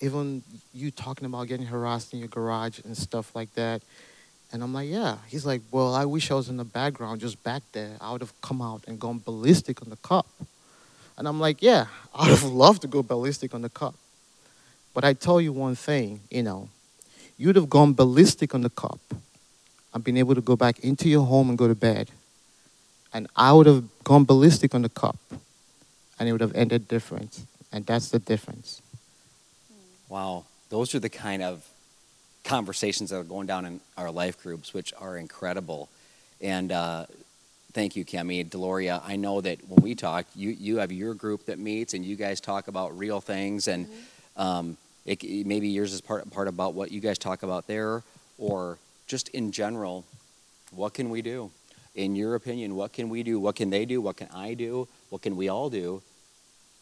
even 0.00 0.42
you 0.74 0.90
talking 0.90 1.26
about 1.26 1.48
getting 1.48 1.66
harassed 1.66 2.12
in 2.12 2.18
your 2.18 2.28
garage 2.28 2.80
and 2.84 2.96
stuff 2.96 3.34
like 3.34 3.54
that." 3.54 3.82
And 4.52 4.62
I'm 4.62 4.72
like, 4.72 4.88
yeah. 4.88 5.18
He's 5.26 5.44
like, 5.44 5.60
well, 5.70 5.94
I 5.94 6.04
wish 6.04 6.30
I 6.30 6.34
was 6.34 6.48
in 6.48 6.56
the 6.56 6.64
background, 6.64 7.20
just 7.20 7.42
back 7.42 7.62
there. 7.72 7.96
I 8.00 8.12
would 8.12 8.22
have 8.22 8.32
come 8.40 8.62
out 8.62 8.82
and 8.86 8.98
gone 8.98 9.20
ballistic 9.24 9.82
on 9.82 9.90
the 9.90 9.96
cop. 9.96 10.26
And 11.18 11.28
I'm 11.28 11.38
like, 11.38 11.60
yeah, 11.60 11.86
I 12.14 12.30
would 12.30 12.38
have 12.38 12.44
loved 12.44 12.82
to 12.82 12.88
go 12.88 13.02
ballistic 13.02 13.54
on 13.54 13.62
the 13.62 13.68
cop. 13.68 13.94
But 14.94 15.04
I 15.04 15.12
tell 15.12 15.40
you 15.40 15.52
one 15.52 15.74
thing, 15.74 16.20
you 16.30 16.42
know, 16.42 16.70
you'd 17.36 17.56
have 17.56 17.68
gone 17.68 17.92
ballistic 17.92 18.54
on 18.54 18.62
the 18.62 18.70
cop 18.70 19.00
and 19.92 20.02
been 20.02 20.16
able 20.16 20.34
to 20.34 20.40
go 20.40 20.56
back 20.56 20.80
into 20.80 21.08
your 21.08 21.24
home 21.24 21.50
and 21.50 21.58
go 21.58 21.68
to 21.68 21.74
bed. 21.74 22.10
And 23.12 23.26
I 23.36 23.52
would 23.52 23.66
have 23.66 23.84
gone 24.04 24.24
ballistic 24.24 24.74
on 24.74 24.82
the 24.82 24.88
cop 24.88 25.18
and 26.18 26.28
it 26.28 26.32
would 26.32 26.40
have 26.40 26.54
ended 26.54 26.88
different. 26.88 27.40
And 27.72 27.86
that's 27.86 28.08
the 28.10 28.18
difference. 28.18 28.82
Wow. 30.08 30.44
Those 30.70 30.94
are 30.94 30.98
the 30.98 31.08
kind 31.08 31.42
of 31.42 31.66
conversations 32.44 33.10
that 33.10 33.16
are 33.16 33.24
going 33.24 33.46
down 33.46 33.64
in 33.64 33.80
our 33.96 34.10
life 34.10 34.42
groups, 34.42 34.72
which 34.72 34.92
are 34.98 35.16
incredible. 35.16 35.88
And 36.40 36.72
uh, 36.72 37.06
thank 37.72 37.96
you, 37.96 38.04
Kemi. 38.04 38.44
Deloria, 38.48 39.02
I 39.04 39.16
know 39.16 39.40
that 39.40 39.68
when 39.68 39.82
we 39.82 39.94
talk, 39.94 40.26
you, 40.34 40.50
you 40.50 40.78
have 40.78 40.92
your 40.92 41.14
group 41.14 41.46
that 41.46 41.58
meets 41.58 41.94
and 41.94 42.04
you 42.04 42.16
guys 42.16 42.40
talk 42.40 42.68
about 42.68 42.96
real 42.96 43.20
things. 43.20 43.68
And 43.68 43.86
mm-hmm. 43.86 44.40
um, 44.40 44.76
it, 45.04 45.22
maybe 45.46 45.68
yours 45.68 45.92
is 45.92 46.00
part, 46.00 46.30
part 46.30 46.48
about 46.48 46.74
what 46.74 46.90
you 46.90 47.00
guys 47.00 47.18
talk 47.18 47.42
about 47.42 47.66
there, 47.66 48.02
or 48.38 48.78
just 49.06 49.28
in 49.28 49.52
general, 49.52 50.04
what 50.70 50.94
can 50.94 51.10
we 51.10 51.22
do? 51.22 51.50
In 51.94 52.14
your 52.14 52.34
opinion, 52.34 52.76
what 52.76 52.92
can 52.92 53.08
we 53.08 53.22
do? 53.22 53.40
What 53.40 53.56
can 53.56 53.70
they 53.70 53.84
do? 53.84 54.00
What 54.00 54.16
can 54.16 54.28
I 54.34 54.54
do? 54.54 54.88
What 55.10 55.22
can 55.22 55.36
we 55.36 55.48
all 55.48 55.70
do 55.70 56.02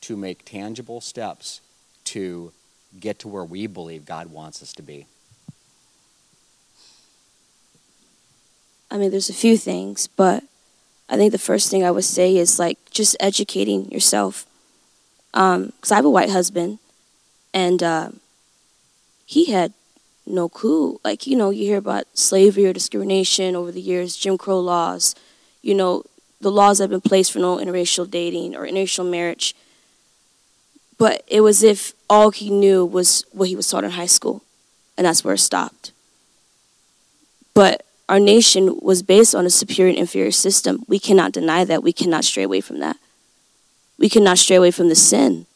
to 0.03 0.16
make 0.16 0.45
tangible 0.45 1.01
steps 1.01 1.61
to 2.05 2.53
get 2.99 3.19
to 3.21 3.29
where 3.29 3.45
we 3.45 3.66
believe 3.66 4.05
God 4.05 4.31
wants 4.31 4.62
us 4.62 4.73
to 4.75 4.83
be? 4.83 5.07
I 8.90 8.99
mean, 8.99 9.11
there's 9.11 9.31
a 9.31 9.35
few 9.35 9.57
things, 9.57 10.07
but 10.07 10.45
I 11.09 11.16
think 11.16 11.33
the 11.33 11.38
first 11.38 11.71
thing 11.71 11.85
I 11.85 11.90
would 11.90 12.05
say 12.05 12.37
is 12.37 12.59
like 12.59 12.79
just 12.90 13.16
educating 13.21 13.90
yourself. 13.90 14.47
Because 15.33 15.57
um, 15.57 15.73
I 15.90 15.97
have 15.97 16.05
a 16.05 16.11
white 16.11 16.31
husband, 16.31 16.78
and 17.53 17.83
uh, 17.83 18.11
he 19.26 19.47
had 19.47 19.72
no 20.27 20.49
clue. 20.49 21.01
Like, 21.05 21.27
you 21.27 21.37
know, 21.37 21.51
you 21.51 21.64
hear 21.64 21.79
about 21.79 22.07
slavery 22.14 22.66
or 22.66 22.72
discrimination 22.72 23.57
over 23.57 23.72
the 23.72 23.81
years, 23.81 24.16
Jim 24.16 24.37
Crow 24.37 24.61
laws, 24.61 25.14
you 25.62 25.74
know, 25.74 26.03
the 26.41 26.51
laws 26.51 26.79
that 26.79 26.85
have 26.85 26.91
been 26.91 27.01
placed 27.01 27.33
for 27.33 27.39
no 27.39 27.57
interracial 27.57 28.11
dating 28.11 28.55
or 28.55 28.66
interracial 28.66 29.09
marriage. 29.09 29.55
But 30.99 31.22
it 31.27 31.41
was 31.41 31.62
if 31.62 31.93
all 32.09 32.31
he 32.31 32.51
knew 32.51 32.85
was 32.85 33.24
what 33.33 33.49
he 33.49 33.57
was 33.57 33.68
taught 33.68 33.85
in 33.85 33.91
high 33.91 34.07
school, 34.07 34.43
and 34.97 35.07
that's 35.07 35.24
where 35.24 35.35
it 35.35 35.39
stopped. 35.39 35.93
But 37.55 37.85
our 38.09 38.20
nation 38.20 38.79
was 38.81 39.03
based 39.03 39.35
on 39.35 39.47
a 39.47 39.51
superior 39.51 39.91
and 39.91 39.99
inferior 39.99 40.31
system. 40.31 40.85
We 40.87 40.99
cannot 40.99 41.33
deny 41.33 41.64
that. 41.64 41.83
We 41.83 41.93
cannot 41.93 42.24
stray 42.24 42.45
away 42.45 42.61
from 42.61 42.79
that. 42.81 42.97
We 43.99 44.09
cannot 44.09 44.39
stray 44.39 44.57
away 44.57 44.70
from 44.70 44.89
the 44.89 44.95
sin 44.95 45.47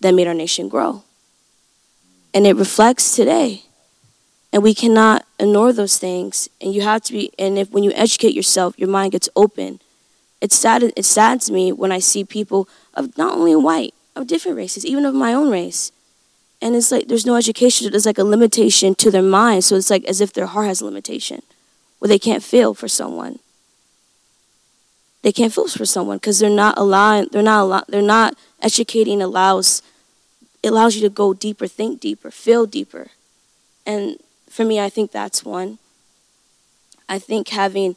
that 0.00 0.14
made 0.14 0.26
our 0.26 0.34
nation 0.34 0.68
grow. 0.68 1.02
And 2.32 2.46
it 2.46 2.56
reflects 2.56 3.14
today. 3.14 3.64
And 4.54 4.62
we 4.62 4.72
cannot 4.72 5.26
ignore 5.38 5.74
those 5.74 5.98
things. 5.98 6.48
And 6.62 6.72
you 6.72 6.80
have 6.80 7.02
to 7.02 7.12
be, 7.12 7.30
and 7.38 7.58
if 7.58 7.70
when 7.70 7.84
you 7.84 7.92
educate 7.94 8.32
yourself, 8.32 8.78
your 8.78 8.88
mind 8.88 9.12
gets 9.12 9.28
open 9.36 9.80
it's 10.44 10.56
sad. 10.56 10.82
It 10.94 11.06
saddens 11.06 11.50
me 11.50 11.72
when 11.72 11.90
I 11.90 12.00
see 12.00 12.22
people 12.22 12.68
of 12.92 13.16
not 13.16 13.38
only 13.38 13.56
white, 13.56 13.94
of 14.14 14.26
different 14.26 14.58
races, 14.58 14.84
even 14.84 15.06
of 15.06 15.14
my 15.14 15.32
own 15.32 15.50
race, 15.50 15.90
and 16.60 16.76
it's 16.76 16.92
like 16.92 17.08
there's 17.08 17.24
no 17.24 17.36
education. 17.36 17.90
There's 17.90 18.04
like 18.04 18.18
a 18.18 18.24
limitation 18.24 18.94
to 18.96 19.10
their 19.10 19.22
mind. 19.22 19.64
So 19.64 19.74
it's 19.76 19.88
like 19.88 20.04
as 20.04 20.20
if 20.20 20.34
their 20.34 20.44
heart 20.44 20.66
has 20.66 20.82
a 20.82 20.84
limitation, 20.84 21.40
where 21.98 22.10
they 22.10 22.18
can't 22.18 22.42
feel 22.42 22.74
for 22.74 22.88
someone. 22.88 23.38
They 25.22 25.32
can't 25.32 25.50
feel 25.50 25.66
for 25.68 25.86
someone 25.86 26.18
because 26.18 26.40
they're 26.40 26.50
not 26.50 26.76
allowing. 26.76 27.28
They're 27.32 27.42
not. 27.42 27.62
Allow, 27.62 27.84
they're 27.88 28.02
not 28.02 28.36
educating 28.60 29.22
allows. 29.22 29.80
It 30.62 30.68
allows 30.68 30.94
you 30.94 31.00
to 31.08 31.08
go 31.08 31.32
deeper, 31.32 31.66
think 31.66 32.00
deeper, 32.00 32.30
feel 32.30 32.66
deeper, 32.66 33.08
and 33.86 34.18
for 34.54 34.64
me, 34.64 34.80
I 34.80 34.88
think 34.88 35.10
that's 35.10 35.44
one. 35.44 35.78
I 37.08 37.18
think 37.18 37.48
having 37.48 37.96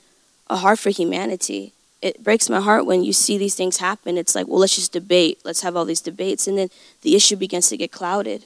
a 0.50 0.58
heart 0.58 0.80
for 0.80 0.90
humanity 0.90 1.74
it 2.02 2.24
breaks 2.24 2.50
my 2.50 2.60
heart 2.60 2.86
when 2.86 3.04
you 3.04 3.14
see 3.14 3.38
these 3.38 3.56
things 3.56 3.78
happen. 3.78 4.18
It's 4.18 4.36
like, 4.36 4.48
well, 4.48 4.60
let's 4.60 4.76
just 4.76 4.94
debate. 4.94 5.40
Let's 5.44 5.62
have 5.62 5.76
all 5.76 5.86
these 5.86 6.02
debates, 6.02 6.48
and 6.48 6.58
then 6.58 6.70
the 7.02 7.16
issue 7.16 7.36
begins 7.36 7.70
to 7.70 7.78
get 7.78 7.92
clouded. 7.92 8.46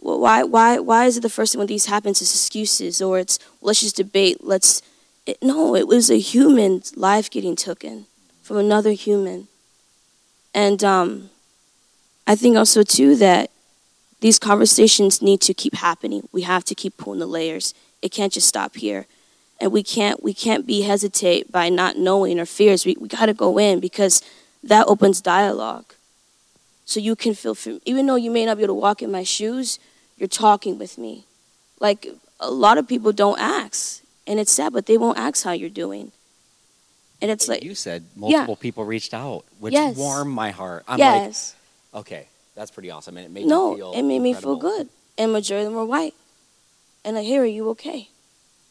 Well, 0.00 0.20
why, 0.20 0.42
why, 0.42 0.78
why 0.78 1.06
is 1.06 1.16
it 1.16 1.20
the 1.20 1.30
first 1.30 1.52
thing 1.52 1.58
when 1.58 1.66
these 1.66 1.86
happens 1.86 2.22
is 2.22 2.32
excuses, 2.32 3.02
or 3.02 3.18
it's 3.18 3.38
well, 3.60 3.68
let's 3.68 3.80
just 3.80 3.96
debate. 3.96 4.38
Let's. 4.42 4.82
It, 5.26 5.38
no, 5.42 5.74
it 5.74 5.88
was 5.88 6.10
a 6.10 6.18
human's 6.18 6.96
life 6.96 7.30
getting 7.30 7.56
taken 7.56 8.06
from 8.42 8.58
another 8.58 8.92
human, 8.92 9.48
and 10.54 10.82
um, 10.84 11.30
I 12.26 12.36
think 12.36 12.56
also 12.56 12.82
too 12.82 13.16
that 13.16 13.50
these 14.24 14.38
conversations 14.38 15.20
need 15.20 15.42
to 15.42 15.52
keep 15.52 15.74
happening. 15.74 16.26
We 16.32 16.42
have 16.42 16.64
to 16.64 16.74
keep 16.74 16.96
pulling 16.96 17.20
the 17.20 17.26
layers. 17.26 17.74
It 18.00 18.10
can't 18.10 18.32
just 18.32 18.48
stop 18.48 18.74
here 18.74 19.04
and 19.60 19.70
we 19.70 19.82
can't 19.82 20.22
we 20.22 20.32
can't 20.34 20.66
be 20.66 20.82
hesitate 20.82 21.52
by 21.52 21.68
not 21.68 21.96
knowing 21.96 22.40
or 22.40 22.46
fears 22.46 22.86
we, 22.86 22.96
we 22.98 23.08
got 23.08 23.26
to 23.26 23.34
go 23.34 23.58
in 23.58 23.80
because 23.80 24.22
that 24.62 24.86
opens 24.86 25.20
dialogue 25.20 25.94
so 26.84 27.00
you 27.00 27.14
can 27.14 27.34
feel 27.34 27.56
even 27.84 28.06
though 28.06 28.16
you 28.16 28.30
may 28.30 28.44
not 28.44 28.56
be 28.56 28.62
able 28.62 28.74
to 28.74 28.80
walk 28.80 29.02
in 29.02 29.10
my 29.10 29.22
shoes 29.22 29.78
you're 30.16 30.28
talking 30.28 30.78
with 30.78 30.98
me 30.98 31.24
like 31.80 32.06
a 32.40 32.50
lot 32.50 32.78
of 32.78 32.88
people 32.88 33.12
don't 33.12 33.40
ask 33.40 34.02
and 34.26 34.40
it's 34.40 34.52
sad 34.52 34.72
but 34.72 34.86
they 34.86 34.98
won't 34.98 35.18
ask 35.18 35.44
how 35.44 35.52
you're 35.52 35.70
doing 35.70 36.10
and 37.22 37.30
it's 37.30 37.48
like 37.48 37.62
you 37.62 37.74
said 37.74 38.04
multiple 38.16 38.56
yeah. 38.58 38.62
people 38.62 38.84
reached 38.84 39.14
out 39.14 39.44
which 39.60 39.72
yes. 39.72 39.96
warmed 39.96 40.32
my 40.32 40.50
heart 40.50 40.82
i'm 40.88 40.98
yes. 40.98 41.54
like 41.92 42.00
okay 42.00 42.26
that's 42.54 42.70
pretty 42.70 42.90
awesome 42.90 43.16
and 43.16 43.26
it 43.26 43.30
made 43.30 43.46
no 43.46 43.72
me 43.72 43.76
feel 43.76 43.92
it 43.92 44.02
made 44.02 44.16
incredible. 44.16 44.56
me 44.56 44.60
feel 44.60 44.70
good 44.70 44.88
and 45.18 45.32
majority 45.32 45.66
of 45.66 45.72
them 45.72 45.78
were 45.78 45.86
white 45.86 46.14
and 47.04 47.16
like 47.16 47.26
hey 47.26 47.36
are 47.38 47.44
you 47.44 47.68
okay 47.70 48.08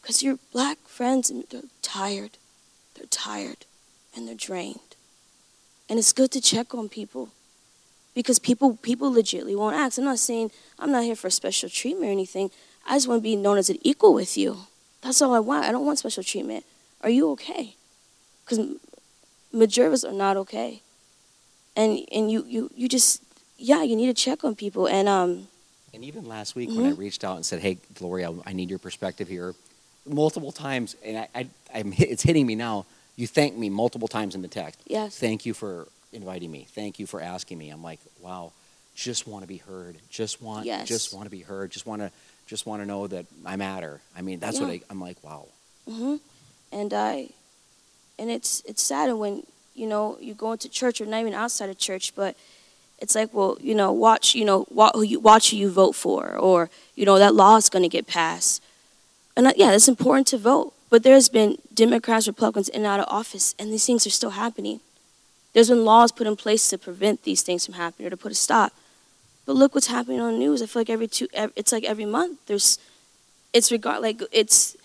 because 0.03 0.21
your 0.21 0.37
black 0.51 0.79
friends, 0.85 1.31
they're 1.49 1.61
tired. 1.81 2.31
They're 2.93 3.07
tired 3.07 3.65
and 4.13 4.27
they're 4.27 4.35
drained. 4.35 4.97
And 5.89 5.97
it's 5.97 6.11
good 6.11 6.29
to 6.33 6.41
check 6.41 6.75
on 6.75 6.89
people 6.89 7.29
because 8.13 8.37
people 8.37 8.75
people 8.81 9.11
legitimately 9.11 9.55
won't 9.55 9.77
ask. 9.77 9.97
I'm 9.97 10.03
not 10.03 10.19
saying 10.19 10.51
I'm 10.77 10.91
not 10.91 11.03
here 11.03 11.15
for 11.15 11.29
special 11.29 11.69
treatment 11.69 12.09
or 12.09 12.11
anything. 12.11 12.51
I 12.85 12.95
just 12.95 13.07
want 13.07 13.19
to 13.19 13.23
be 13.23 13.37
known 13.37 13.57
as 13.57 13.69
an 13.69 13.77
equal 13.81 14.13
with 14.13 14.37
you. 14.37 14.57
That's 15.01 15.21
all 15.21 15.33
I 15.33 15.39
want. 15.39 15.65
I 15.65 15.71
don't 15.71 15.85
want 15.85 15.99
special 15.99 16.23
treatment. 16.23 16.65
Are 17.01 17.09
you 17.09 17.29
okay? 17.31 17.75
Because 18.43 18.75
majorities 19.53 20.03
are 20.03 20.11
not 20.11 20.35
okay. 20.35 20.81
And 21.77 22.05
and 22.11 22.29
you, 22.29 22.43
you 22.45 22.71
you 22.75 22.89
just 22.89 23.23
yeah 23.63 23.81
you 23.81 23.95
need 23.95 24.07
to 24.07 24.13
check 24.13 24.43
on 24.43 24.55
people 24.55 24.87
and 24.87 25.07
um. 25.07 25.47
And 25.93 26.03
even 26.03 26.27
last 26.27 26.55
week 26.55 26.69
mm-hmm. 26.69 26.77
when 26.77 26.87
I 26.87 26.91
mm-hmm. 26.93 27.01
reached 27.01 27.23
out 27.23 27.35
and 27.35 27.45
said, 27.45 27.59
"Hey, 27.59 27.77
Deloria, 27.93 28.41
I 28.47 28.53
need 28.53 28.69
your 28.71 28.79
perspective 28.79 29.27
here," 29.27 29.53
multiple 30.07 30.51
times, 30.51 30.95
and 31.05 31.17
I, 31.17 31.27
I, 31.35 31.47
I'm, 31.73 31.93
it's 31.97 32.23
hitting 32.23 32.45
me 32.45 32.55
now. 32.55 32.85
You 33.15 33.27
thank 33.27 33.55
me 33.55 33.69
multiple 33.69 34.07
times 34.07 34.33
in 34.33 34.41
the 34.41 34.47
text. 34.47 34.79
Yes. 34.87 35.17
Thank 35.19 35.45
you 35.45 35.53
for 35.53 35.87
inviting 36.11 36.51
me. 36.51 36.65
Thank 36.71 36.97
you 36.97 37.05
for 37.05 37.21
asking 37.21 37.59
me. 37.59 37.69
I'm 37.69 37.83
like, 37.83 37.99
wow, 38.21 38.51
just 38.95 39.27
want 39.27 39.43
to 39.43 39.47
be 39.47 39.57
heard. 39.57 39.97
Just 40.09 40.41
want, 40.41 40.65
yes. 40.65 40.87
just 40.87 41.13
want 41.13 41.25
to 41.25 41.31
be 41.31 41.41
heard. 41.41 41.69
Just 41.69 41.85
want 41.85 42.01
to, 42.01 42.11
just 42.47 42.65
want 42.65 42.81
to 42.81 42.87
know 42.87 43.05
that 43.05 43.27
I 43.45 43.55
matter. 43.55 44.01
I 44.17 44.21
mean, 44.21 44.39
that's 44.39 44.59
yeah. 44.59 44.65
what 44.65 44.73
I, 44.73 44.81
I'm 44.89 44.99
like, 44.99 45.17
wow. 45.23 45.45
Mhm. 45.87 46.19
And 46.71 46.91
I, 46.91 47.29
and 48.17 48.31
it's 48.31 48.63
it's 48.65 48.81
sad 48.81 49.13
when 49.13 49.43
you 49.75 49.87
know 49.87 50.17
you 50.19 50.33
go 50.33 50.53
into 50.53 50.69
church 50.69 51.01
or 51.01 51.05
not 51.05 51.21
even 51.21 51.33
outside 51.33 51.69
of 51.69 51.77
church, 51.77 52.15
but 52.15 52.35
it's 53.03 53.15
like, 53.19 53.31
well, 53.33 53.57
you 53.61 53.75
know, 53.75 53.91
watch, 53.91 54.33
you 54.33 54.45
know, 54.49 54.65
watch 54.71 54.93
who 54.95 55.03
you, 55.11 55.19
watch 55.19 55.51
who 55.51 55.57
you 55.57 55.69
vote 55.69 55.95
for, 56.03 56.21
or 56.47 56.69
you 56.95 57.05
know 57.05 57.17
that 57.19 57.35
law 57.35 57.55
is 57.61 57.69
going 57.69 57.83
to 57.83 57.95
get 57.97 58.07
passed 58.07 58.63
and 59.35 59.47
uh, 59.47 59.53
yeah, 59.55 59.71
it's 59.71 59.87
important 59.87 60.27
to 60.27 60.37
vote. 60.37 60.73
But 60.89 61.03
there's 61.03 61.29
been 61.29 61.57
Democrats, 61.73 62.27
Republicans 62.27 62.69
in 62.69 62.81
and 62.81 62.85
out 62.85 62.99
of 62.99 63.07
office, 63.07 63.55
and 63.57 63.71
these 63.71 63.85
things 63.85 64.05
are 64.05 64.11
still 64.11 64.31
happening. 64.31 64.79
There's 65.53 65.69
been 65.69 65.85
laws 65.85 66.11
put 66.11 66.27
in 66.27 66.35
place 66.35 66.69
to 66.69 66.77
prevent 66.77 67.23
these 67.23 67.41
things 67.41 67.65
from 67.65 67.75
happening 67.75 68.07
or 68.07 68.09
to 68.11 68.17
put 68.17 68.31
a 68.31 68.35
stop. 68.35 68.73
But 69.45 69.53
look 69.53 69.75
what's 69.75 69.87
happening 69.87 70.19
on 70.19 70.33
the 70.33 70.39
news. 70.39 70.61
I 70.61 70.67
feel 70.67 70.81
like 70.81 70.89
every 70.89 71.07
two, 71.07 71.27
it's 71.55 71.71
like 71.71 71.83
every 71.83 72.05
month. 72.05 72.39
There's, 72.45 72.79
it's 73.53 73.71
regard 73.71 74.01
like 74.01 74.21
it's, 74.31 74.77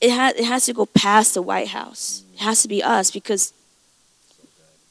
it 0.00 0.10
has 0.10 0.34
it 0.34 0.44
has 0.46 0.64
to 0.66 0.72
go 0.72 0.86
past 0.86 1.34
the 1.34 1.42
White 1.42 1.68
House. 1.68 2.22
It 2.34 2.40
has 2.40 2.62
to 2.62 2.68
be 2.68 2.82
us 2.82 3.10
because 3.10 3.52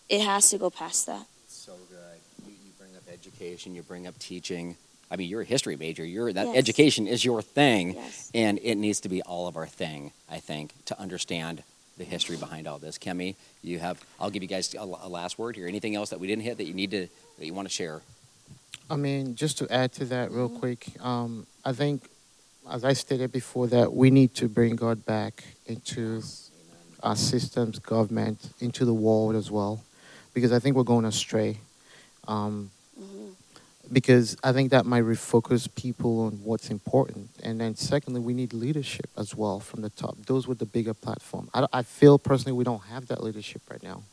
it 0.07 0.21
has 0.21 0.49
to 0.51 0.57
go 0.57 0.69
past 0.69 1.07
that. 1.07 1.25
So 1.47 1.73
good. 1.89 2.19
You, 2.45 2.53
you 2.53 2.71
bring 2.77 2.95
up 2.95 3.03
education. 3.39 3.75
You 3.75 3.83
bring 3.83 4.05
up 4.07 4.17
teaching. 4.19 4.75
I 5.11 5.15
mean, 5.15 5.29
you're 5.29 5.41
a 5.41 5.45
history 5.45 5.75
major. 5.75 6.05
You're 6.05 6.31
that 6.33 6.47
yes. 6.47 6.57
education 6.57 7.07
is 7.07 7.23
your 7.23 7.41
thing, 7.41 7.95
yes. 7.95 8.29
and 8.33 8.59
it 8.61 8.75
needs 8.75 8.99
to 9.01 9.09
be 9.09 9.21
all 9.21 9.47
of 9.47 9.57
our 9.57 9.65
thing. 9.65 10.11
I 10.29 10.39
think 10.39 10.73
to 10.85 10.99
understand 10.99 11.63
the 11.97 12.03
history 12.03 12.37
behind 12.37 12.67
all 12.67 12.79
this. 12.79 12.97
Kemi, 12.97 13.35
you 13.63 13.79
have. 13.79 14.03
I'll 14.19 14.29
give 14.29 14.43
you 14.43 14.49
guys 14.49 14.73
a, 14.75 14.81
a 14.81 15.09
last 15.09 15.39
word 15.39 15.55
here. 15.55 15.67
Anything 15.67 15.95
else 15.95 16.09
that 16.09 16.19
we 16.19 16.27
didn't 16.27 16.43
hit 16.43 16.57
that 16.57 16.65
you 16.65 16.73
need 16.73 16.91
to 16.91 17.07
that 17.37 17.45
you 17.45 17.53
want 17.53 17.67
to 17.67 17.73
share? 17.73 18.01
I 18.89 18.95
mean, 18.95 19.35
just 19.35 19.57
to 19.59 19.71
add 19.71 19.93
to 19.93 20.05
that 20.05 20.31
real 20.31 20.49
mm-hmm. 20.49 20.59
quick, 20.59 20.87
um, 20.99 21.45
I 21.63 21.73
think, 21.73 22.09
as 22.69 22.83
I 22.83 22.93
stated 22.93 23.31
before, 23.31 23.67
that 23.67 23.93
we 23.93 24.09
need 24.11 24.35
to 24.35 24.49
bring 24.49 24.75
God 24.75 25.05
back 25.05 25.43
into 25.65 26.21
our 27.01 27.15
systems, 27.15 27.79
government, 27.79 28.49
into 28.59 28.83
the 28.83 28.93
world 28.93 29.35
as 29.35 29.49
well, 29.49 29.81
because 30.33 30.51
I 30.51 30.59
think 30.59 30.75
we're 30.75 30.83
going 30.83 31.05
astray. 31.05 31.59
Um, 32.27 32.71
because 33.91 34.37
I 34.43 34.51
think 34.51 34.71
that 34.71 34.85
might 34.85 35.03
refocus 35.03 35.73
people 35.73 36.21
on 36.21 36.33
what's 36.43 36.69
important. 36.69 37.29
And 37.43 37.59
then, 37.59 37.75
secondly, 37.75 38.21
we 38.21 38.33
need 38.33 38.53
leadership 38.53 39.09
as 39.17 39.35
well 39.35 39.59
from 39.59 39.81
the 39.81 39.89
top. 39.89 40.17
Those 40.25 40.47
with 40.47 40.59
the 40.59 40.65
bigger 40.65 40.93
platform. 40.93 41.49
I, 41.53 41.65
I 41.73 41.83
feel 41.83 42.19
personally 42.19 42.53
we 42.53 42.63
don't 42.63 42.83
have 42.83 43.07
that 43.07 43.23
leadership 43.23 43.61
right 43.69 43.81
now, 43.81 44.03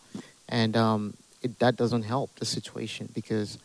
and 0.48 0.76
um, 0.76 1.14
it, 1.42 1.58
that 1.58 1.76
doesn't 1.76 2.02
help 2.02 2.34
the 2.36 2.44
situation 2.44 3.08
because 3.14 3.58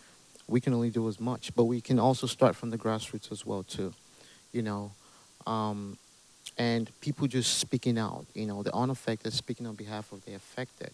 we 0.47 0.59
can 0.59 0.73
only 0.73 0.89
do 0.89 1.07
as 1.07 1.19
much. 1.19 1.55
But 1.55 1.65
we 1.65 1.81
can 1.81 1.99
also 1.99 2.27
start 2.27 2.55
from 2.55 2.69
the 2.69 2.77
grassroots 2.77 3.31
as 3.31 3.45
well 3.45 3.63
too, 3.63 3.93
you 4.51 4.61
know, 4.61 4.91
um, 5.47 5.97
and 6.57 6.89
people 7.01 7.27
just 7.27 7.59
speaking 7.59 7.97
out. 7.97 8.25
You 8.33 8.45
know, 8.47 8.63
the 8.63 8.75
unaffected 8.75 9.33
speaking 9.33 9.65
on 9.65 9.75
behalf 9.75 10.11
of 10.11 10.25
the 10.25 10.33
affected. 10.33 10.91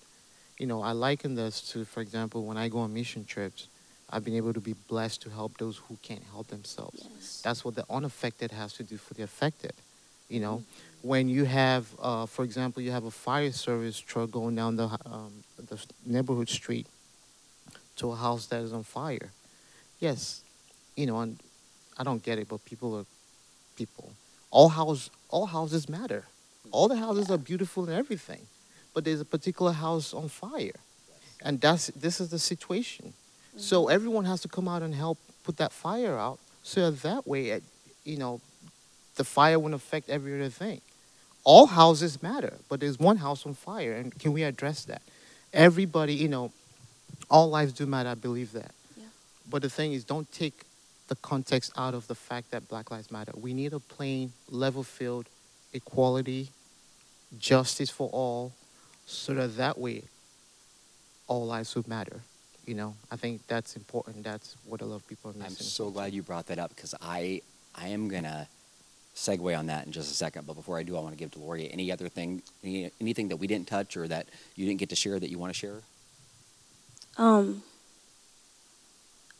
You 0.59 0.65
know, 0.65 0.81
I 0.81 0.91
liken 0.91 1.35
this 1.35 1.61
to, 1.73 1.85
for 1.85 2.01
example, 2.01 2.43
when 2.43 2.57
I 2.57 2.67
go 2.67 2.79
on 2.79 2.93
mission 2.93 3.25
trips 3.25 3.67
I've 4.09 4.23
been 4.23 4.35
able 4.35 4.53
to 4.53 4.61
be 4.61 4.73
blessed 4.73 5.21
to 5.23 5.29
help 5.29 5.57
those 5.57 5.77
who 5.77 5.97
can't 6.01 6.23
help 6.31 6.47
themselves. 6.47 7.07
Yes. 7.15 7.41
That's 7.43 7.65
what 7.65 7.75
the 7.75 7.85
unaffected 7.89 8.51
has 8.51 8.73
to 8.73 8.83
do 8.83 8.97
for 8.97 9.13
the 9.13 9.23
affected. 9.23 9.73
You 10.29 10.39
know, 10.39 10.55
mm-hmm. 10.57 11.07
when 11.07 11.29
you 11.29 11.45
have, 11.45 11.87
uh, 12.01 12.25
for 12.25 12.43
example, 12.43 12.81
you 12.81 12.91
have 12.91 13.05
a 13.05 13.11
fire 13.11 13.51
service 13.51 13.99
truck 13.99 14.31
going 14.31 14.55
down 14.55 14.75
the, 14.75 14.89
um, 15.05 15.43
the 15.57 15.83
neighborhood 16.05 16.49
street 16.49 16.87
to 17.97 18.11
a 18.11 18.15
house 18.15 18.45
that 18.47 18.61
is 18.61 18.73
on 18.73 18.83
fire. 18.83 19.31
Yes, 19.99 20.43
you 20.95 21.05
know, 21.05 21.19
and 21.19 21.39
I 21.97 22.03
don't 22.03 22.21
get 22.23 22.39
it, 22.39 22.47
but 22.47 22.63
people 22.63 22.97
are 22.97 23.05
people. 23.75 24.11
All 24.51 24.69
house, 24.69 25.09
all 25.29 25.47
houses 25.47 25.89
matter. 25.89 26.25
All 26.71 26.87
the 26.87 26.97
houses 26.97 27.31
are 27.31 27.37
beautiful 27.37 27.85
and 27.85 27.93
everything, 27.93 28.41
but 28.93 29.05
there's 29.05 29.21
a 29.21 29.25
particular 29.25 29.71
house 29.71 30.13
on 30.13 30.27
fire, 30.27 30.79
and 31.41 31.61
that's 31.61 31.87
this 31.87 32.19
is 32.19 32.29
the 32.29 32.39
situation. 32.39 33.13
So 33.57 33.87
everyone 33.87 34.25
has 34.25 34.41
to 34.41 34.47
come 34.47 34.67
out 34.67 34.83
and 34.83 34.93
help 34.93 35.17
put 35.43 35.57
that 35.57 35.71
fire 35.71 36.17
out 36.17 36.39
so 36.61 36.91
that, 36.91 37.01
that 37.01 37.27
way, 37.27 37.47
it, 37.47 37.63
you 38.03 38.17
know, 38.17 38.39
the 39.15 39.23
fire 39.23 39.57
won't 39.57 39.73
affect 39.73 40.09
every 40.09 40.35
other 40.39 40.49
thing. 40.49 40.81
All 41.43 41.65
houses 41.65 42.21
matter, 42.21 42.53
but 42.69 42.79
there's 42.79 42.99
one 42.99 43.17
house 43.17 43.45
on 43.45 43.53
fire, 43.53 43.93
and 43.93 44.17
can 44.19 44.33
we 44.33 44.43
address 44.43 44.85
that? 44.85 45.01
Everybody, 45.53 46.13
you 46.13 46.27
know, 46.27 46.51
all 47.29 47.49
lives 47.49 47.73
do 47.73 47.85
matter. 47.85 48.09
I 48.09 48.15
believe 48.15 48.51
that. 48.51 48.71
Yeah. 48.95 49.05
But 49.49 49.61
the 49.61 49.69
thing 49.69 49.93
is, 49.93 50.03
don't 50.03 50.29
take 50.31 50.65
the 51.07 51.15
context 51.15 51.71
out 51.77 51.93
of 51.93 52.05
the 52.07 52.15
fact 52.15 52.51
that 52.51 52.67
Black 52.67 52.91
Lives 52.91 53.09
Matter. 53.09 53.31
We 53.35 53.53
need 53.53 53.71
a 53.71 53.79
plain, 53.79 54.33
level 54.49 54.83
field, 54.83 55.27
equality, 55.73 56.49
justice 57.39 57.89
for 57.89 58.09
all, 58.09 58.51
so 59.05 59.33
that 59.33 59.55
that 59.55 59.77
way 59.77 60.03
all 61.27 61.47
lives 61.47 61.75
would 61.75 61.87
matter 61.87 62.21
you 62.67 62.75
know, 62.75 62.93
I 63.09 63.15
think 63.15 63.41
that's 63.47 63.75
important. 63.75 64.23
That's 64.23 64.55
what 64.65 64.81
a 64.81 64.85
lot 64.85 64.97
of 64.97 65.07
people 65.07 65.31
are 65.31 65.33
missing. 65.33 65.55
I'm 65.59 65.63
so 65.63 65.89
glad 65.89 66.13
you 66.13 66.21
brought 66.21 66.47
that 66.47 66.59
up 66.59 66.75
because 66.75 66.93
I, 67.01 67.41
I 67.73 67.87
am 67.87 68.09
gonna 68.09 68.47
segue 69.15 69.57
on 69.57 69.67
that 69.67 69.85
in 69.85 69.91
just 69.93 70.11
a 70.11 70.13
second. 70.13 70.45
But 70.45 70.53
before 70.53 70.77
I 70.77 70.83
do, 70.83 70.97
I 70.97 70.99
want 70.99 71.13
to 71.13 71.17
give 71.17 71.31
to 71.31 71.39
Lori 71.39 71.71
any 71.71 71.91
other 71.91 72.09
thing, 72.09 72.43
any, 72.63 72.91
anything 72.99 73.29
that 73.29 73.37
we 73.37 73.47
didn't 73.47 73.67
touch 73.67 73.95
or 73.95 74.07
that 74.09 74.27
you 74.55 74.65
didn't 74.65 74.79
get 74.79 74.89
to 74.89 74.95
share 74.95 75.17
that 75.17 75.29
you 75.29 75.39
want 75.39 75.53
to 75.53 75.57
share. 75.57 75.81
Um, 77.17 77.63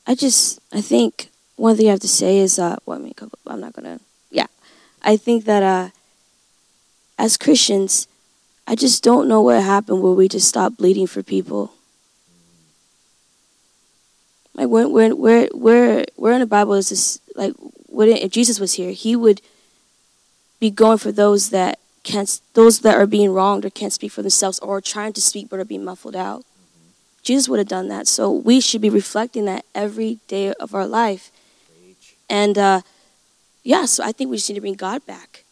I 0.08 0.16
just 0.16 0.60
I 0.72 0.80
think 0.80 1.30
one 1.58 1.76
thing 1.76 1.90
I 1.90 1.92
have 1.92 2.00
to 2.00 2.08
say 2.08 2.40
is 2.40 2.58
uh, 2.58 2.78
well, 2.86 2.98
I 2.98 3.02
mean, 3.02 3.14
I'm 3.46 3.60
not 3.60 3.74
gonna. 3.74 4.00
Yeah, 4.32 4.48
I 5.04 5.18
think 5.18 5.44
that 5.46 5.64
uh, 5.64 5.90
as 7.20 7.36
Christians, 7.36 8.08
I 8.66 8.76
just 8.76 9.04
don't 9.04 9.28
know 9.28 9.42
what 9.42 9.62
happened 9.62 10.02
where 10.02 10.14
we 10.14 10.30
just 10.30 10.48
stopped 10.48 10.78
bleeding 10.78 11.08
for 11.08 11.22
people. 11.24 11.74
Like 14.58 14.70
when 14.70 14.92
where 14.92 15.16
where 15.16 15.48
where 15.54 16.06
where 16.16 16.34
in 16.34 16.40
the 16.40 16.48
Bible 16.48 16.74
is 16.74 16.90
this 16.90 17.20
like 17.36 17.54
when 17.88 18.10
if 18.10 18.32
Jesus 18.32 18.60
was 18.60 18.74
here, 18.74 18.92
he 18.92 19.16
would 19.16 19.42
be 20.60 20.72
going 20.72 20.98
for 20.98 21.12
those 21.12 21.52
that 21.52 21.80
can't 22.04 22.42
those 22.54 22.80
that 22.80 22.96
are 22.96 23.06
being 23.06 23.32
wronged 23.32 23.66
or 23.66 23.70
can't 23.70 23.94
speak 23.94 24.12
for 24.12 24.24
themselves 24.24 24.58
or 24.60 24.78
are 24.78 24.82
trying 24.82 25.14
to 25.14 25.22
speak 25.22 25.48
but 25.50 25.60
are 25.60 25.66
being 25.66 25.86
muffled 25.86 26.16
out. 26.16 26.44
Jesus 27.22 27.48
would 27.48 27.60
have 27.60 27.68
done 27.68 27.88
that. 27.90 28.08
So 28.08 28.32
we 28.32 28.60
should 28.60 28.82
be 28.82 28.90
reflecting 28.90 29.46
that 29.46 29.66
every 29.76 30.20
day 30.28 30.54
of 30.54 30.74
our 30.74 30.88
life. 30.88 31.32
And 32.30 32.58
uh, 32.58 32.82
yeah, 33.64 33.86
so 33.86 34.04
I 34.04 34.12
think 34.12 34.30
we 34.30 34.38
just 34.38 34.50
need 34.50 34.56
to 34.56 34.62
bring 34.62 34.74
God 34.74 35.06
back, 35.06 35.44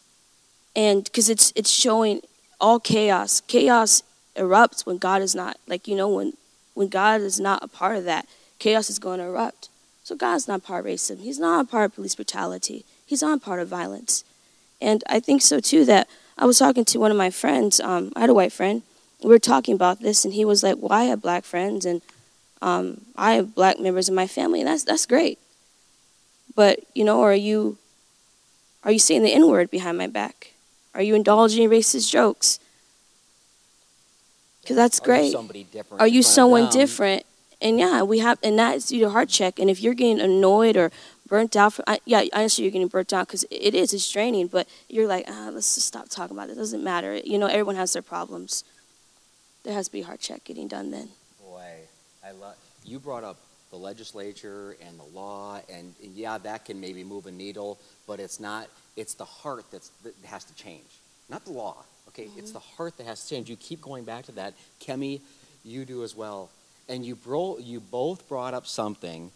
and 0.74 1.04
because 1.04 1.28
it's 1.28 1.52
it's 1.54 1.70
showing 1.70 2.22
all 2.60 2.80
chaos. 2.80 3.40
Chaos 3.46 4.02
erupts 4.34 4.84
when 4.84 4.98
God 4.98 5.22
is 5.22 5.34
not 5.34 5.58
like 5.66 5.86
you 5.86 5.96
know 5.96 6.08
when 6.08 6.32
when 6.74 6.88
God 6.88 7.20
is 7.20 7.38
not 7.38 7.62
a 7.62 7.68
part 7.68 7.96
of 7.96 8.04
that 8.04 8.26
chaos 8.58 8.90
is 8.90 8.98
going 8.98 9.18
to 9.18 9.26
erupt. 9.26 9.68
So 10.04 10.14
God's 10.14 10.46
not 10.46 10.62
part 10.62 10.84
racism. 10.84 11.20
He's 11.20 11.38
not 11.38 11.64
a 11.64 11.68
part 11.68 11.86
of 11.86 11.94
police 11.96 12.14
brutality. 12.14 12.84
He's 13.04 13.22
not 13.22 13.38
a 13.38 13.40
part 13.40 13.60
of 13.60 13.68
violence. 13.68 14.24
And 14.80 15.02
I 15.08 15.20
think 15.20 15.42
so 15.42 15.60
too 15.60 15.84
that 15.86 16.08
I 16.38 16.44
was 16.44 16.58
talking 16.58 16.84
to 16.86 17.00
one 17.00 17.10
of 17.10 17.16
my 17.16 17.30
friends. 17.30 17.80
Um, 17.80 18.12
I 18.14 18.20
had 18.20 18.30
a 18.30 18.34
white 18.34 18.52
friend. 18.52 18.82
We 19.22 19.30
were 19.30 19.38
talking 19.38 19.74
about 19.74 20.00
this, 20.00 20.24
and 20.24 20.34
he 20.34 20.44
was 20.44 20.62
like, 20.62 20.76
"Well, 20.78 20.92
I 20.92 21.04
have 21.04 21.22
black 21.22 21.44
friends, 21.44 21.86
and 21.86 22.02
um, 22.60 23.00
I 23.16 23.32
have 23.34 23.54
black 23.54 23.80
members 23.80 24.08
of 24.08 24.14
my 24.14 24.26
family, 24.26 24.60
and 24.60 24.68
that's 24.68 24.84
that's 24.84 25.06
great. 25.06 25.38
But 26.54 26.80
you 26.94 27.04
know, 27.04 27.22
are 27.22 27.34
you 27.34 27.78
are 28.84 28.92
you 28.92 28.98
saying 28.98 29.22
the 29.22 29.32
N 29.32 29.48
word 29.48 29.70
behind 29.70 29.96
my 29.96 30.06
back? 30.06 30.52
Are 30.94 31.02
you 31.02 31.14
indulging 31.14 31.64
in 31.64 31.70
racist 31.70 32.10
jokes? 32.10 32.58
Because 34.60 34.76
that's 34.76 35.00
Are 35.00 35.04
great. 35.04 35.32
You 35.32 35.66
are 35.98 36.06
you 36.06 36.22
someone 36.22 36.68
different 36.70 37.24
and 37.60 37.78
yeah, 37.78 38.02
we 38.02 38.18
have, 38.18 38.38
and 38.42 38.58
that's 38.58 38.92
your 38.92 39.10
heart 39.10 39.28
check. 39.28 39.58
And 39.58 39.70
if 39.70 39.80
you're 39.80 39.94
getting 39.94 40.20
annoyed 40.20 40.76
or 40.76 40.90
burnt 41.28 41.56
out, 41.56 41.74
for, 41.74 41.84
I, 41.86 42.00
yeah, 42.04 42.18
I 42.18 42.28
understand 42.36 42.64
you're 42.64 42.72
getting 42.72 42.88
burnt 42.88 43.12
out 43.12 43.26
because 43.26 43.44
it 43.50 43.74
is, 43.74 43.94
it's 43.94 44.10
draining. 44.10 44.48
But 44.48 44.68
you're 44.88 45.06
like, 45.06 45.24
ah, 45.28 45.50
let's 45.52 45.74
just 45.74 45.86
stop 45.86 46.08
talking 46.08 46.36
about 46.36 46.50
it. 46.50 46.52
It 46.52 46.56
doesn't 46.56 46.84
matter. 46.84 47.16
You 47.16 47.38
know, 47.38 47.46
everyone 47.46 47.76
has 47.76 47.92
their 47.94 48.02
problems. 48.02 48.64
There 49.64 49.72
has 49.72 49.86
to 49.86 49.92
be 49.92 50.02
a 50.02 50.04
heart 50.04 50.20
check 50.20 50.44
getting 50.44 50.68
done 50.68 50.90
then. 50.90 51.08
Boy, 51.42 51.64
I 52.24 52.32
love. 52.32 52.56
You 52.84 52.98
brought 52.98 53.24
up 53.24 53.38
the 53.70 53.76
legislature 53.76 54.76
and 54.86 54.98
the 54.98 55.16
law, 55.18 55.60
and, 55.72 55.94
and 56.02 56.14
yeah, 56.14 56.38
that 56.38 56.64
can 56.66 56.80
maybe 56.80 57.02
move 57.02 57.26
a 57.26 57.32
needle, 57.32 57.78
but 58.06 58.20
it's 58.20 58.38
not. 58.38 58.68
It's 58.96 59.14
the 59.14 59.24
heart 59.24 59.64
that's, 59.72 59.88
that 60.04 60.14
has 60.24 60.44
to 60.44 60.54
change, 60.54 60.84
not 61.28 61.44
the 61.44 61.52
law. 61.52 61.76
Okay, 62.08 62.26
mm-hmm. 62.26 62.38
it's 62.38 62.52
the 62.52 62.60
heart 62.60 62.96
that 62.98 63.06
has 63.06 63.24
to 63.24 63.28
change. 63.34 63.50
You 63.50 63.56
keep 63.56 63.82
going 63.82 64.04
back 64.04 64.24
to 64.26 64.32
that, 64.32 64.54
Kemi. 64.80 65.20
You 65.64 65.84
do 65.84 66.04
as 66.04 66.14
well 66.14 66.48
and 66.88 67.04
you, 67.04 67.16
bro, 67.16 67.58
you 67.58 67.80
both 67.80 68.28
brought 68.28 68.54
up 68.54 68.66
something 68.66 69.30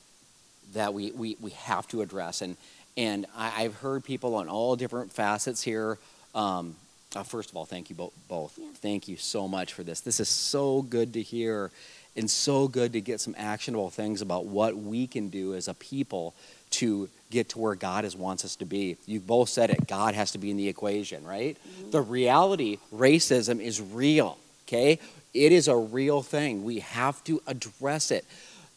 that 0.75 0.95
we, 0.95 1.11
we, 1.13 1.37
we 1.41 1.51
have 1.53 1.89
to 1.89 2.03
address. 2.03 2.43
And, 2.43 2.57
and 2.97 3.27
I, 3.37 3.63
have 3.63 3.77
heard 3.77 4.05
people 4.05 4.37
on 4.37 4.49
all 4.49 4.77
different 4.77 5.13
facets 5.13 5.63
here. 5.63 5.99
Um, 6.35 6.77
uh, 7.15 7.25
first 7.25 7.51
of 7.51 7.57
all, 7.57 7.67
thank 7.67 7.91
you 7.91 7.97
bo- 7.97 8.13
both. 8.29 8.57
Yeah. 8.57 8.69
Thank 8.77 9.09
you 9.09 9.17
so 9.17 9.49
much 9.49 9.73
for 9.73 9.83
this. 9.83 10.01
This 10.01 10.21
is 10.21 10.29
so 10.29 10.83
good 10.83 11.13
to 11.15 11.23
hear 11.23 11.71
and 12.17 12.31
so 12.31 12.69
good 12.69 12.93
to 12.93 13.01
get 13.01 13.21
some 13.21 13.35
actionable 13.39 13.91
things 13.91 14.21
about 14.21 14.47
what 14.47 14.77
we 14.77 15.07
can 15.07 15.29
do 15.29 15.55
as 15.55 15.69
a 15.69 15.75
people 15.75 16.35
to 16.71 17.09
get 17.31 17.49
to 17.51 17.59
where 17.59 17.75
God 17.75 18.05
is, 18.05 18.17
wants 18.17 18.45
us 18.45 18.57
to 18.57 18.65
be. 18.65 18.97
You 19.07 19.21
both 19.21 19.49
said 19.49 19.71
it. 19.71 19.87
God 19.87 20.15
has 20.15 20.33
to 20.33 20.39
be 20.39 20.51
in 20.51 20.57
the 20.57 20.69
equation, 20.69 21.25
right? 21.25 21.57
Mm-hmm. 21.57 21.91
The 21.91 22.01
reality, 22.01 22.79
racism 22.95 23.61
is 23.61 23.81
real, 23.81 24.39
okay? 24.67 24.99
It 25.33 25.53
is 25.53 25.69
a 25.69 25.77
real 25.77 26.23
thing. 26.23 26.65
We 26.65 26.81
have 26.81 27.23
to 27.25 27.43
address 27.47 28.11
it. 28.11 28.25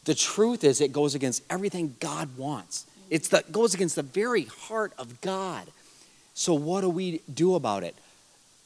The 0.04 0.14
truth 0.14 0.64
is, 0.64 0.80
it 0.80 0.92
goes 0.92 1.14
against 1.14 1.42
everything 1.50 1.96
God 2.00 2.36
wants. 2.36 2.86
It 3.10 3.30
goes 3.52 3.74
against 3.74 3.96
the 3.96 4.02
very 4.02 4.44
heart 4.44 4.92
of 4.98 5.20
God. 5.20 5.66
So, 6.34 6.54
what 6.54 6.82
do 6.82 6.90
we 6.90 7.20
do 7.32 7.54
about 7.54 7.84
it? 7.84 7.94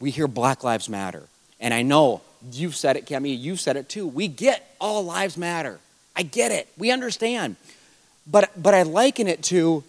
We 0.00 0.10
hear 0.10 0.26
Black 0.26 0.64
Lives 0.64 0.88
Matter. 0.88 1.24
And 1.60 1.74
I 1.74 1.82
know 1.82 2.22
you've 2.52 2.76
said 2.76 2.96
it, 2.96 3.06
Kemi, 3.06 3.38
you've 3.38 3.60
said 3.60 3.76
it 3.76 3.88
too. 3.88 4.06
We 4.06 4.28
get 4.28 4.74
all 4.80 5.04
lives 5.04 5.36
matter. 5.36 5.80
I 6.14 6.22
get 6.22 6.52
it. 6.52 6.68
We 6.76 6.90
understand. 6.90 7.56
But, 8.26 8.50
but 8.60 8.74
I 8.74 8.82
liken 8.82 9.26
it 9.26 9.42
to 9.44 9.82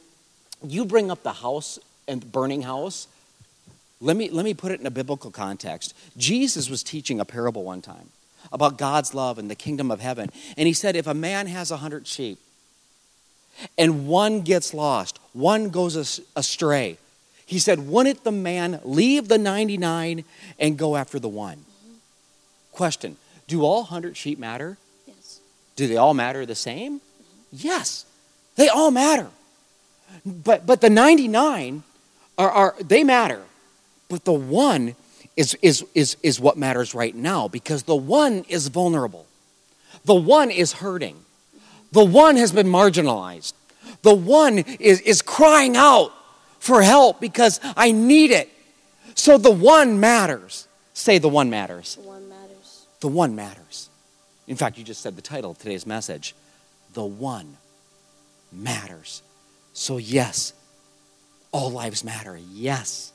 you 0.66 0.86
bring 0.86 1.12
up 1.12 1.24
the 1.24 1.34
house 1.34 1.80
and 2.08 2.32
burning 2.32 2.64
house. 2.64 3.08
Let 4.02 4.16
me, 4.16 4.30
let 4.30 4.46
me 4.46 4.54
put 4.54 4.72
it 4.72 4.80
in 4.80 4.86
a 4.86 4.92
biblical 4.92 5.32
context. 5.32 5.94
Jesus 6.16 6.70
was 6.70 6.84
teaching 6.84 7.20
a 7.20 7.26
parable 7.26 7.64
one 7.64 7.82
time 7.82 8.10
about 8.52 8.78
God's 8.78 9.14
love 9.14 9.38
and 9.38 9.50
the 9.50 9.56
kingdom 9.56 9.92
of 9.92 10.00
heaven. 10.00 10.32
And 10.58 10.68
he 10.68 10.74
said, 10.74 10.96
if 10.96 11.08
a 11.08 11.14
man 11.14 11.48
has 11.48 11.72
a 11.72 11.78
hundred 11.78 12.08
sheep 12.08 12.40
and 13.78 14.08
one 14.08 14.42
gets 14.42 14.74
lost, 14.74 15.20
one 15.34 15.70
goes 15.70 16.22
astray, 16.36 16.98
he 17.46 17.60
said, 17.60 17.88
wouldn't 17.88 18.24
the 18.24 18.32
man 18.32 18.80
leave 18.84 19.28
the 19.28 19.38
99 19.38 20.24
and 20.60 20.78
go 20.78 20.96
after 20.96 21.20
the 21.20 21.28
one? 21.28 21.58
Mm-hmm. 21.58 21.96
Question 22.72 23.18
Do 23.48 23.64
all 23.64 23.82
100 23.82 24.16
sheep 24.16 24.40
matter? 24.40 24.78
Yes. 25.08 25.40
Do 25.76 25.88
they 25.88 25.98
all 25.98 26.14
matter 26.14 26.46
the 26.46 26.56
same? 26.56 27.00
Mm-hmm. 27.00 27.34
Yes, 27.52 28.06
they 28.56 28.70
all 28.70 28.92
matter. 28.92 29.28
But, 30.26 30.66
but 30.66 30.80
the 30.80 30.90
99 30.90 31.84
are, 32.38 32.52
are 32.52 32.76
they 32.80 33.04
matter. 33.04 33.42
But 34.10 34.26
the 34.26 34.34
one 34.34 34.96
is, 35.38 35.56
is, 35.62 35.86
is, 35.96 36.18
is 36.22 36.40
what 36.40 36.58
matters 36.58 36.94
right 36.94 37.16
now 37.16 37.48
because 37.48 37.84
the 37.84 37.96
one 37.96 38.44
is 38.50 38.68
vulnerable. 38.68 39.26
The 40.04 40.16
one 40.16 40.52
is 40.52 40.74
hurting. 40.74 41.16
The 41.92 42.04
one 42.04 42.36
has 42.36 42.52
been 42.52 42.68
marginalized. 42.68 43.54
The 44.02 44.14
one 44.14 44.60
is, 44.60 45.02
is 45.02 45.22
crying 45.22 45.78
out 45.78 46.12
for 46.60 46.82
help 46.82 47.22
because 47.22 47.60
I 47.78 47.92
need 47.92 48.32
it. 48.32 48.50
So 49.16 49.38
the 49.38 49.52
one 49.52 50.00
matters. 50.00 50.68
Say 50.94 51.18
the 51.18 51.30
one 51.30 51.50
matters. 51.50 51.96
The 51.96 52.02
one 52.02 52.30
matters. 52.30 52.86
The 53.00 53.08
one 53.08 53.36
matters. 53.36 53.90
In 54.48 54.56
fact, 54.56 54.78
you 54.78 54.84
just 54.84 55.02
said 55.02 55.16
the 55.16 55.22
title 55.22 55.52
of 55.52 55.60
today's 55.60 55.86
message. 55.86 56.36
The 56.94 57.06
one 57.06 57.58
matters. 58.52 59.22
So, 59.74 59.98
yes, 59.98 60.54
all 61.52 61.72
lives 61.72 62.04
matter. 62.04 62.38
Yes. 62.52 63.14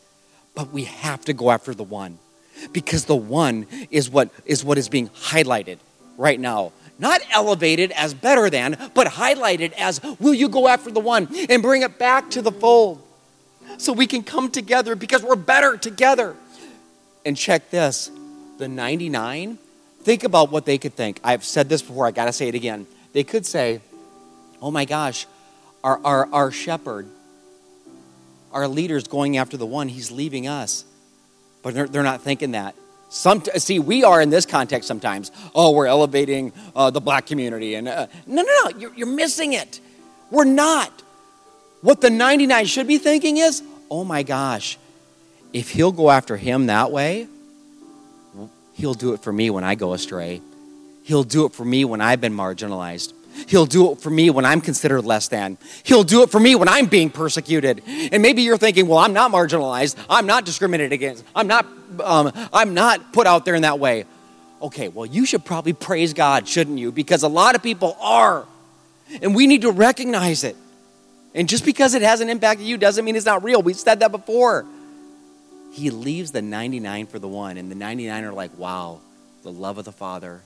But 0.54 0.72
we 0.72 0.84
have 0.84 1.24
to 1.24 1.32
go 1.32 1.50
after 1.50 1.74
the 1.74 1.82
one 1.82 2.18
because 2.72 3.04
the 3.06 3.16
one 3.16 3.66
is 3.90 4.08
what 4.08 4.30
is 4.46 4.64
what 4.64 4.78
is 4.78 4.88
being 4.88 5.08
highlighted 5.08 5.78
right 6.16 6.38
now. 6.38 6.72
Not 6.98 7.22
elevated 7.32 7.90
as 7.92 8.14
better 8.14 8.48
than, 8.48 8.76
but 8.94 9.08
highlighted 9.08 9.72
as 9.72 10.00
will 10.20 10.34
you 10.34 10.48
go 10.48 10.68
after 10.68 10.92
the 10.92 11.00
one 11.00 11.28
and 11.48 11.60
bring 11.60 11.82
it 11.82 11.98
back 11.98 12.30
to 12.30 12.42
the 12.42 12.52
fold 12.52 13.02
so 13.78 13.92
we 13.92 14.06
can 14.06 14.22
come 14.22 14.50
together 14.50 14.94
because 14.94 15.22
we're 15.22 15.36
better 15.36 15.76
together. 15.76 16.36
And 17.24 17.36
check 17.36 17.70
this 17.70 18.10
the 18.58 18.68
99, 18.68 19.58
think 20.02 20.22
about 20.22 20.52
what 20.52 20.64
they 20.64 20.78
could 20.78 20.94
think. 20.94 21.18
I've 21.24 21.44
said 21.44 21.68
this 21.68 21.82
before, 21.82 22.06
I 22.06 22.12
got 22.12 22.26
to 22.26 22.32
say 22.32 22.48
it 22.48 22.54
again. 22.54 22.86
They 23.12 23.24
could 23.24 23.44
say, 23.44 23.80
oh 24.62 24.70
my 24.70 24.84
gosh, 24.84 25.26
our, 25.82 26.00
our, 26.04 26.28
our 26.32 26.50
shepherd 26.52 27.08
our 28.54 28.68
leader's 28.68 29.06
going 29.06 29.36
after 29.36 29.58
the 29.58 29.66
one, 29.66 29.88
he's 29.88 30.10
leaving 30.10 30.46
us. 30.46 30.84
But 31.62 31.74
they're, 31.74 31.88
they're 31.88 32.02
not 32.02 32.22
thinking 32.22 32.52
that. 32.52 32.74
Some, 33.10 33.44
see, 33.56 33.78
we 33.78 34.04
are 34.04 34.20
in 34.20 34.30
this 34.30 34.46
context 34.46 34.88
sometimes. 34.88 35.30
Oh, 35.54 35.72
we're 35.72 35.86
elevating 35.86 36.52
uh, 36.74 36.90
the 36.90 37.00
black 37.00 37.26
community. 37.26 37.74
And 37.74 37.88
uh, 37.88 38.06
no, 38.26 38.42
no, 38.42 38.52
no, 38.64 38.78
you're, 38.78 38.94
you're 38.94 39.06
missing 39.06 39.52
it. 39.52 39.80
We're 40.30 40.44
not. 40.44 40.90
What 41.80 42.00
the 42.00 42.10
99 42.10 42.66
should 42.66 42.86
be 42.86 42.98
thinking 42.98 43.36
is, 43.36 43.62
oh 43.90 44.04
my 44.04 44.22
gosh, 44.22 44.78
if 45.52 45.70
he'll 45.70 45.92
go 45.92 46.10
after 46.10 46.36
him 46.36 46.66
that 46.66 46.90
way, 46.90 47.28
he'll 48.72 48.94
do 48.94 49.12
it 49.14 49.20
for 49.22 49.32
me 49.32 49.50
when 49.50 49.64
I 49.64 49.74
go 49.74 49.92
astray. 49.92 50.40
He'll 51.04 51.24
do 51.24 51.44
it 51.44 51.52
for 51.52 51.64
me 51.64 51.84
when 51.84 52.00
I've 52.00 52.20
been 52.20 52.34
marginalized. 52.34 53.12
He'll 53.48 53.66
do 53.66 53.92
it 53.92 54.00
for 54.00 54.10
me 54.10 54.30
when 54.30 54.44
I'm 54.44 54.60
considered 54.60 55.02
less 55.02 55.28
than. 55.28 55.58
He'll 55.82 56.04
do 56.04 56.22
it 56.22 56.30
for 56.30 56.40
me 56.40 56.54
when 56.54 56.68
I'm 56.68 56.86
being 56.86 57.10
persecuted. 57.10 57.82
And 57.86 58.22
maybe 58.22 58.42
you're 58.42 58.56
thinking, 58.56 58.86
well, 58.86 58.98
I'm 58.98 59.12
not 59.12 59.32
marginalized. 59.32 59.96
I'm 60.08 60.26
not 60.26 60.44
discriminated 60.44 60.92
against. 60.92 61.24
I'm 61.34 61.46
not, 61.46 61.66
um, 62.02 62.32
I'm 62.52 62.74
not 62.74 63.12
put 63.12 63.26
out 63.26 63.44
there 63.44 63.54
in 63.54 63.62
that 63.62 63.78
way. 63.78 64.04
Okay, 64.62 64.88
well, 64.88 65.06
you 65.06 65.26
should 65.26 65.44
probably 65.44 65.72
praise 65.72 66.14
God, 66.14 66.48
shouldn't 66.48 66.78
you? 66.78 66.92
Because 66.92 67.22
a 67.22 67.28
lot 67.28 67.54
of 67.54 67.62
people 67.62 67.96
are. 68.00 68.46
And 69.20 69.34
we 69.34 69.46
need 69.46 69.62
to 69.62 69.70
recognize 69.70 70.44
it. 70.44 70.56
And 71.34 71.48
just 71.48 71.64
because 71.64 71.94
it 71.94 72.02
hasn't 72.02 72.30
impacted 72.30 72.66
you 72.66 72.78
doesn't 72.78 73.04
mean 73.04 73.16
it's 73.16 73.26
not 73.26 73.42
real. 73.42 73.60
We've 73.60 73.76
said 73.76 74.00
that 74.00 74.12
before. 74.12 74.64
He 75.72 75.90
leaves 75.90 76.30
the 76.30 76.40
99 76.40 77.06
for 77.06 77.18
the 77.18 77.26
one, 77.26 77.56
and 77.56 77.68
the 77.68 77.74
99 77.74 78.24
are 78.24 78.32
like, 78.32 78.56
wow, 78.56 79.00
the 79.42 79.50
love 79.50 79.76
of 79.76 79.84
the 79.84 79.92
Father. 79.92 80.40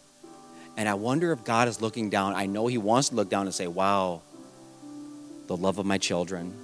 And 0.78 0.88
I 0.88 0.94
wonder 0.94 1.32
if 1.32 1.42
God 1.42 1.66
is 1.66 1.82
looking 1.82 2.08
down. 2.08 2.34
I 2.34 2.46
know 2.46 2.68
He 2.68 2.78
wants 2.78 3.08
to 3.08 3.16
look 3.16 3.28
down 3.28 3.46
and 3.46 3.54
say, 3.54 3.66
wow, 3.66 4.22
the 5.48 5.56
love 5.56 5.78
of 5.78 5.86
my 5.86 5.98
children. 5.98 6.54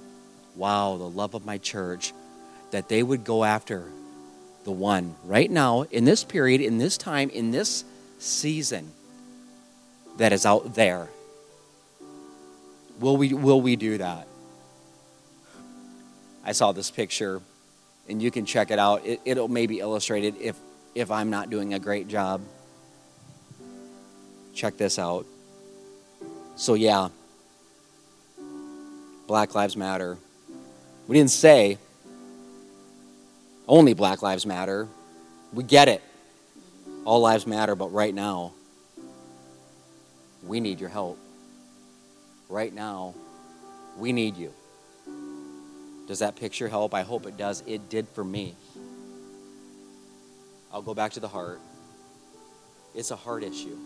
Wow, 0.55 0.95
the 0.95 1.09
love 1.09 1.33
of 1.33 1.45
my 1.45 1.57
church. 1.57 2.13
That 2.71 2.87
they 2.87 3.03
would 3.03 3.25
go 3.25 3.43
after 3.43 3.83
the 4.63 4.71
one 4.71 5.15
right 5.25 5.51
now, 5.51 5.81
in 5.83 6.05
this 6.05 6.23
period, 6.23 6.61
in 6.61 6.77
this 6.77 6.97
time, 6.97 7.29
in 7.29 7.51
this 7.51 7.83
season 8.17 8.89
that 10.17 10.31
is 10.31 10.45
out 10.45 10.75
there. 10.75 11.09
Will 13.01 13.17
we, 13.17 13.33
will 13.33 13.59
we 13.59 13.75
do 13.75 13.97
that? 13.97 14.27
I 16.45 16.53
saw 16.53 16.71
this 16.71 16.89
picture, 16.89 17.41
and 18.07 18.21
you 18.21 18.31
can 18.31 18.45
check 18.45 18.71
it 18.71 18.79
out. 18.79 19.05
It, 19.05 19.19
it'll 19.25 19.49
maybe 19.49 19.79
illustrate 19.79 20.23
it 20.23 20.35
if, 20.39 20.55
if 20.95 21.11
I'm 21.11 21.29
not 21.29 21.49
doing 21.49 21.73
a 21.73 21.79
great 21.79 22.07
job. 22.07 22.39
Check 24.55 24.77
this 24.77 24.97
out. 24.97 25.25
So, 26.55 26.73
yeah, 26.73 27.09
Black 29.27 29.53
Lives 29.53 29.75
Matter. 29.77 30.17
We 31.07 31.17
didn't 31.17 31.31
say 31.31 31.77
only 33.67 33.93
Black 33.93 34.21
Lives 34.21 34.45
Matter. 34.45 34.87
We 35.53 35.63
get 35.63 35.87
it. 35.87 36.01
All 37.05 37.21
lives 37.21 37.45
matter, 37.45 37.75
but 37.75 37.93
right 37.93 38.13
now, 38.13 38.53
we 40.43 40.59
need 40.59 40.79
your 40.79 40.89
help. 40.89 41.19
Right 42.49 42.73
now, 42.73 43.13
we 43.97 44.11
need 44.11 44.37
you. 44.37 44.51
Does 46.07 46.19
that 46.19 46.35
picture 46.35 46.67
help? 46.67 46.95
I 46.95 47.03
hope 47.03 47.27
it 47.27 47.37
does. 47.37 47.63
It 47.67 47.89
did 47.89 48.07
for 48.09 48.23
me. 48.23 48.55
I'll 50.71 50.81
go 50.81 50.95
back 50.95 51.13
to 51.13 51.19
the 51.19 51.27
heart. 51.27 51.59
It's 52.95 53.11
a 53.11 53.15
heart 53.15 53.43
issue. 53.43 53.77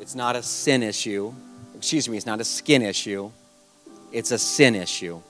It's 0.00 0.14
not 0.14 0.36
a 0.36 0.42
sin 0.42 0.82
issue. 0.82 1.34
Excuse 1.76 2.08
me, 2.08 2.16
it's 2.16 2.26
not 2.26 2.40
a 2.40 2.44
skin 2.44 2.82
issue. 2.82 3.30
It's 4.12 4.30
a 4.30 4.38
sin 4.38 4.74
issue. 4.74 5.20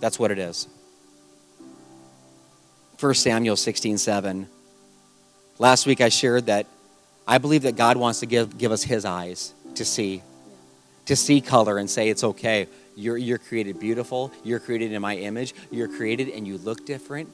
That's 0.00 0.18
what 0.18 0.30
it 0.30 0.38
is. 0.38 0.68
1 2.98 3.14
Samuel 3.14 3.56
16 3.56 3.98
7. 3.98 4.46
Last 5.58 5.86
week 5.86 6.00
I 6.00 6.08
shared 6.08 6.46
that 6.46 6.66
I 7.26 7.38
believe 7.38 7.62
that 7.62 7.76
God 7.76 7.96
wants 7.96 8.20
to 8.20 8.26
give, 8.26 8.58
give 8.58 8.72
us 8.72 8.82
His 8.82 9.04
eyes 9.04 9.54
to 9.76 9.84
see, 9.84 10.22
to 11.06 11.16
see 11.16 11.40
color 11.40 11.78
and 11.78 11.88
say 11.88 12.08
it's 12.08 12.24
okay. 12.24 12.66
You're, 12.96 13.16
you're 13.16 13.38
created 13.38 13.80
beautiful. 13.80 14.32
You're 14.44 14.60
created 14.60 14.92
in 14.92 15.00
my 15.00 15.16
image. 15.16 15.54
You're 15.70 15.88
created 15.88 16.28
and 16.28 16.46
you 16.46 16.58
look 16.58 16.84
different, 16.84 17.30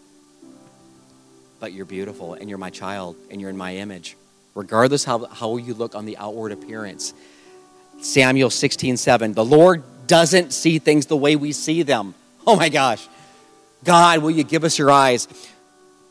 but 1.59 1.73
you're 1.73 1.87
beautiful 1.87 2.35
and 2.35 2.49
you're 2.49 2.59
my 2.59 2.71
child 2.71 3.17
and 3.31 3.41
you're 3.41 3.51
in 3.51 3.57
my 3.57 3.77
image, 3.77 4.17
regardless 4.57 5.05
how, 5.05 5.27
how 5.27 5.59
you 5.59 5.75
look 5.75 5.95
on 5.95 6.07
the 6.07 6.17
outward 6.17 6.51
appearance. 6.51 7.15
Samuel 8.01 8.51
16 8.51 8.97
7. 8.97 9.35
The 9.35 9.45
Lord 9.45 9.85
doesn't 10.09 10.53
see 10.53 10.81
things 10.81 11.07
the 11.07 11.17
way 11.17 11.37
we 11.37 11.53
see 11.53 11.85
them. 11.85 12.15
Oh 12.47 12.57
my 12.57 12.69
gosh. 12.69 13.07
God, 13.85 14.21
will 14.21 14.31
you 14.31 14.45
give 14.45 14.65
us 14.65 14.79
your 14.79 14.91
eyes? 14.91 15.29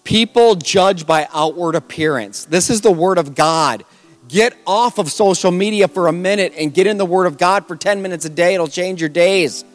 People 0.03 0.55
judge 0.55 1.07
by 1.07 1.27
outward 1.33 1.75
appearance. 1.75 2.45
This 2.45 2.69
is 2.69 2.81
the 2.81 2.91
Word 2.91 3.17
of 3.17 3.35
God. 3.35 3.83
Get 4.27 4.55
off 4.65 4.97
of 4.97 5.11
social 5.11 5.51
media 5.51 5.87
for 5.87 6.07
a 6.07 6.11
minute 6.11 6.53
and 6.57 6.73
get 6.73 6.87
in 6.87 6.97
the 6.97 7.05
Word 7.05 7.25
of 7.25 7.37
God 7.37 7.67
for 7.67 7.75
10 7.75 8.01
minutes 8.01 8.25
a 8.25 8.29
day. 8.29 8.53
It'll 8.53 8.67
change 8.67 9.01
your 9.01 9.09
days. 9.09 9.65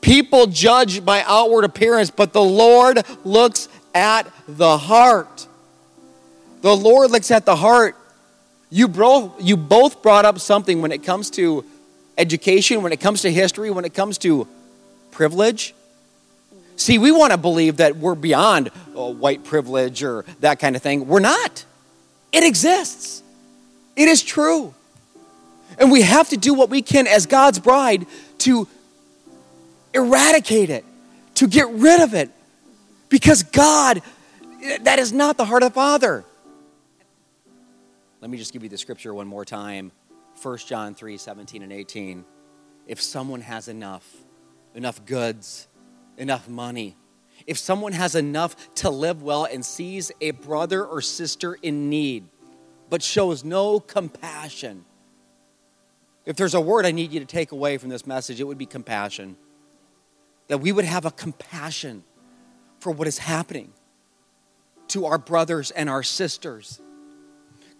People 0.00 0.46
judge 0.46 1.04
by 1.04 1.22
outward 1.26 1.64
appearance, 1.64 2.10
but 2.10 2.32
the 2.32 2.42
Lord 2.42 3.02
looks 3.24 3.68
at 3.94 4.30
the 4.46 4.78
heart. 4.78 5.46
The 6.64 6.74
Lord 6.74 7.10
looks 7.10 7.30
at 7.30 7.44
the 7.44 7.56
heart. 7.56 7.94
You, 8.70 8.88
bro, 8.88 9.34
you 9.38 9.54
both 9.54 10.00
brought 10.00 10.24
up 10.24 10.38
something 10.38 10.80
when 10.80 10.92
it 10.92 11.02
comes 11.02 11.28
to 11.32 11.62
education, 12.16 12.82
when 12.82 12.90
it 12.90 13.00
comes 13.00 13.20
to 13.20 13.30
history, 13.30 13.70
when 13.70 13.84
it 13.84 13.92
comes 13.92 14.16
to 14.20 14.48
privilege. 15.10 15.74
See, 16.76 16.96
we 16.96 17.12
want 17.12 17.32
to 17.32 17.36
believe 17.36 17.76
that 17.76 17.98
we're 17.98 18.14
beyond 18.14 18.70
oh, 18.94 19.10
white 19.10 19.44
privilege 19.44 20.02
or 20.02 20.24
that 20.40 20.58
kind 20.58 20.74
of 20.74 20.80
thing. 20.80 21.06
We're 21.06 21.20
not. 21.20 21.66
It 22.32 22.44
exists, 22.44 23.22
it 23.94 24.08
is 24.08 24.22
true. 24.22 24.72
And 25.76 25.92
we 25.92 26.00
have 26.00 26.30
to 26.30 26.38
do 26.38 26.54
what 26.54 26.70
we 26.70 26.80
can 26.80 27.06
as 27.06 27.26
God's 27.26 27.58
bride 27.58 28.06
to 28.38 28.66
eradicate 29.92 30.70
it, 30.70 30.86
to 31.34 31.46
get 31.46 31.68
rid 31.68 32.00
of 32.00 32.14
it. 32.14 32.30
Because 33.10 33.42
God, 33.42 34.00
eh, 34.62 34.78
that 34.84 34.98
is 34.98 35.12
not 35.12 35.36
the 35.36 35.44
heart 35.44 35.62
of 35.62 35.72
the 35.72 35.74
Father. 35.74 36.24
Let 38.24 38.30
me 38.30 38.38
just 38.38 38.54
give 38.54 38.62
you 38.62 38.70
the 38.70 38.78
scripture 38.78 39.12
one 39.12 39.26
more 39.26 39.44
time 39.44 39.92
1 40.40 40.56
John 40.56 40.94
3 40.94 41.18
17 41.18 41.62
and 41.62 41.70
18. 41.70 42.24
If 42.86 43.02
someone 43.02 43.42
has 43.42 43.68
enough, 43.68 44.10
enough 44.74 45.04
goods, 45.04 45.68
enough 46.16 46.48
money, 46.48 46.96
if 47.46 47.58
someone 47.58 47.92
has 47.92 48.14
enough 48.14 48.56
to 48.76 48.88
live 48.88 49.22
well 49.22 49.44
and 49.44 49.62
sees 49.62 50.10
a 50.22 50.30
brother 50.30 50.86
or 50.86 51.02
sister 51.02 51.58
in 51.60 51.90
need, 51.90 52.24
but 52.88 53.02
shows 53.02 53.44
no 53.44 53.78
compassion, 53.78 54.86
if 56.24 56.34
there's 56.36 56.54
a 56.54 56.62
word 56.62 56.86
I 56.86 56.92
need 56.92 57.12
you 57.12 57.20
to 57.20 57.26
take 57.26 57.52
away 57.52 57.76
from 57.76 57.90
this 57.90 58.06
message, 58.06 58.40
it 58.40 58.44
would 58.44 58.56
be 58.56 58.64
compassion. 58.64 59.36
That 60.48 60.62
we 60.62 60.72
would 60.72 60.86
have 60.86 61.04
a 61.04 61.10
compassion 61.10 62.04
for 62.80 62.90
what 62.90 63.06
is 63.06 63.18
happening 63.18 63.74
to 64.88 65.04
our 65.04 65.18
brothers 65.18 65.70
and 65.72 65.90
our 65.90 66.02
sisters. 66.02 66.80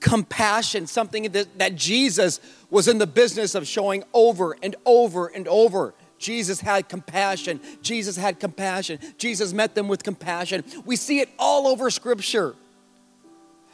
Compassion, 0.05 0.87
something 0.87 1.33
that, 1.33 1.59
that 1.59 1.75
Jesus 1.75 2.39
was 2.71 2.89
in 2.89 2.99
the 2.99 3.07
business 3.07 3.55
of 3.55 3.67
showing 3.67 4.05
over 4.13 4.55
and 4.63 4.77
over 4.85 5.27
and 5.27 5.49
over 5.49 5.95
Jesus 6.25 6.61
had 6.61 6.89
compassion. 6.89 7.61
Jesus 7.83 8.17
had 8.17 8.41
compassion. 8.41 8.99
Jesus 9.19 9.53
met 9.53 9.75
them 9.75 9.89
with 9.89 10.03
compassion. 10.03 10.65
We 10.87 10.97
see 10.97 11.21
it 11.21 11.29
all 11.39 11.67
over 11.67 11.91
Scripture. 11.91 12.55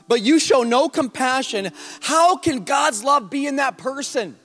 But 0.09 0.23
you 0.23 0.41
show 0.41 0.65
no 0.65 0.89
compassion. 0.89 1.71
How 2.01 2.37
can 2.37 2.65
God's 2.65 3.05
love 3.05 3.31
be 3.31 3.47
in 3.47 3.57
that 3.57 3.79
person? 3.79 4.37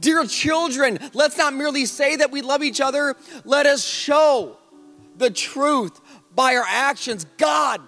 Dear 0.00 0.24
children, 0.26 0.98
let's 1.14 1.38
not 1.38 1.54
merely 1.54 1.86
say 1.86 2.16
that 2.16 2.32
we 2.32 2.42
love 2.42 2.64
each 2.64 2.80
other, 2.80 3.14
let 3.44 3.66
us 3.66 3.84
show 3.84 4.56
the 5.16 5.30
truth 5.30 6.00
by 6.34 6.56
our 6.56 6.64
actions. 6.66 7.26
God, 7.36 7.80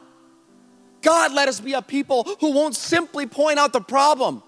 God, 1.04 1.32
let 1.32 1.48
us 1.48 1.60
be 1.60 1.74
a 1.74 1.82
people 1.82 2.24
who 2.40 2.52
won't 2.52 2.74
simply 2.74 3.26
point 3.26 3.58
out 3.58 3.72
the 3.72 3.80
problem, 3.80 4.42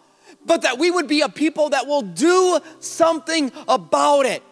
but 0.45 0.63
that 0.63 0.79
we 0.79 0.91
would 0.91 1.07
be 1.07 1.21
a 1.21 1.29
people 1.29 1.71
that 1.71 1.87
will 1.87 2.03
do 2.03 2.59
something 2.81 3.53
about 3.69 4.27
it. 4.27 4.43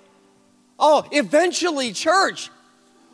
Oh, 0.79 1.05
eventually, 1.11 1.93
church, 1.93 2.51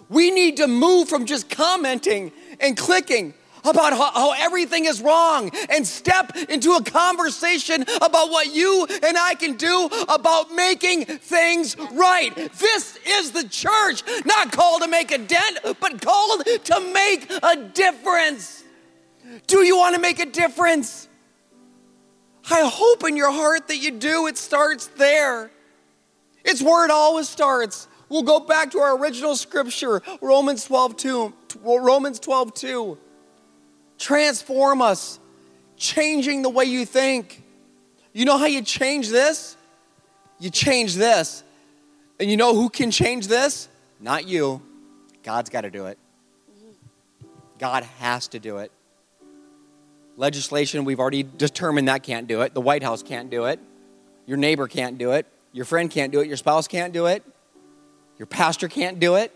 we 0.08 0.30
need 0.30 0.56
to 0.56 0.66
move 0.66 1.08
from 1.08 1.24
just 1.24 1.48
commenting 1.48 2.32
and 2.58 2.76
clicking 2.76 3.32
about 3.64 3.92
how, 3.92 4.10
how, 4.12 4.32
everything 4.32 4.86
is 4.86 5.00
wrong 5.00 5.50
and 5.68 5.86
step 5.86 6.34
into 6.48 6.72
a 6.72 6.82
conversation 6.82 7.82
about 8.00 8.30
what 8.30 8.52
you 8.52 8.86
and 9.02 9.16
I 9.16 9.34
can 9.34 9.56
do 9.56 9.88
about 10.08 10.52
making 10.52 11.04
things 11.04 11.76
right. 11.92 12.34
This 12.34 12.98
is 13.06 13.32
the 13.32 13.46
church, 13.48 14.02
not 14.24 14.50
called 14.50 14.82
to 14.82 14.88
make 14.88 15.12
a 15.12 15.18
dent, 15.18 15.58
but 15.78 16.00
called 16.00 16.44
to 16.46 16.92
make 16.92 17.30
a 17.42 17.56
difference. 17.56 18.59
Do 19.46 19.64
you 19.64 19.76
want 19.76 19.94
to 19.94 20.00
make 20.00 20.18
a 20.18 20.26
difference? 20.26 21.08
I 22.50 22.62
hope 22.64 23.06
in 23.06 23.16
your 23.16 23.30
heart 23.30 23.68
that 23.68 23.76
you 23.76 23.92
do. 23.92 24.26
It 24.26 24.36
starts 24.36 24.88
there. 24.88 25.50
It's 26.44 26.62
where 26.62 26.84
it 26.84 26.90
always 26.90 27.28
starts. 27.28 27.86
We'll 28.08 28.22
go 28.22 28.40
back 28.40 28.72
to 28.72 28.80
our 28.80 28.98
original 28.98 29.36
scripture, 29.36 30.02
Romans 30.20 30.64
12 30.64 30.96
2. 30.96 31.32
Romans 31.62 32.18
12 32.18 32.54
2. 32.54 32.98
Transform 33.98 34.82
us, 34.82 35.20
changing 35.76 36.42
the 36.42 36.50
way 36.50 36.64
you 36.64 36.84
think. 36.84 37.42
You 38.12 38.24
know 38.24 38.38
how 38.38 38.46
you 38.46 38.62
change 38.62 39.10
this? 39.10 39.56
You 40.40 40.50
change 40.50 40.96
this. 40.96 41.44
And 42.18 42.30
you 42.30 42.36
know 42.36 42.54
who 42.54 42.68
can 42.68 42.90
change 42.90 43.28
this? 43.28 43.68
Not 44.00 44.26
you. 44.26 44.62
God's 45.22 45.50
got 45.50 45.62
to 45.62 45.70
do 45.70 45.86
it. 45.86 45.98
God 47.58 47.84
has 47.98 48.28
to 48.28 48.38
do 48.38 48.58
it. 48.58 48.72
Legislation, 50.20 50.84
we've 50.84 51.00
already 51.00 51.22
determined 51.22 51.88
that 51.88 52.02
can't 52.02 52.26
do 52.26 52.42
it. 52.42 52.52
The 52.52 52.60
White 52.60 52.82
House 52.82 53.02
can't 53.02 53.30
do 53.30 53.46
it. 53.46 53.58
Your 54.26 54.36
neighbor 54.36 54.68
can't 54.68 54.98
do 54.98 55.12
it. 55.12 55.24
Your 55.52 55.64
friend 55.64 55.90
can't 55.90 56.12
do 56.12 56.20
it. 56.20 56.28
Your 56.28 56.36
spouse 56.36 56.68
can't 56.68 56.92
do 56.92 57.06
it. 57.06 57.24
Your 58.18 58.26
pastor 58.26 58.68
can't 58.68 59.00
do 59.00 59.14
it. 59.14 59.34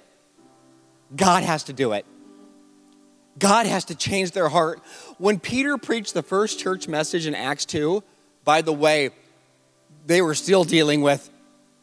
God 1.17 1.43
has 1.43 1.65
to 1.65 1.73
do 1.73 1.93
it. 1.93 2.05
God 3.39 3.65
has 3.65 3.87
to 3.87 3.95
change 3.95 4.33
their 4.33 4.51
heart. 4.51 4.83
When 5.17 5.41
Peter 5.41 5.79
preached 5.79 6.13
the 6.13 6.23
first 6.23 6.59
church 6.59 6.87
message 6.87 7.27
in 7.27 7.35
Acts 7.35 7.65
2, 7.65 8.03
by 8.45 8.61
the 8.61 8.75
way, 8.75 9.09
they 10.07 10.21
were 10.21 10.35
still 10.35 10.65
dealing 10.65 11.01
with 11.01 11.31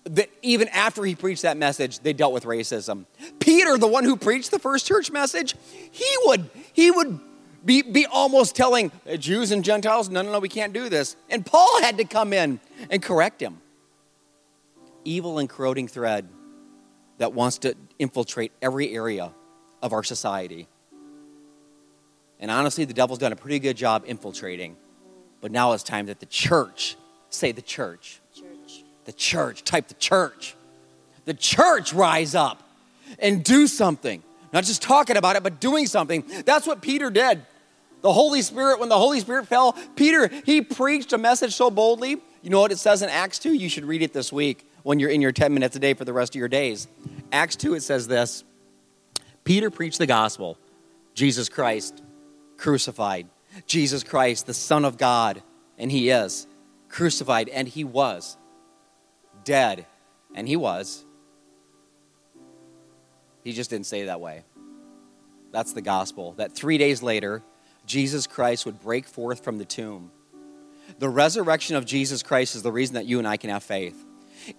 that 0.04 0.30
even 0.44 0.68
after 0.68 1.04
he 1.04 1.16
preached 1.16 1.42
that 1.42 1.58
message, 1.58 2.00
they 2.02 2.14
dealt 2.14 2.34
with 2.34 2.44
racism. 2.44 3.06
Peter, 3.40 3.80
the 3.80 3.88
one 3.88 4.04
who 4.04 4.16
preached 4.16 4.52
the 4.52 4.60
first 4.60 4.86
church 4.86 5.10
message, 5.10 5.56
he 5.90 6.16
would 6.26 6.52
he 6.72 6.92
would 6.92 7.20
be, 7.64 7.82
be 7.82 8.06
almost 8.06 8.56
telling 8.56 8.92
Jews 9.18 9.52
and 9.52 9.64
Gentiles, 9.64 10.10
no, 10.10 10.22
no, 10.22 10.32
no, 10.32 10.40
we 10.40 10.50
can't 10.50 10.74
do 10.74 10.90
this. 10.90 11.16
And 11.30 11.46
Paul 11.46 11.82
had 11.82 11.98
to 11.98 12.06
come 12.06 12.34
in 12.34 12.60
and 12.90 13.02
correct 13.02 13.42
him. 13.42 13.58
Evil 15.04 15.40
and 15.40 15.50
corroding 15.50 15.88
thread 15.88 16.28
that 17.18 17.34
wants 17.34 17.60
to 17.60 17.76
infiltrate 18.00 18.52
every 18.62 18.94
area 18.94 19.32
of 19.82 19.94
our 19.94 20.04
society. 20.04 20.68
And 22.40 22.50
honestly, 22.50 22.86
the 22.86 22.94
devil's 22.94 23.20
done 23.20 23.32
a 23.32 23.36
pretty 23.36 23.60
good 23.60 23.78
job 23.78 24.04
infiltrating. 24.08 24.76
But 25.42 25.52
now 25.52 25.74
it's 25.74 25.84
time 25.84 26.08
that 26.08 26.20
the 26.20 26.26
church, 26.26 26.96
say 27.30 27.52
the 27.52 27.62
church, 27.62 28.20
Church. 28.36 28.84
the 29.06 29.14
church, 29.14 29.64
type 29.64 29.88
the 29.88 29.94
church, 29.96 30.56
the 31.26 31.34
church 31.34 31.94
rise 31.94 32.34
up 32.34 32.68
and 33.20 33.44
do 33.44 33.68
something. 33.68 34.24
Not 34.54 34.64
just 34.66 34.82
talking 34.82 35.18
about 35.18 35.36
it, 35.36 35.44
but 35.44 35.60
doing 35.60 35.86
something. 35.86 36.24
That's 36.46 36.68
what 36.68 36.82
Peter 36.82 37.10
did. 37.10 37.44
The 38.02 38.12
Holy 38.12 38.42
Spirit, 38.42 38.80
when 38.80 38.90
the 38.90 38.98
Holy 38.98 39.20
Spirit 39.20 39.48
fell, 39.48 39.74
Peter, 39.96 40.30
he 40.46 40.62
preached 40.62 41.14
a 41.14 41.18
message 41.18 41.54
so 41.56 41.70
boldly. 41.70 42.18
You 42.42 42.50
know 42.50 42.60
what 42.60 42.72
it 42.72 42.80
says 42.80 43.02
in 43.02 43.10
Acts 43.10 43.40
2? 43.40 43.54
You 43.54 43.70
should 43.70 43.86
read 43.86 44.02
it 44.02 44.14
this 44.14 44.34
week 44.34 44.66
when 44.84 45.00
you're 45.00 45.10
in 45.10 45.22
your 45.22 45.32
10 45.32 45.54
minutes 45.54 45.76
a 45.76 45.80
day 45.80 45.94
for 45.94 46.06
the 46.06 46.14
rest 46.14 46.36
of 46.36 46.40
your 46.40 46.48
days. 46.48 46.88
Acts 47.32 47.56
2, 47.56 47.76
it 47.76 47.82
says 47.82 48.08
this 48.08 48.44
Peter 49.44 49.70
preached 49.70 50.00
the 50.00 50.08
gospel, 50.08 50.58
Jesus 51.14 51.50
Christ 51.50 52.02
crucified, 52.62 53.28
Jesus 53.66 54.04
Christ, 54.04 54.46
the 54.46 54.54
Son 54.54 54.86
of 54.86 54.98
God, 54.98 55.42
and 55.78 55.92
he 55.92 56.10
is 56.10 56.46
crucified, 56.90 57.50
and 57.50 57.68
he 57.68 57.84
was 57.84 58.38
dead, 59.44 59.86
and 60.36 60.48
he 60.48 60.56
was. 60.56 61.04
He 63.44 63.54
just 63.54 63.72
didn't 63.72 63.88
say 63.88 64.02
it 64.02 64.06
that 64.06 64.22
way. 64.22 64.44
That's 65.52 65.74
the 65.74 65.82
gospel. 65.82 66.34
That 66.34 66.54
three 66.54 66.78
days 66.78 67.02
later, 67.02 67.42
Jesus 67.92 68.26
Christ 68.26 68.66
would 68.66 68.80
break 68.80 69.06
forth 69.06 69.44
from 69.44 69.58
the 69.58 69.66
tomb. 69.66 70.12
The 71.00 71.10
resurrection 71.10 71.76
of 71.76 71.86
Jesus 71.86 72.24
Christ 72.24 72.56
is 72.56 72.64
the 72.64 72.72
reason 72.72 72.96
that 72.96 73.06
you 73.06 73.20
and 73.20 73.28
I 73.28 73.36
can 73.36 73.50
have 73.50 73.64
faith. 73.64 74.06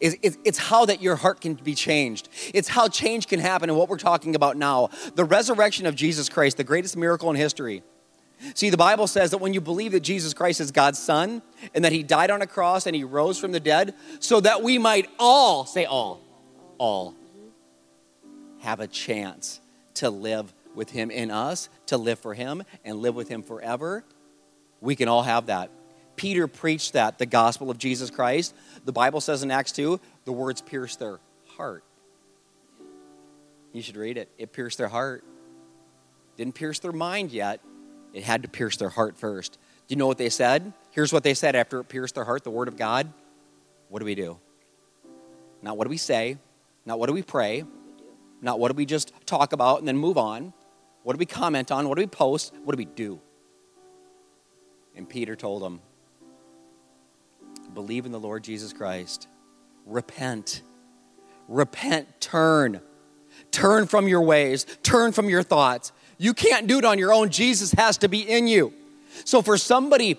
It's, 0.01 0.59
how 0.59 0.85
that 0.85 1.01
your 1.01 1.17
heart 1.17 1.41
can 1.41 1.55
be 1.55 1.75
changed. 1.75 2.29
It's 2.53 2.69
how 2.69 2.89
change 2.89 3.29
can 3.29 3.41
happen 3.41 3.71
and 3.71 3.79
what 3.79 3.89
we're 3.89 3.97
talking 3.97 4.37
about 4.37 4.59
now. 4.59 4.91
The 5.15 5.25
resurrection 5.25 5.87
of 5.87 5.95
Jesus 5.95 6.29
Christ, 6.29 6.59
the 6.59 6.65
greatest 6.65 6.95
miracle 6.95 7.31
in 7.31 7.37
history. 7.37 7.83
See, 8.55 8.69
the 8.69 8.77
Bible 8.77 9.07
says 9.07 9.31
that 9.31 9.39
when 9.39 9.55
you 9.55 9.63
believe 9.63 9.93
that 9.93 10.01
Jesus 10.01 10.35
Christ 10.35 10.61
is 10.61 10.71
God's 10.71 10.99
Son 10.99 11.41
and 11.75 11.85
that 11.87 11.93
He 11.93 12.03
died 12.03 12.31
on 12.31 12.43
a 12.43 12.47
cross 12.47 12.87
and 12.87 12.95
He 12.95 13.03
rose 13.03 13.39
from 13.39 13.53
the 13.53 13.61
dead, 13.61 13.95
so 14.21 14.41
that 14.41 14.63
we 14.63 14.77
might 14.77 15.09
all, 15.19 15.65
say 15.65 15.87
all, 15.87 16.21
all, 16.77 17.15
have 18.61 18.79
a 18.79 18.87
chance 18.87 19.61
to 19.95 20.11
live 20.11 20.53
with 20.75 20.91
Him 20.91 21.11
in 21.11 21.31
us, 21.31 21.69
to 21.87 21.97
live 21.97 22.19
for 22.19 22.35
Him 22.35 22.63
and 22.85 22.99
live 22.99 23.15
with 23.15 23.29
Him 23.29 23.43
forever, 23.43 24.05
we 24.81 24.97
can 24.97 25.09
all 25.09 25.23
have 25.23 25.47
that. 25.47 25.71
Peter 26.17 26.47
preached 26.47 26.93
that, 26.93 27.19
the 27.19 27.27
gospel 27.27 27.71
of 27.71 27.79
Jesus 27.79 28.11
Christ. 28.11 28.55
The 28.85 28.93
Bible 28.93 29.21
says 29.21 29.43
in 29.43 29.51
Acts 29.51 29.73
2, 29.73 29.99
the 30.25 30.33
words 30.33 30.61
pierced 30.61 30.99
their 30.99 31.19
heart. 31.57 31.85
You 33.73 33.81
should 33.81 33.97
read 33.97 34.19
it. 34.19 34.29
It 34.39 34.53
pierced 34.53 34.79
their 34.79 34.89
heart. 34.89 35.25
Didn't 36.37 36.55
pierce 36.55 36.79
their 36.79 36.93
mind 36.93 37.33
yet. 37.33 37.61
It 38.13 38.23
had 38.23 38.43
to 38.43 38.49
pierce 38.49 38.77
their 38.77 38.91
heart 38.91 39.17
first. 39.17 39.59
Do 39.87 39.95
you 39.95 39.97
know 39.97 40.07
what 40.07 40.19
they 40.19 40.29
said? 40.29 40.73
Here's 40.91 41.13
what 41.13 41.23
they 41.23 41.35
said 41.35 41.57
after 41.57 41.81
it 41.81 41.85
pierced 41.85 42.15
their 42.15 42.25
heart, 42.25 42.45
the 42.45 42.51
word 42.51 42.69
of 42.69 42.77
God. 42.77 43.11
What 43.89 44.01
do 44.01 44.05
we 44.05 44.15
do? 44.15 44.39
Not 45.63 45.77
what 45.77 45.85
do 45.85 45.91
we 45.91 45.97
say, 45.97 46.37
not 46.85 46.99
what 46.99 47.07
do 47.07 47.13
we 47.13 47.23
pray, 47.23 47.65
not 48.41 48.59
what 48.59 48.71
do 48.71 48.77
we 48.77 48.85
just 48.85 49.13
talk 49.25 49.53
about 49.53 49.79
and 49.79 49.89
then 49.89 49.97
move 49.97 50.19
on. 50.19 50.53
What 51.03 51.15
do 51.15 51.19
we 51.19 51.27
comment 51.27 51.71
on? 51.71 51.89
What 51.89 51.97
do 51.97 52.03
we 52.03 52.07
post? 52.07 52.55
What 52.65 52.77
do 52.77 52.79
we 52.79 52.85
do? 52.85 53.21
And 54.95 55.09
Peter 55.09 55.37
told 55.37 55.63
them, 55.63 55.81
Believe 57.75 58.05
in 58.07 58.13
the 58.13 58.21
Lord 58.21 58.45
Jesus 58.45 58.73
Christ. 58.73 59.29
Repent. 59.87 60.63
Repent. 61.49 62.21
Turn. 62.21 62.81
Turn 63.51 63.87
from 63.87 64.09
your 64.09 64.23
ways. 64.23 64.67
Turn 64.83 65.13
from 65.13 65.29
your 65.29 65.43
thoughts. 65.43 65.93
You 66.19 66.35
can't 66.35 66.67
do 66.67 66.79
it 66.79 66.85
on 66.85 66.99
your 66.99 67.13
own. 67.13 67.31
Jesus 67.31 67.73
has 67.73 67.99
to 67.99 68.09
be 68.09 68.21
in 68.21 68.47
you. 68.47 68.73
So 69.25 69.43
for 69.43 69.57
somebody, 69.57 70.19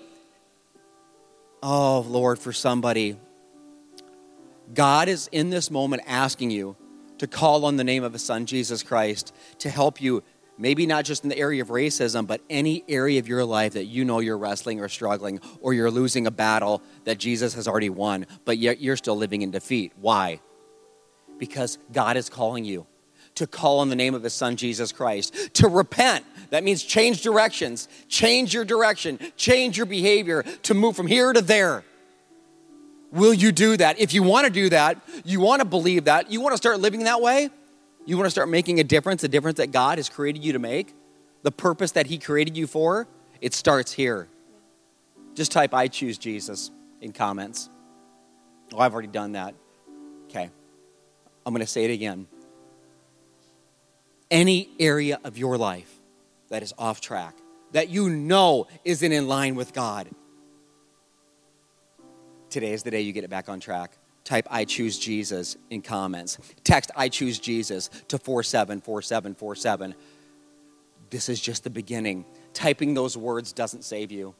oh 1.62 2.00
Lord, 2.00 2.38
for 2.38 2.52
somebody, 2.52 3.16
God 4.72 5.08
is 5.08 5.28
in 5.32 5.50
this 5.50 5.70
moment 5.70 6.02
asking 6.06 6.50
you 6.50 6.76
to 7.18 7.26
call 7.26 7.64
on 7.64 7.76
the 7.76 7.84
name 7.84 8.02
of 8.02 8.12
His 8.12 8.24
Son, 8.24 8.46
Jesus 8.46 8.82
Christ, 8.82 9.34
to 9.58 9.70
help 9.70 10.00
you, 10.00 10.22
maybe 10.58 10.86
not 10.86 11.04
just 11.04 11.24
in 11.24 11.30
the 11.30 11.38
area 11.38 11.62
of 11.62 11.68
racism, 11.68 12.26
but 12.26 12.40
any 12.48 12.84
area 12.88 13.18
of 13.18 13.28
your 13.28 13.44
life 13.44 13.72
that 13.74 13.84
you 13.84 14.04
know 14.04 14.20
you're 14.20 14.38
wrestling 14.38 14.80
or 14.80 14.88
struggling 14.88 15.40
or 15.60 15.74
you're 15.74 15.90
losing 15.90 16.26
a 16.26 16.30
battle 16.30 16.82
that 17.04 17.18
Jesus 17.18 17.54
has 17.54 17.66
already 17.66 17.90
won, 17.90 18.26
but 18.44 18.58
yet 18.58 18.80
you're 18.80 18.96
still 18.96 19.16
living 19.16 19.42
in 19.42 19.50
defeat. 19.50 19.92
Why? 20.00 20.40
Because 21.38 21.78
God 21.92 22.16
is 22.16 22.28
calling 22.28 22.64
you 22.64 22.86
to 23.34 23.46
call 23.46 23.80
on 23.80 23.88
the 23.88 23.96
name 23.96 24.14
of 24.14 24.22
His 24.22 24.32
Son, 24.32 24.56
Jesus 24.56 24.92
Christ, 24.92 25.54
to 25.54 25.68
repent. 25.68 26.24
That 26.50 26.62
means 26.62 26.82
change 26.82 27.22
directions, 27.22 27.88
change 28.08 28.54
your 28.54 28.64
direction, 28.64 29.18
change 29.36 29.76
your 29.76 29.86
behavior, 29.86 30.44
to 30.62 30.74
move 30.74 30.96
from 30.96 31.08
here 31.08 31.32
to 31.32 31.40
there. 31.40 31.84
Will 33.10 33.34
you 33.34 33.52
do 33.52 33.76
that? 33.76 33.98
If 33.98 34.12
you 34.12 34.22
want 34.22 34.46
to 34.46 34.52
do 34.52 34.68
that, 34.70 35.00
you 35.24 35.40
want 35.40 35.60
to 35.60 35.64
believe 35.64 36.04
that, 36.04 36.30
you 36.30 36.40
want 36.40 36.52
to 36.52 36.56
start 36.56 36.80
living 36.80 37.04
that 37.04 37.20
way, 37.20 37.50
you 38.06 38.16
want 38.16 38.26
to 38.26 38.30
start 38.30 38.48
making 38.48 38.80
a 38.80 38.84
difference, 38.84 39.24
a 39.24 39.28
difference 39.28 39.58
that 39.58 39.72
God 39.72 39.98
has 39.98 40.08
created 40.08 40.44
you 40.44 40.52
to 40.52 40.58
make, 40.58 40.94
the 41.42 41.52
purpose 41.52 41.92
that 41.92 42.06
He 42.06 42.18
created 42.18 42.56
you 42.56 42.66
for, 42.66 43.06
it 43.40 43.54
starts 43.54 43.92
here. 43.92 44.28
Just 45.34 45.52
type, 45.52 45.74
I 45.74 45.88
choose 45.88 46.18
Jesus 46.18 46.70
in 47.00 47.12
comments. 47.12 47.68
Oh, 48.72 48.78
I've 48.78 48.92
already 48.92 49.08
done 49.08 49.32
that. 49.32 49.54
Okay. 50.24 50.50
I'm 51.44 51.52
going 51.52 51.60
to 51.60 51.70
say 51.70 51.84
it 51.84 51.90
again. 51.90 52.26
Any 54.30 54.68
area 54.80 55.20
of 55.24 55.36
your 55.36 55.56
life 55.56 55.92
that 56.48 56.62
is 56.62 56.72
off 56.78 57.00
track, 57.00 57.36
that 57.72 57.88
you 57.88 58.08
know 58.08 58.66
isn't 58.84 59.12
in 59.12 59.28
line 59.28 59.54
with 59.54 59.72
God, 59.72 60.08
today 62.48 62.72
is 62.72 62.82
the 62.82 62.90
day 62.90 63.02
you 63.02 63.12
get 63.12 63.24
it 63.24 63.30
back 63.30 63.48
on 63.48 63.60
track. 63.60 63.96
Type 64.24 64.46
I 64.50 64.64
choose 64.64 64.98
Jesus 64.98 65.56
in 65.68 65.82
comments. 65.82 66.38
Text 66.64 66.90
I 66.96 67.10
choose 67.10 67.38
Jesus 67.38 67.90
to 68.08 68.18
474747. 68.18 69.94
This 71.10 71.28
is 71.28 71.40
just 71.40 71.62
the 71.62 71.70
beginning. 71.70 72.24
Typing 72.54 72.94
those 72.94 73.16
words 73.16 73.52
doesn't 73.52 73.84
save 73.84 74.10
you. 74.10 74.34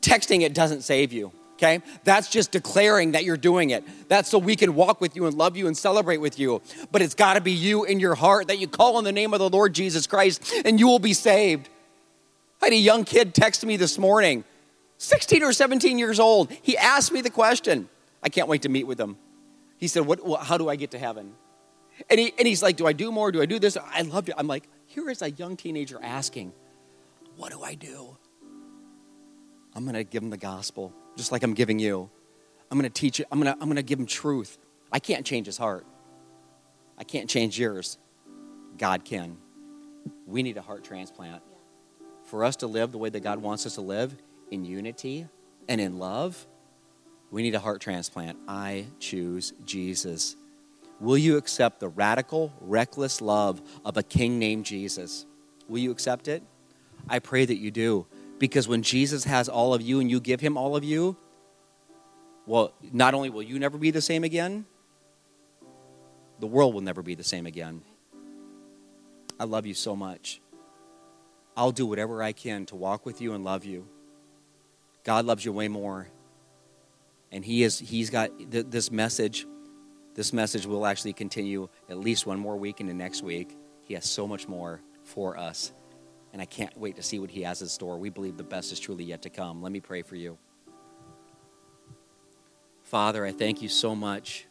Texting 0.00 0.40
it 0.40 0.54
doesn't 0.54 0.82
save 0.82 1.12
you. 1.12 1.32
Okay? 1.54 1.80
That's 2.02 2.28
just 2.28 2.50
declaring 2.50 3.12
that 3.12 3.24
you're 3.24 3.36
doing 3.36 3.70
it. 3.70 3.84
That's 4.08 4.28
so 4.28 4.38
we 4.38 4.56
can 4.56 4.74
walk 4.74 5.00
with 5.00 5.14
you 5.14 5.26
and 5.26 5.36
love 5.36 5.56
you 5.56 5.66
and 5.66 5.76
celebrate 5.76 6.16
with 6.16 6.38
you. 6.38 6.62
But 6.90 7.02
it's 7.02 7.14
got 7.14 7.34
to 7.34 7.40
be 7.40 7.52
you 7.52 7.84
in 7.84 8.00
your 8.00 8.14
heart 8.14 8.48
that 8.48 8.58
you 8.58 8.66
call 8.66 8.96
on 8.96 9.04
the 9.04 9.12
name 9.12 9.32
of 9.32 9.38
the 9.38 9.50
Lord 9.50 9.74
Jesus 9.74 10.06
Christ 10.06 10.52
and 10.64 10.80
you 10.80 10.88
will 10.88 10.98
be 10.98 11.12
saved. 11.12 11.68
I 12.60 12.66
had 12.66 12.72
a 12.72 12.76
young 12.76 13.04
kid 13.04 13.34
text 13.34 13.64
me 13.66 13.76
this 13.76 13.98
morning, 13.98 14.44
16 14.98 15.42
or 15.42 15.52
17 15.52 15.98
years 15.98 16.18
old. 16.18 16.50
He 16.62 16.76
asked 16.76 17.12
me 17.12 17.20
the 17.20 17.30
question. 17.30 17.88
I 18.22 18.28
can't 18.28 18.48
wait 18.48 18.62
to 18.62 18.68
meet 18.68 18.86
with 18.86 19.00
him. 19.00 19.16
He 19.76 19.88
said, 19.88 20.06
what, 20.06 20.24
what, 20.24 20.44
How 20.44 20.58
do 20.58 20.68
I 20.68 20.76
get 20.76 20.92
to 20.92 20.98
heaven? 20.98 21.34
And, 22.08 22.18
he, 22.18 22.32
and 22.38 22.46
he's 22.46 22.62
like, 22.62 22.76
Do 22.76 22.86
I 22.86 22.92
do 22.92 23.12
more? 23.12 23.32
Do 23.32 23.42
I 23.42 23.46
do 23.46 23.58
this? 23.58 23.76
I 23.76 24.02
loved 24.02 24.28
it. 24.28 24.34
I'm 24.38 24.46
like, 24.46 24.68
Here 24.86 25.08
is 25.10 25.22
a 25.22 25.30
young 25.30 25.56
teenager 25.56 25.98
asking, 26.02 26.52
What 27.36 27.52
do 27.52 27.62
I 27.62 27.74
do? 27.74 28.16
I'm 29.74 29.84
going 29.84 29.94
to 29.94 30.04
give 30.04 30.22
him 30.22 30.30
the 30.30 30.36
gospel, 30.36 30.92
just 31.16 31.32
like 31.32 31.42
I'm 31.42 31.54
giving 31.54 31.78
you. 31.78 32.10
I'm 32.70 32.78
going 32.78 32.90
to 32.90 33.00
teach 33.00 33.20
it. 33.20 33.26
I'm 33.30 33.40
going 33.40 33.52
to, 33.52 33.60
I'm 33.60 33.68
going 33.68 33.76
to 33.76 33.82
give 33.82 33.98
him 33.98 34.06
truth. 34.06 34.58
I 34.90 34.98
can't 34.98 35.24
change 35.24 35.46
his 35.46 35.56
heart. 35.56 35.86
I 36.98 37.04
can't 37.04 37.28
change 37.28 37.58
yours. 37.58 37.98
God 38.78 39.04
can. 39.04 39.38
We 40.26 40.42
need 40.42 40.56
a 40.56 40.62
heart 40.62 40.84
transplant. 40.84 41.42
For 42.24 42.44
us 42.44 42.56
to 42.56 42.66
live 42.66 42.92
the 42.92 42.98
way 42.98 43.10
that 43.10 43.20
God 43.20 43.40
wants 43.40 43.66
us 43.66 43.74
to 43.74 43.80
live 43.80 44.14
in 44.50 44.64
unity 44.64 45.26
and 45.68 45.80
in 45.80 45.98
love, 45.98 46.46
we 47.32 47.42
need 47.42 47.54
a 47.54 47.58
heart 47.58 47.80
transplant. 47.80 48.38
I 48.46 48.86
choose 49.00 49.54
Jesus. 49.64 50.36
Will 51.00 51.18
you 51.18 51.38
accept 51.38 51.80
the 51.80 51.88
radical, 51.88 52.52
reckless 52.60 53.20
love 53.20 53.60
of 53.84 53.96
a 53.96 54.02
king 54.02 54.38
named 54.38 54.66
Jesus? 54.66 55.26
Will 55.66 55.78
you 55.78 55.90
accept 55.90 56.28
it? 56.28 56.42
I 57.08 57.18
pray 57.18 57.44
that 57.44 57.56
you 57.56 57.70
do. 57.70 58.06
Because 58.38 58.68
when 58.68 58.82
Jesus 58.82 59.24
has 59.24 59.48
all 59.48 59.72
of 59.72 59.80
you 59.80 59.98
and 59.98 60.10
you 60.10 60.20
give 60.20 60.40
him 60.40 60.58
all 60.58 60.76
of 60.76 60.84
you, 60.84 61.16
well, 62.46 62.74
not 62.92 63.14
only 63.14 63.30
will 63.30 63.42
you 63.42 63.58
never 63.58 63.78
be 63.78 63.90
the 63.90 64.02
same 64.02 64.24
again, 64.24 64.66
the 66.38 66.46
world 66.46 66.74
will 66.74 66.80
never 66.82 67.02
be 67.02 67.14
the 67.14 67.24
same 67.24 67.46
again. 67.46 67.82
I 69.40 69.44
love 69.44 69.64
you 69.64 69.74
so 69.74 69.96
much. 69.96 70.40
I'll 71.56 71.72
do 71.72 71.86
whatever 71.86 72.22
I 72.22 72.32
can 72.32 72.66
to 72.66 72.76
walk 72.76 73.06
with 73.06 73.20
you 73.20 73.32
and 73.32 73.42
love 73.42 73.64
you. 73.64 73.88
God 75.04 75.24
loves 75.24 75.44
you 75.44 75.52
way 75.52 75.68
more. 75.68 76.08
And 77.32 77.44
he 77.44 77.62
is, 77.64 77.78
he's 77.78 78.10
got 78.10 78.30
th- 78.50 78.66
this 78.68 78.90
message 78.90 79.46
This 80.14 80.32
message 80.32 80.66
will 80.66 80.84
actually 80.84 81.14
continue 81.14 81.68
at 81.88 81.98
least 81.98 82.26
one 82.26 82.38
more 82.38 82.56
week 82.56 82.80
into 82.80 82.92
next 82.92 83.22
week. 83.22 83.56
He 83.82 83.94
has 83.94 84.04
so 84.04 84.26
much 84.26 84.46
more 84.46 84.82
for 85.04 85.38
us. 85.38 85.72
And 86.32 86.40
I 86.40 86.44
can't 86.44 86.76
wait 86.76 86.96
to 86.96 87.02
see 87.02 87.18
what 87.18 87.30
he 87.30 87.42
has 87.42 87.62
in 87.62 87.68
store. 87.68 87.98
We 87.98 88.10
believe 88.10 88.36
the 88.36 88.42
best 88.42 88.72
is 88.72 88.80
truly 88.80 89.04
yet 89.04 89.22
to 89.22 89.30
come. 89.30 89.62
Let 89.62 89.72
me 89.72 89.80
pray 89.80 90.02
for 90.02 90.16
you. 90.16 90.38
Father, 92.84 93.24
I 93.24 93.32
thank 93.32 93.62
you 93.62 93.68
so 93.68 93.94
much. 93.94 94.46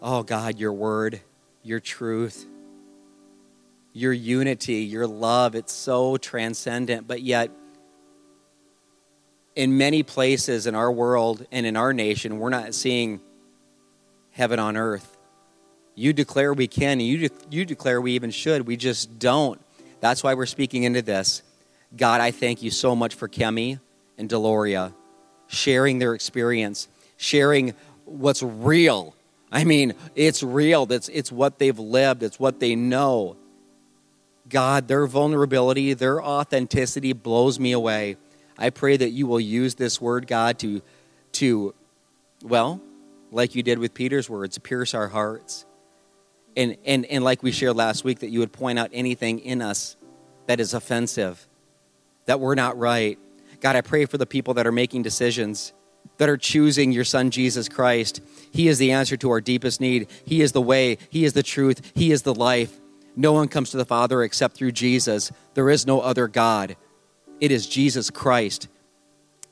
Oh, 0.00 0.22
God, 0.22 0.58
your 0.58 0.72
word, 0.72 1.20
your 1.62 1.80
truth, 1.80 2.46
your 3.92 4.12
unity, 4.12 4.76
your 4.76 5.06
love, 5.06 5.54
it's 5.54 5.72
so 5.72 6.16
transcendent, 6.16 7.06
but 7.06 7.22
yet, 7.22 7.50
in 9.56 9.78
many 9.78 10.02
places 10.02 10.66
in 10.66 10.74
our 10.74 10.92
world 10.92 11.46
and 11.50 11.66
in 11.66 11.76
our 11.76 11.92
nation, 11.92 12.38
we're 12.38 12.50
not 12.50 12.74
seeing 12.74 13.20
heaven 14.30 14.58
on 14.58 14.76
earth. 14.76 15.16
You 15.94 16.12
declare 16.12 16.52
we 16.52 16.68
can, 16.68 16.92
and 16.92 17.02
you, 17.02 17.28
de- 17.28 17.34
you 17.50 17.64
declare 17.64 18.00
we 18.00 18.12
even 18.12 18.30
should. 18.30 18.66
We 18.66 18.76
just 18.76 19.18
don't. 19.18 19.58
That's 20.00 20.22
why 20.22 20.34
we're 20.34 20.44
speaking 20.44 20.82
into 20.82 21.00
this. 21.00 21.42
God, 21.96 22.20
I 22.20 22.30
thank 22.30 22.62
you 22.62 22.70
so 22.70 22.94
much 22.94 23.14
for 23.14 23.28
Kemi 23.28 23.80
and 24.18 24.28
Deloria 24.28 24.92
sharing 25.46 25.98
their 25.98 26.14
experience, 26.14 26.88
sharing 27.16 27.72
what's 28.04 28.42
real. 28.42 29.14
I 29.50 29.64
mean, 29.64 29.94
it's 30.14 30.42
real. 30.42 30.90
It's, 30.92 31.08
it's 31.08 31.32
what 31.32 31.58
they've 31.58 31.78
lived, 31.78 32.22
it's 32.22 32.38
what 32.38 32.60
they 32.60 32.74
know. 32.74 33.36
God, 34.48 34.86
their 34.86 35.06
vulnerability, 35.06 35.94
their 35.94 36.22
authenticity 36.22 37.12
blows 37.14 37.58
me 37.58 37.72
away. 37.72 38.16
I 38.58 38.70
pray 38.70 38.96
that 38.96 39.10
you 39.10 39.26
will 39.26 39.40
use 39.40 39.74
this 39.74 40.00
word, 40.00 40.26
God, 40.26 40.58
to, 40.60 40.82
to 41.32 41.74
well, 42.42 42.80
like 43.30 43.54
you 43.54 43.62
did 43.62 43.78
with 43.78 43.94
Peter's 43.94 44.30
words, 44.30 44.58
pierce 44.58 44.94
our 44.94 45.08
hearts. 45.08 45.66
And, 46.56 46.76
and, 46.84 47.04
and 47.06 47.22
like 47.22 47.42
we 47.42 47.52
shared 47.52 47.76
last 47.76 48.04
week, 48.04 48.20
that 48.20 48.30
you 48.30 48.38
would 48.40 48.52
point 48.52 48.78
out 48.78 48.90
anything 48.92 49.40
in 49.40 49.60
us 49.60 49.96
that 50.46 50.60
is 50.60 50.72
offensive, 50.72 51.46
that 52.24 52.40
we're 52.40 52.54
not 52.54 52.78
right. 52.78 53.18
God, 53.60 53.76
I 53.76 53.80
pray 53.82 54.06
for 54.06 54.16
the 54.16 54.26
people 54.26 54.54
that 54.54 54.66
are 54.66 54.72
making 54.72 55.02
decisions, 55.02 55.72
that 56.18 56.28
are 56.28 56.36
choosing 56.36 56.92
your 56.92 57.04
Son, 57.04 57.30
Jesus 57.30 57.68
Christ. 57.68 58.20
He 58.52 58.68
is 58.68 58.78
the 58.78 58.92
answer 58.92 59.16
to 59.18 59.30
our 59.30 59.40
deepest 59.40 59.80
need. 59.80 60.08
He 60.24 60.40
is 60.40 60.52
the 60.52 60.62
way, 60.62 60.98
He 61.10 61.24
is 61.24 61.34
the 61.34 61.42
truth, 61.42 61.92
He 61.94 62.12
is 62.12 62.22
the 62.22 62.34
life. 62.34 62.80
No 63.16 63.32
one 63.32 63.48
comes 63.48 63.70
to 63.70 63.76
the 63.76 63.84
Father 63.84 64.22
except 64.22 64.56
through 64.56 64.72
Jesus. 64.72 65.32
There 65.54 65.70
is 65.70 65.86
no 65.86 66.00
other 66.00 66.28
God. 66.28 66.76
It 67.40 67.50
is 67.50 67.66
Jesus 67.66 68.10
Christ, 68.10 68.68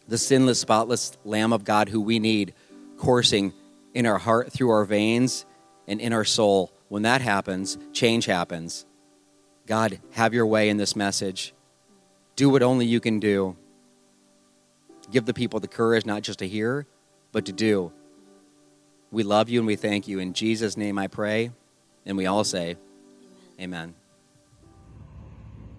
the 0.09 0.16
sinless, 0.16 0.61
spotless 0.61 1.12
Lamb 1.24 1.53
of 1.53 1.64
God 1.64 1.91
who 1.91 2.01
we 2.01 2.18
need 2.18 2.55
coursing 2.97 3.53
in 3.93 4.07
our 4.07 4.18
heart, 4.18 4.53
through 4.53 4.70
our 4.70 4.85
veins, 4.85 5.45
and 5.87 6.01
in 6.01 6.12
our 6.12 6.24
soul. 6.24 6.72
When 6.89 7.03
that 7.03 7.20
happens, 7.20 7.76
change 7.93 8.24
happens. 8.24 8.87
God, 9.66 10.01
have 10.12 10.32
your 10.32 10.47
way 10.47 10.68
in 10.68 10.76
this 10.78 10.97
message. 10.97 11.53
Do 12.37 12.49
what 12.51 12.62
only 12.62 12.87
you 12.87 13.01
can 13.01 13.20
do. 13.20 13.57
Give 15.11 15.24
the 15.26 15.35
people 15.35 15.61
the 15.61 15.68
courage 15.68 16.07
not 16.07 16.22
just 16.22 16.39
to 16.39 16.49
hear, 16.49 16.87
but 17.32 17.45
to 17.47 17.53
do. 17.53 17.93
We 19.11 19.22
love 19.22 19.49
you 19.49 19.61
and 19.61 19.66
we 19.66 19.76
thank 19.76 20.09
you. 20.09 20.18
In 20.18 20.32
Jesus' 20.32 20.76
name 20.76 20.99
I 20.99 21.07
pray. 21.07 21.51
And 22.07 22.16
we 22.16 22.26
all 22.26 22.45
say, 22.45 22.76
Amen. 23.61 23.95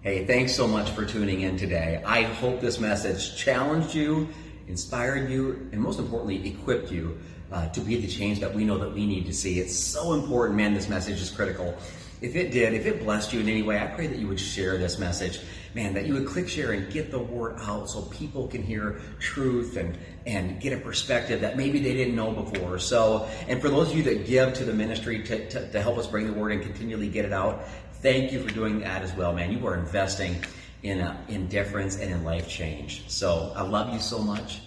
Hey, 0.06 0.24
thanks 0.24 0.54
so 0.54 0.68
much 0.68 0.90
for 0.90 1.04
tuning 1.04 1.40
in 1.40 1.56
today. 1.56 2.00
I 2.06 2.22
hope 2.22 2.60
this 2.60 2.78
message 2.78 3.36
challenged 3.36 3.92
you, 3.92 4.28
inspired 4.68 5.28
you, 5.28 5.68
and 5.72 5.80
most 5.80 5.98
importantly, 5.98 6.48
equipped 6.48 6.92
you 6.92 7.18
uh, 7.50 7.68
to 7.70 7.80
be 7.80 7.96
the 7.96 8.06
change 8.06 8.38
that 8.38 8.54
we 8.54 8.64
know 8.64 8.78
that 8.78 8.94
we 8.94 9.04
need 9.04 9.26
to 9.26 9.32
see. 9.32 9.58
It's 9.58 9.76
so 9.76 10.12
important, 10.12 10.58
man. 10.58 10.74
This 10.74 10.88
message 10.88 11.20
is 11.20 11.28
critical. 11.28 11.76
If 12.20 12.36
it 12.36 12.52
did, 12.52 12.72
if 12.72 12.86
it 12.86 13.02
blessed 13.02 13.32
you 13.32 13.40
in 13.40 13.48
any 13.48 13.62
way, 13.62 13.80
I 13.80 13.88
pray 13.88 14.06
that 14.06 14.18
you 14.18 14.28
would 14.28 14.38
share 14.38 14.78
this 14.78 14.96
message. 14.96 15.40
Man, 15.74 15.92
that 15.92 16.06
you 16.06 16.14
would 16.14 16.26
click 16.26 16.48
share 16.48 16.72
and 16.72 16.90
get 16.90 17.10
the 17.10 17.18
word 17.18 17.58
out 17.60 17.90
so 17.90 18.00
people 18.02 18.46
can 18.46 18.62
hear 18.62 19.00
truth 19.18 19.76
and, 19.76 19.98
and 20.24 20.58
get 20.58 20.72
a 20.72 20.78
perspective 20.78 21.42
that 21.42 21.58
maybe 21.58 21.80
they 21.80 21.92
didn't 21.92 22.14
know 22.14 22.32
before. 22.32 22.78
So, 22.78 23.28
and 23.46 23.60
for 23.60 23.68
those 23.68 23.90
of 23.90 23.96
you 23.96 24.02
that 24.04 24.24
give 24.24 24.54
to 24.54 24.64
the 24.64 24.72
ministry 24.72 25.22
to, 25.24 25.48
to, 25.50 25.70
to 25.72 25.82
help 25.82 25.98
us 25.98 26.06
bring 26.06 26.26
the 26.28 26.32
word 26.32 26.52
and 26.52 26.62
continually 26.62 27.08
get 27.08 27.26
it 27.26 27.32
out, 27.32 27.66
thank 28.00 28.32
you 28.32 28.42
for 28.42 28.52
doing 28.52 28.80
that 28.80 29.02
as 29.02 29.12
well, 29.14 29.32
man. 29.32 29.52
You 29.52 29.66
are 29.66 29.76
investing 29.76 30.36
in, 30.82 31.00
uh, 31.00 31.16
in 31.28 31.48
difference 31.48 31.98
and 31.98 32.10
in 32.10 32.24
life 32.24 32.48
change. 32.48 33.08
So 33.08 33.52
I 33.54 33.62
love 33.62 33.92
you 33.92 34.00
so 34.00 34.18
much, 34.18 34.60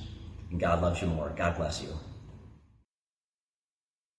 and 0.52 0.60
God 0.60 0.82
loves 0.82 1.02
you 1.02 1.08
more. 1.08 1.32
God 1.36 1.58
bless 1.58 1.82
you. 1.82 1.99